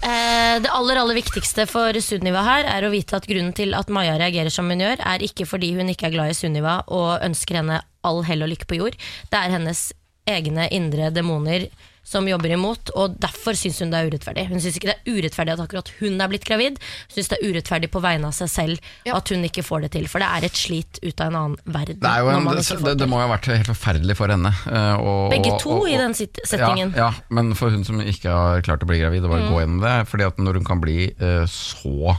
[0.02, 3.90] Eh, det aller aller viktigste for Sunniva her er å vite at grunnen til at
[3.94, 7.22] Maja reagerer som hun gjør, er ikke fordi hun ikke er glad i Sunniva og
[7.22, 8.98] ønsker henne all hell og lykke på jord.
[9.30, 9.90] Det er hennes
[10.26, 11.68] egne indre demoner
[12.04, 14.48] som jobber imot, og derfor syns hun det er urettferdig.
[14.50, 17.36] Hun syns ikke det er urettferdig at akkurat hun er blitt gravid, hun syns det
[17.38, 19.14] er urettferdig på vegne av seg selv Ja.
[19.20, 20.08] at hun ikke får det til.
[20.10, 22.00] For det er et slit ut av en annen verden.
[22.02, 24.50] Det, er jo en, det, det, det må jo ha vært helt forferdelig for henne.
[24.66, 26.90] eh, og- Begge to og- i den sitt- settingen.
[26.98, 29.62] Ja, ja, men for hun som ikke har klart å bli gravid, og bare gå
[29.62, 30.08] gjennom det.
[30.10, 32.18] Fordi at når hun kan bli uh, så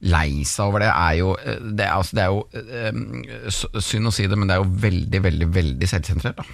[0.00, 4.08] lei seg over det, er jo eh, Det er, altså, det er jo eh, synd
[4.08, 6.36] å si det, men det er jo veldig, veldig, veldig selvsentrert.
[6.40, 6.44] da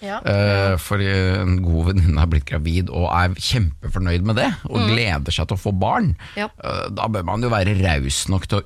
[0.00, 0.18] Ja.
[0.24, 1.08] Eh, fordi
[1.42, 5.58] en god venninne har blitt gravid og er kjempefornøyd med det, og gleder seg til
[5.58, 6.14] å få barn.
[6.40, 6.48] Ja.
[6.64, 8.64] Eh, da bør man jo være raus nok til å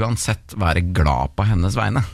[0.00, 2.04] uansett være glad på hennes vegne.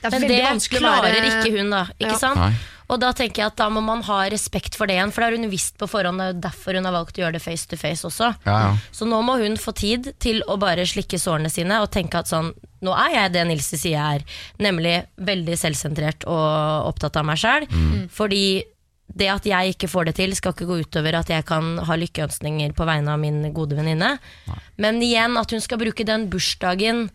[0.00, 1.82] Det er Men det klarer være ikke hun, da.
[1.98, 2.18] Ikke Ja.
[2.18, 2.38] sant?
[2.40, 2.54] Nei.
[2.90, 5.30] Og da tenker jeg at da må man ha respekt for det igjen, for det
[5.30, 6.18] har hun visst på forhånd.
[6.20, 8.32] Det er jo derfor hun har valgt å gjøre det face to face også.
[8.48, 8.72] Ja, ja.
[8.96, 12.30] Så nå må hun få tid til å bare slikke sårene sine og tenke at
[12.30, 14.22] sånn Nå er jeg det Nils sier jeg er,
[14.64, 17.66] nemlig veldig selvsentrert og opptatt av meg sjæl.
[18.08, 18.62] Fordi
[19.20, 21.96] det at jeg ikke får det til, skal ikke gå utover at jeg kan ha
[22.00, 24.14] lykkeønskninger på vegne av min gode venninne.
[24.80, 27.10] Men igjen, at hun skal bruke den bursdagen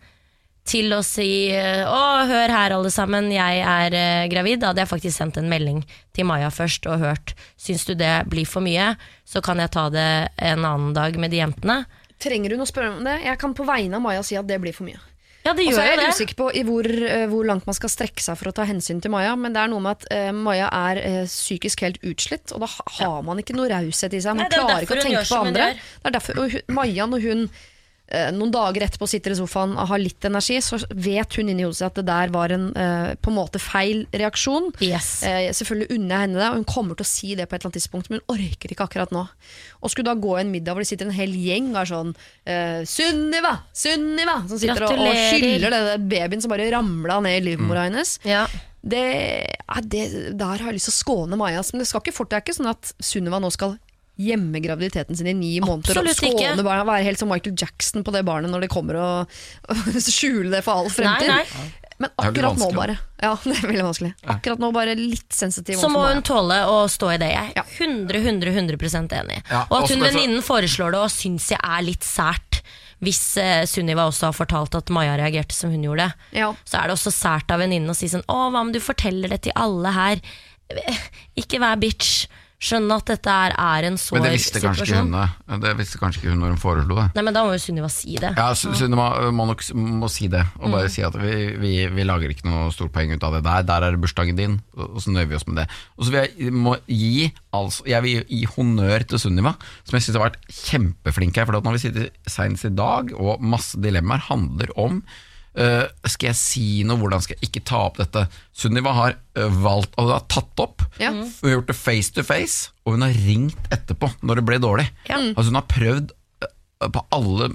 [0.66, 4.60] til å si Å, hør her alle sammen, jeg er eh, gravid.
[4.62, 5.84] Da hadde jeg faktisk sendt en melding
[6.16, 8.92] til Maja først og hørt Syns du det blir for mye,
[9.26, 10.08] så kan jeg ta det
[10.42, 11.84] en annen dag med de jentene.
[12.22, 13.18] Trenger hun å spørre om det?
[13.26, 14.98] Jeg kan på vegne av Maja si at det blir for mye.
[15.46, 16.06] Ja, det Og så gjør er jeg det.
[16.16, 18.98] usikker på i hvor, eh, hvor langt man skal strekke seg for å ta hensyn
[19.04, 22.50] til Maja, men det er noe med at eh, Maja er eh, psykisk helt utslitt,
[22.56, 24.34] og da ha- har man ikke noe raushet i seg.
[24.34, 25.52] Man Nei, det er jo klarer ikke derfor å hun tenke gjør på som hun
[25.52, 25.68] andre.
[25.70, 25.86] gjør.
[26.02, 27.62] Det er derfor, og hun, Maja, når hun eh,
[28.06, 31.80] noen dager etterpå sitter i sofaen og har litt energi, så vet hun inni hodet
[31.80, 34.70] sitt at det der var en eh, på en måte feil reaksjon.
[34.84, 35.08] Yes.
[35.26, 37.60] Eh, selvfølgelig unner jeg henne det, og hun kommer til å si det på et
[37.60, 39.24] eller annet tidspunkt, men hun orker ikke akkurat nå.
[39.80, 42.14] Og skulle da gå en middag hvor det sitter en hel gjeng og er sånn
[42.46, 43.56] eh, Sunniva!
[43.74, 44.38] Sunniva!
[44.46, 48.16] Som sitter og, og hyller den babyen som bare ramla ned i livmora hennes.
[48.26, 48.46] Ja.
[48.86, 49.02] Det,
[49.66, 50.02] ja, det,
[50.38, 51.64] der har jeg lyst til å skåne Maja.
[51.72, 53.74] Men det, skal ikke fort, det er ikke sånn at Sunniva nå skal
[54.16, 56.32] gjemme graviditeten sin i ni måneder Absolutt ikke.
[56.32, 59.34] skåne barna, være helt som Michael Jackson på det barnet når det kommer og,
[59.72, 61.32] og skjule det for all fremtid.
[61.32, 61.86] Nei, nei.
[61.96, 62.98] Men akkurat nå bare.
[63.22, 64.12] Ja, det er veldig vanskelig.
[64.28, 65.78] Akkurat nå bare litt sensitiv.
[65.80, 67.30] Så må hun tåle å stå i det.
[67.32, 69.38] Jeg er 100, 100, 100 enig.
[69.48, 72.60] Ja, og at hun venninnen foreslår det og syns jeg er litt sært.
[73.04, 76.08] Hvis eh, Sunniva også har fortalt at Maja reagerte som hun gjorde.
[76.36, 76.52] Ja.
[76.64, 79.32] Så er det også sært av venninnen å si sånn Å, hva om du forteller
[79.34, 80.22] det til alle her?
[81.36, 82.24] Ikke vær bitch.
[82.56, 85.12] Skjønn at dette er, er en sår Men det visste kanskje ikke situasjon.
[85.52, 85.72] hun det.
[85.76, 87.04] Visste kanskje ikke hun når hun foreslo det.
[87.18, 88.30] Nei, men da må jo Sunniva si det.
[88.38, 92.06] Ja, Sunniva øh, må nok må si det, og bare si at vi, vi, vi
[92.08, 93.68] lager ikke noe stort poeng ut av det der.
[93.68, 95.68] Der er det bursdagen din, og så nøyer vi oss med det.
[96.00, 99.52] Og så vil jeg, må gi, altså, jeg vil gi honnør til Sunniva,
[99.84, 101.50] som jeg syns har vært kjempeflink her.
[101.50, 105.02] For at når vi sitter seinest i dag, og masse dilemmaer handler om
[105.62, 108.26] øh, Skal jeg si noe, hvordan skal jeg ikke ta opp dette?
[108.56, 110.84] Sunniva har uh, valgt, og har tatt opp.
[111.02, 111.12] Ja.
[111.12, 114.60] Hun har gjort det face to face, og hun har ringt etterpå når det ble
[114.62, 114.86] dårlig.
[115.10, 115.20] Ja.
[115.32, 116.14] Altså Hun har prøvd
[116.46, 117.50] uh, på alle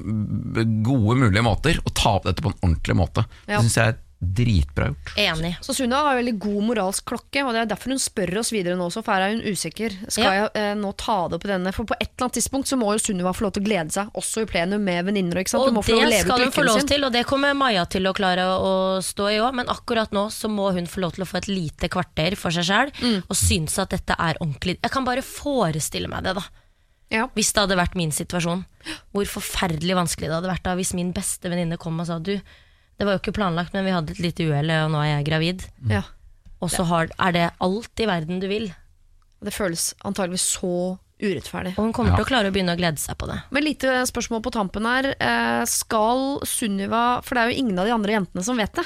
[0.86, 3.26] gode mulige måter å ta opp dette på en ordentlig måte.
[3.48, 3.58] Ja.
[3.58, 5.14] Det syns jeg er dritbra gjort.
[5.18, 5.56] Enig.
[5.66, 8.76] Så Sunna har veldig god moralsk klokke, og det er derfor hun spør oss videre
[8.78, 9.96] nå også, for her er hun usikker.
[10.14, 10.34] Skal Ja.
[10.46, 11.74] jeg eh, nå ta det opp i denne?
[11.74, 13.92] For på et eller annet tidspunkt så må jo Sunniva få lov til å glede
[13.92, 15.42] seg, også i plenum med venninner.
[15.42, 17.86] Og Hun få lov det leve skal hun få lov til, og det kommer Maja
[17.90, 21.14] til å klare å stå i òg, men akkurat nå så må hun få lov
[21.18, 23.24] til å få et lite kvarter for seg sjæl, Mm.
[23.28, 24.78] og synes at dette er ordentlig.
[24.84, 26.44] Jeg kan bare forestille meg det, da.
[27.10, 27.28] Ja.
[27.36, 28.66] Hvis det hadde vært min situasjon.
[29.14, 32.40] Hvor forferdelig vanskelig det hadde vært da hvis min beste venninne kom og sa du,
[33.02, 35.26] det var jo ikke planlagt, men vi hadde et lite uhell, og nå er jeg
[35.32, 35.64] gravid.
[35.90, 36.04] Ja.
[36.62, 38.68] Og så har, er det alt i verden du vil.
[39.42, 40.74] Det føles antageligvis så
[41.22, 41.74] urettferdig.
[41.78, 42.18] Og hun kommer Ja.
[42.22, 43.40] til å klare å begynne å glede seg på det.
[43.54, 45.16] Men lite spørsmål på tampen her.
[45.20, 48.86] Eh, Skal Sunniva For det er jo ingen av de andre jentene som vet det.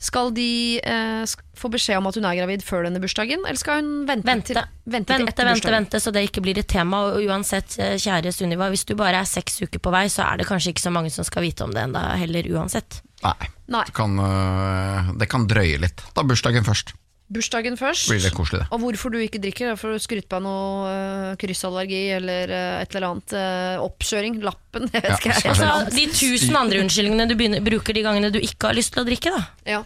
[0.00, 3.58] Skal de eh, sk- få beskjed om at hun er gravid før denne bursdagen, eller
[3.60, 6.00] skal hun vente, Vente, til, vente, vente, til vente, etter vente, bursdagen?
[6.00, 7.02] så det ikke blir et tema.
[7.10, 10.38] Og uansett, eh, kjære Sunniva, hvis du bare er seks uker på vei, så er
[10.38, 13.02] det kanskje ikke så mange som skal vite om det enda heller, uansett.
[13.24, 13.50] Nei.
[13.70, 13.84] Nei.
[13.86, 16.02] Det, kan, øh, det kan drøye litt.
[16.16, 16.94] Da bursdagen først.
[17.30, 18.08] Bursdagen først.
[18.10, 18.68] Blir det koselig, det.
[18.74, 19.76] Og hvorfor du ikke drikker?
[19.78, 24.40] For å skryte på noe øh, kryssallergi eller øh, et eller annet øh, oppkjøring.
[24.42, 24.88] Lappen.
[24.94, 25.36] Jeg vet Ja, ikke.
[25.38, 28.72] skal Og så Kanskje- de tusen andre unnskyldningene du begynner, bruker de gangene du ikke
[28.72, 29.44] har lyst til å drikke, da.
[29.76, 29.82] Ja.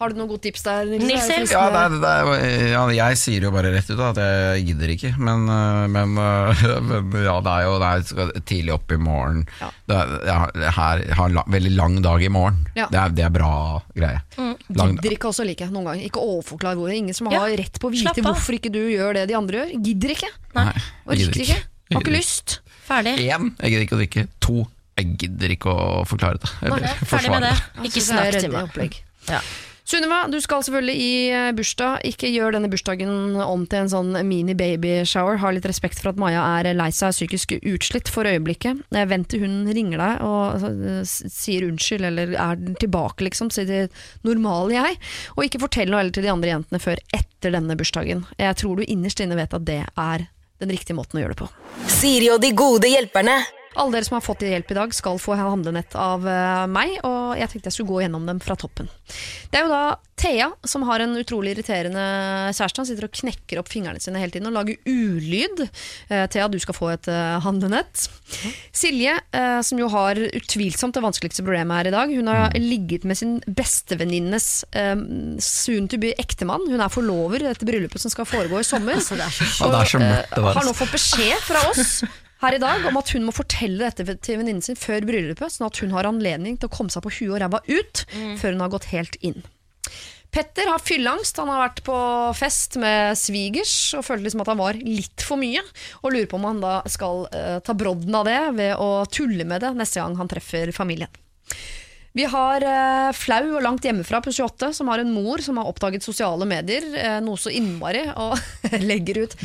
[0.00, 1.26] Har du noen gode tips der, Nils?
[1.52, 4.62] Ja, det er, det er, ja, jeg sier jo bare rett ut da, at jeg
[4.70, 7.90] gidder ikke, men, øh, men, øh, men ja, det er jo det
[8.24, 9.42] er tidlig opp i morgen.
[9.60, 9.68] Ja.
[9.92, 12.62] Er, jeg, har, jeg har, la, veldig lang dag i morgen.
[12.78, 12.88] Ja.
[12.88, 13.52] Det, er, det er bra
[13.92, 14.24] greie.
[14.40, 14.56] Mm.
[14.72, 16.08] Gidder ikke også like noen ganger.
[16.08, 16.88] Ikke overforklar hvor.
[16.96, 19.60] Ingen som Ja, har rett på å vite hvorfor ikke du gjør det de andre
[19.60, 19.78] gjør.
[19.84, 20.34] Gidder ikke.
[20.56, 20.68] nei,
[21.04, 21.62] Orker gidder ikke.
[21.92, 22.60] Har ikke lyst.
[22.88, 23.18] Ferdig.
[23.28, 24.30] Én, jeg gidder ikke å drikke.
[24.48, 24.62] To,
[24.96, 26.54] jeg gidder ikke å forklare det.
[26.64, 27.90] Eller Ferdig med forsvare det.
[27.90, 29.04] Ikke snakk til meg.
[29.28, 29.44] Ja.
[29.90, 32.04] Sunniva, du skal selvfølgelig i eh, bursdag.
[32.06, 35.40] Ikke gjør denne bursdagen om til en sånn mini-baby-shower.
[35.42, 38.84] Ha litt respekt for at Maja er lei seg psykisk utslitt for øyeblikket.
[38.94, 43.50] Vent til hun ringer deg og eh, sier unnskyld, eller er tilbake, liksom.
[43.50, 43.82] Sier det
[44.26, 45.00] normale jeg.
[45.34, 48.28] Og ikke fortell noe heller til de andre jentene før etter denne bursdagen.
[48.38, 50.28] Jeg tror du innerst inne vet at det er
[50.60, 51.50] den riktige måten å gjøre det på.
[51.98, 53.40] Siri og de gode hjelperne.
[53.78, 57.38] Alle dere som har fått hjelp i dag, skal få handlenett av eh, meg, og
[57.38, 58.88] jeg tenkte jeg skulle gå gjennom dem fra toppen.
[59.50, 59.82] Det er jo da
[60.20, 62.02] Thea som har en utrolig irriterende
[62.50, 62.82] kjæreste.
[62.82, 65.62] Han sitter og knekker opp fingrene sine hele tiden og lager ulyd.
[66.10, 68.08] Eh, Thea, du skal få et eh, handlenett.
[68.74, 69.14] Silje,
[69.66, 73.36] som jo har utvilsomt det vanskeligste problemet her i dag, hun har ligget med sin
[73.46, 74.48] bestevenninnes
[75.42, 76.66] soon to be ektemann.
[76.70, 78.98] Hun er forlover etter bryllupet som skal foregå i sommer.
[78.98, 79.76] Og,
[80.58, 82.00] har nå fått beskjed fra oss
[82.40, 85.68] her i dag om at hun må fortelle dette til venninnen sin før bryllupet, sånn
[85.68, 88.04] at hun har anledning til å komme seg på huet og ræva ut
[88.40, 89.42] før hun har gått helt inn.
[90.30, 91.38] Petter har fylleangst.
[91.42, 91.96] Han har vært på
[92.38, 95.62] fest med svigers og følte liksom at han var litt for mye.
[96.04, 99.46] Og lurer på om han da skal uh, ta brodden av det ved å tulle
[99.48, 101.10] med det neste gang han treffer familien.
[102.12, 105.68] Vi har eh, Flau og langt hjemmefra på 28, som har en mor som har
[105.70, 108.34] oppdaget sosiale medier, eh, noe så innmari, og
[108.90, 109.36] legger ut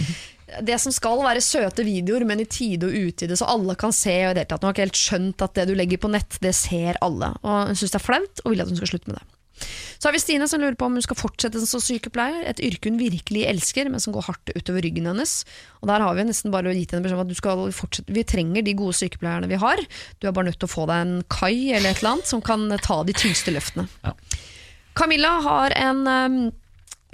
[0.61, 4.13] det som skal være søte videoer, men i tide og utide, så alle kan se.
[4.27, 4.61] Og i det tatt.
[4.61, 7.33] Hun har ikke helt skjønt at det du legger på nett, det ser alle.
[7.41, 9.25] Og Hun syns det er flaut, og vil at hun skal slutte med det.
[9.55, 12.91] Så har vi Stine som lurer på om hun skal fortsette som sykepleier, et yrke
[12.91, 15.37] hun virkelig elsker, men som går hardt utover ryggen hennes.
[15.79, 18.25] Og der har vi nesten bare gitt henne beskjed om at du skal fortsette, vi
[18.27, 19.81] trenger de gode sykepleierne vi har.
[20.19, 22.43] Du er bare nødt til å få deg en kai eller et eller annet som
[22.43, 23.87] kan ta de tyngste løftene.
[24.03, 24.13] Ja.
[24.95, 26.37] Camilla har en um,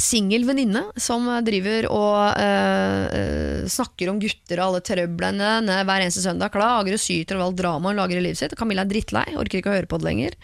[0.01, 5.51] singel venninne som driver og eh, snakker om gutter og alle trøblene
[5.85, 6.51] hver eneste søndag.
[6.53, 8.55] Klager og syter over alt drama hun lager i livet sitt.
[8.59, 10.37] Camilla er drittlei, orker ikke å høre på det lenger.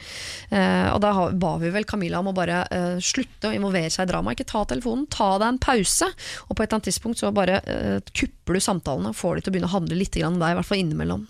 [0.50, 4.08] Eh, og da ba vi vel Camilla om å bare eh, slutte å involvere seg
[4.08, 4.36] i drama.
[4.36, 6.12] Ikke ta telefonen, ta deg en pause.
[6.48, 9.46] Og på et eller annet tidspunkt så bare eh, kupper du samtalene og får de
[9.46, 11.28] til å begynne å handle litt grann deg, i hvert fall innimellom.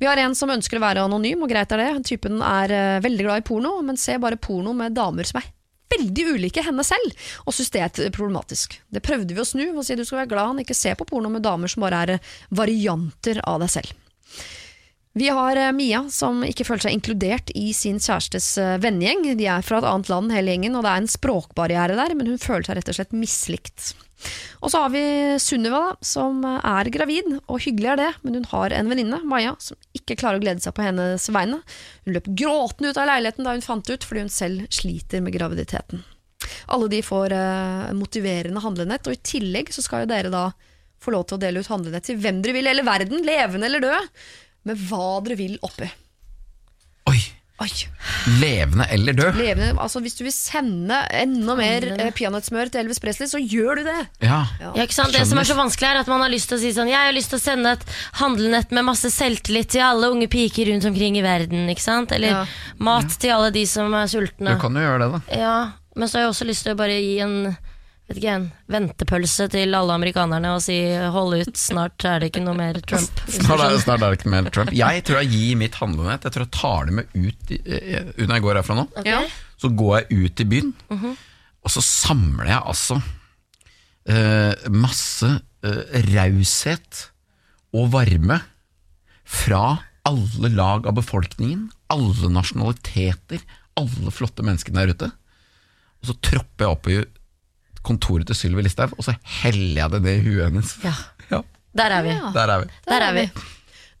[0.00, 1.90] Vi har en som ønsker å være anonym, og greit er det.
[2.10, 5.52] Typen er veldig glad i porno, men ser bare porno med damer som er
[5.92, 7.14] veldig ulike henne selv,
[7.44, 8.78] og syntes det er problematisk.
[8.92, 11.06] Det prøvde vi å snu, og si du skal være glad han ikke ser på
[11.08, 13.94] porno med damer som bare er eh, varianter av deg selv.
[15.16, 19.30] Vi har eh, Mia som ikke føler seg inkludert i sin kjærestes eh, vennegjeng.
[19.38, 22.34] De er fra et annet land hele gjengen, og det er en språkbarriere der, men
[22.34, 23.94] hun føler seg rett og slett mislikt.
[24.64, 25.02] Og så har vi
[25.42, 29.78] Sunniva, som er gravid, og hyggelig er det, men hun har en venninne, Maja, som
[29.96, 31.60] ikke klarer å glede seg på hennes vegne.
[32.06, 35.36] Hun løp gråtende ut av leiligheten da hun fant ut, fordi hun selv sliter med
[35.36, 36.02] graviditeten.
[36.72, 40.48] Alle de får eh, motiverende handlenett, og i tillegg så skal jo dere da
[41.02, 43.84] få lov til å dele ut handlenett til hvem dere vil, eller verden, levende eller
[43.84, 44.12] død,
[44.66, 45.88] med hva dere vil oppi.
[47.12, 47.20] Oi!
[47.64, 47.70] Oi.
[48.40, 49.38] Levende eller død?
[49.40, 53.80] Levende, altså Hvis du vil sende enda mer eh, peanøttsmør til Elvis Presley, så gjør
[53.80, 53.94] du det.
[54.26, 54.42] Ja.
[54.60, 55.14] Ja, ikke sant?
[55.16, 57.00] Det som er så vanskelig er at man har lyst til å si sånn Jeg
[57.08, 57.86] har lyst til å sende et
[58.20, 61.64] handlenett med masse selvtillit til alle unge piker rundt omkring i verden.
[61.72, 62.12] Ikke sant?
[62.12, 62.44] Eller Ja.
[62.78, 64.58] mat til alle de som er Du sultne.
[64.60, 65.38] kan jo gjøre det, da.
[65.40, 65.56] Ja,
[65.96, 67.56] Men så har jeg også lyst til å bare gi en
[68.08, 70.76] vet ikke, en ventepølse til alle amerikanerne og si
[71.14, 73.22] hold ut, snart er det ikke noe mer Trump.
[73.36, 74.70] Snart er, snart er det ikke mer Trump.
[74.76, 78.12] Jeg tror jeg gir mitt handlenett Jeg tror jeg tar det med ut i- eh,
[78.22, 78.86] Når jeg går herfra nå.
[79.02, 79.26] Okay.
[79.58, 80.72] Så går jeg ut i byen,
[81.66, 85.82] og så samler jeg altså uh, masse uh,
[86.12, 87.00] raushet
[87.74, 88.38] og varme
[89.26, 89.62] fra
[90.06, 93.40] alle lag av befolkningen, alle nasjonaliteter,
[93.80, 95.08] alle flotte menneskene der ute.
[96.04, 97.00] Og så tropper jeg opp i
[97.86, 100.76] kontoret til Sylvi Listhaug, og så heller jeg det ned i huet hennes.
[100.84, 100.94] Ja.
[101.30, 101.40] Ja,
[101.76, 102.14] Der er vi.
[102.34, 102.70] Der er vi.
[102.88, 103.28] Der er vi.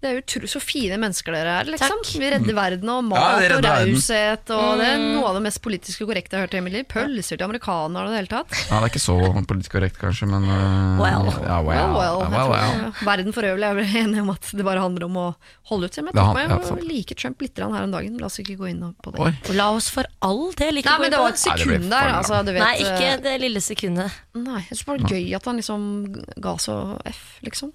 [0.06, 1.70] Det er utro, så fine mennesker dere er.
[1.72, 2.10] liksom Takk.
[2.22, 4.50] Vi redder verden og mat Ja, og raushet.
[4.54, 6.86] Og Det er noe av det mest politisk korrekte jeg har hørt i mitt liv.
[6.92, 8.54] Pølser til amerikanere og det hele tatt.
[8.70, 9.16] Ja, Det er ikke så
[9.50, 11.26] politisk korrekt, kanskje, men uh, Well.
[11.42, 12.18] Ja, well, Well, well.
[12.22, 12.76] Ja, Jeg well, well.
[12.86, 15.26] ja, Verden for øvrig er vel enig om at det bare handler om å
[15.72, 15.98] holde ut.
[15.98, 18.18] Men jeg Det tok han- meg ja, like Trump litt her om dagen.
[18.22, 19.20] La oss ikke gå inn på det.
[19.26, 19.56] Oi.
[19.58, 21.56] La oss for all del ikke Nei, gå men inn det på var et Nei,
[21.56, 22.12] det ble sekund der.
[22.20, 24.20] Altså, du vet, Nei, ikke eh, det lille sekundet.
[24.36, 25.82] Nei, jeg bare det var gøy at han liksom
[26.46, 26.76] ga så
[27.10, 27.72] F, liksom.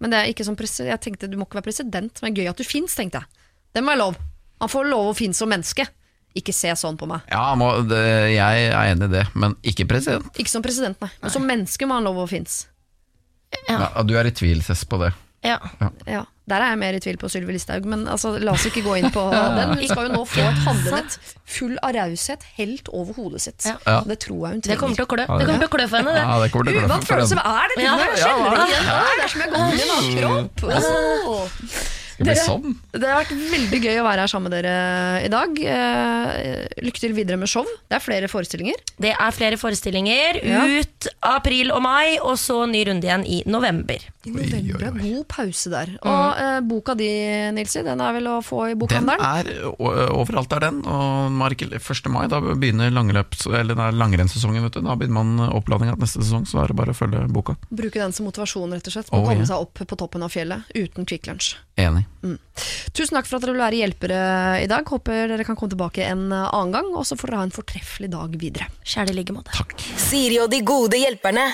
[0.00, 2.48] Men det er ikke som presi Jeg tenkte du må ikke være president, men gøy
[2.50, 3.48] at du fins, tenkte jeg.
[3.76, 4.18] Det må jeg lov.
[4.60, 5.86] Han får lov å finnes som menneske.
[6.36, 7.24] Ikke se sånn på meg.
[7.32, 8.00] Ja, må, det,
[8.36, 10.28] jeg er enig i det, men ikke president.
[10.38, 11.10] Ikke som president, nei.
[11.22, 12.62] Men som menneske må han lov å finnes.
[13.66, 13.80] Ja.
[13.80, 15.10] Ja, du er i tvil, Cess, på det.
[15.42, 15.58] Ja.
[16.06, 16.22] Ja.
[16.50, 18.96] Der er jeg mer i tvil på Sylvi Listhaug, men altså, la oss ikke gå
[19.00, 19.22] inn på
[19.58, 19.76] den.
[19.78, 21.18] Hun skal jo nå få et handlenett
[21.50, 23.66] full av raushet helt over hodet sitt.
[23.70, 23.76] Ja.
[23.86, 24.00] Ja.
[24.10, 26.02] Det tror jeg hun Det kommer til å klø Det kommer til å klø for
[26.02, 26.26] henne, det.
[26.26, 27.46] Ja, det kommer til å Uvant for følelse, henne.
[27.46, 27.86] hva er det?
[27.86, 29.00] Ja, Jeg ja, ja.
[29.16, 31.99] det er som jeg går inn i en annen kropp.
[32.26, 32.74] Det sånn.
[32.92, 35.60] Det har vært veldig gøy å være her sammen med dere i dag.
[35.64, 37.64] Eh, lykke til videre med show.
[37.88, 38.76] Det er flere forestillinger.
[39.00, 40.64] Det er flere forestillinger Ja.
[40.66, 43.96] ut april og mai, og så ny runde igjen i november.
[44.26, 44.84] I november.
[44.84, 45.14] oi, oi.
[45.16, 45.94] God pause der.
[46.02, 47.08] Og eh, boka di,
[47.56, 49.20] Nilsi, den er vel å få i Den bokhandelen?
[49.20, 50.82] er overalt, er den.
[50.84, 52.10] Og Markel, 1.
[52.12, 54.62] mai da begynner langløps, eller det er langrennssesongen.
[54.68, 54.82] vet du.
[54.84, 57.56] Da begynner man oppladninga til neste sesong, så er det bare å følge boka.
[57.72, 59.08] Bruke den som motivasjon, rett og slett.
[59.10, 59.46] Å Oh, komme yeah.
[59.46, 61.54] seg opp på toppen av fjellet uten Kvikk Lunsj.
[61.80, 62.04] Enig.
[62.90, 64.20] Tusen takk for at dere vil være hjelpere
[64.64, 64.84] i dag.
[64.84, 66.92] Håper dere kan komme tilbake en annen gang.
[66.92, 68.68] Og så får dere ha en fortreffelig dag videre.
[68.84, 69.54] Kjære i like måte.
[69.56, 69.76] Takk.
[70.00, 71.48] Siri og de gode hjelperne.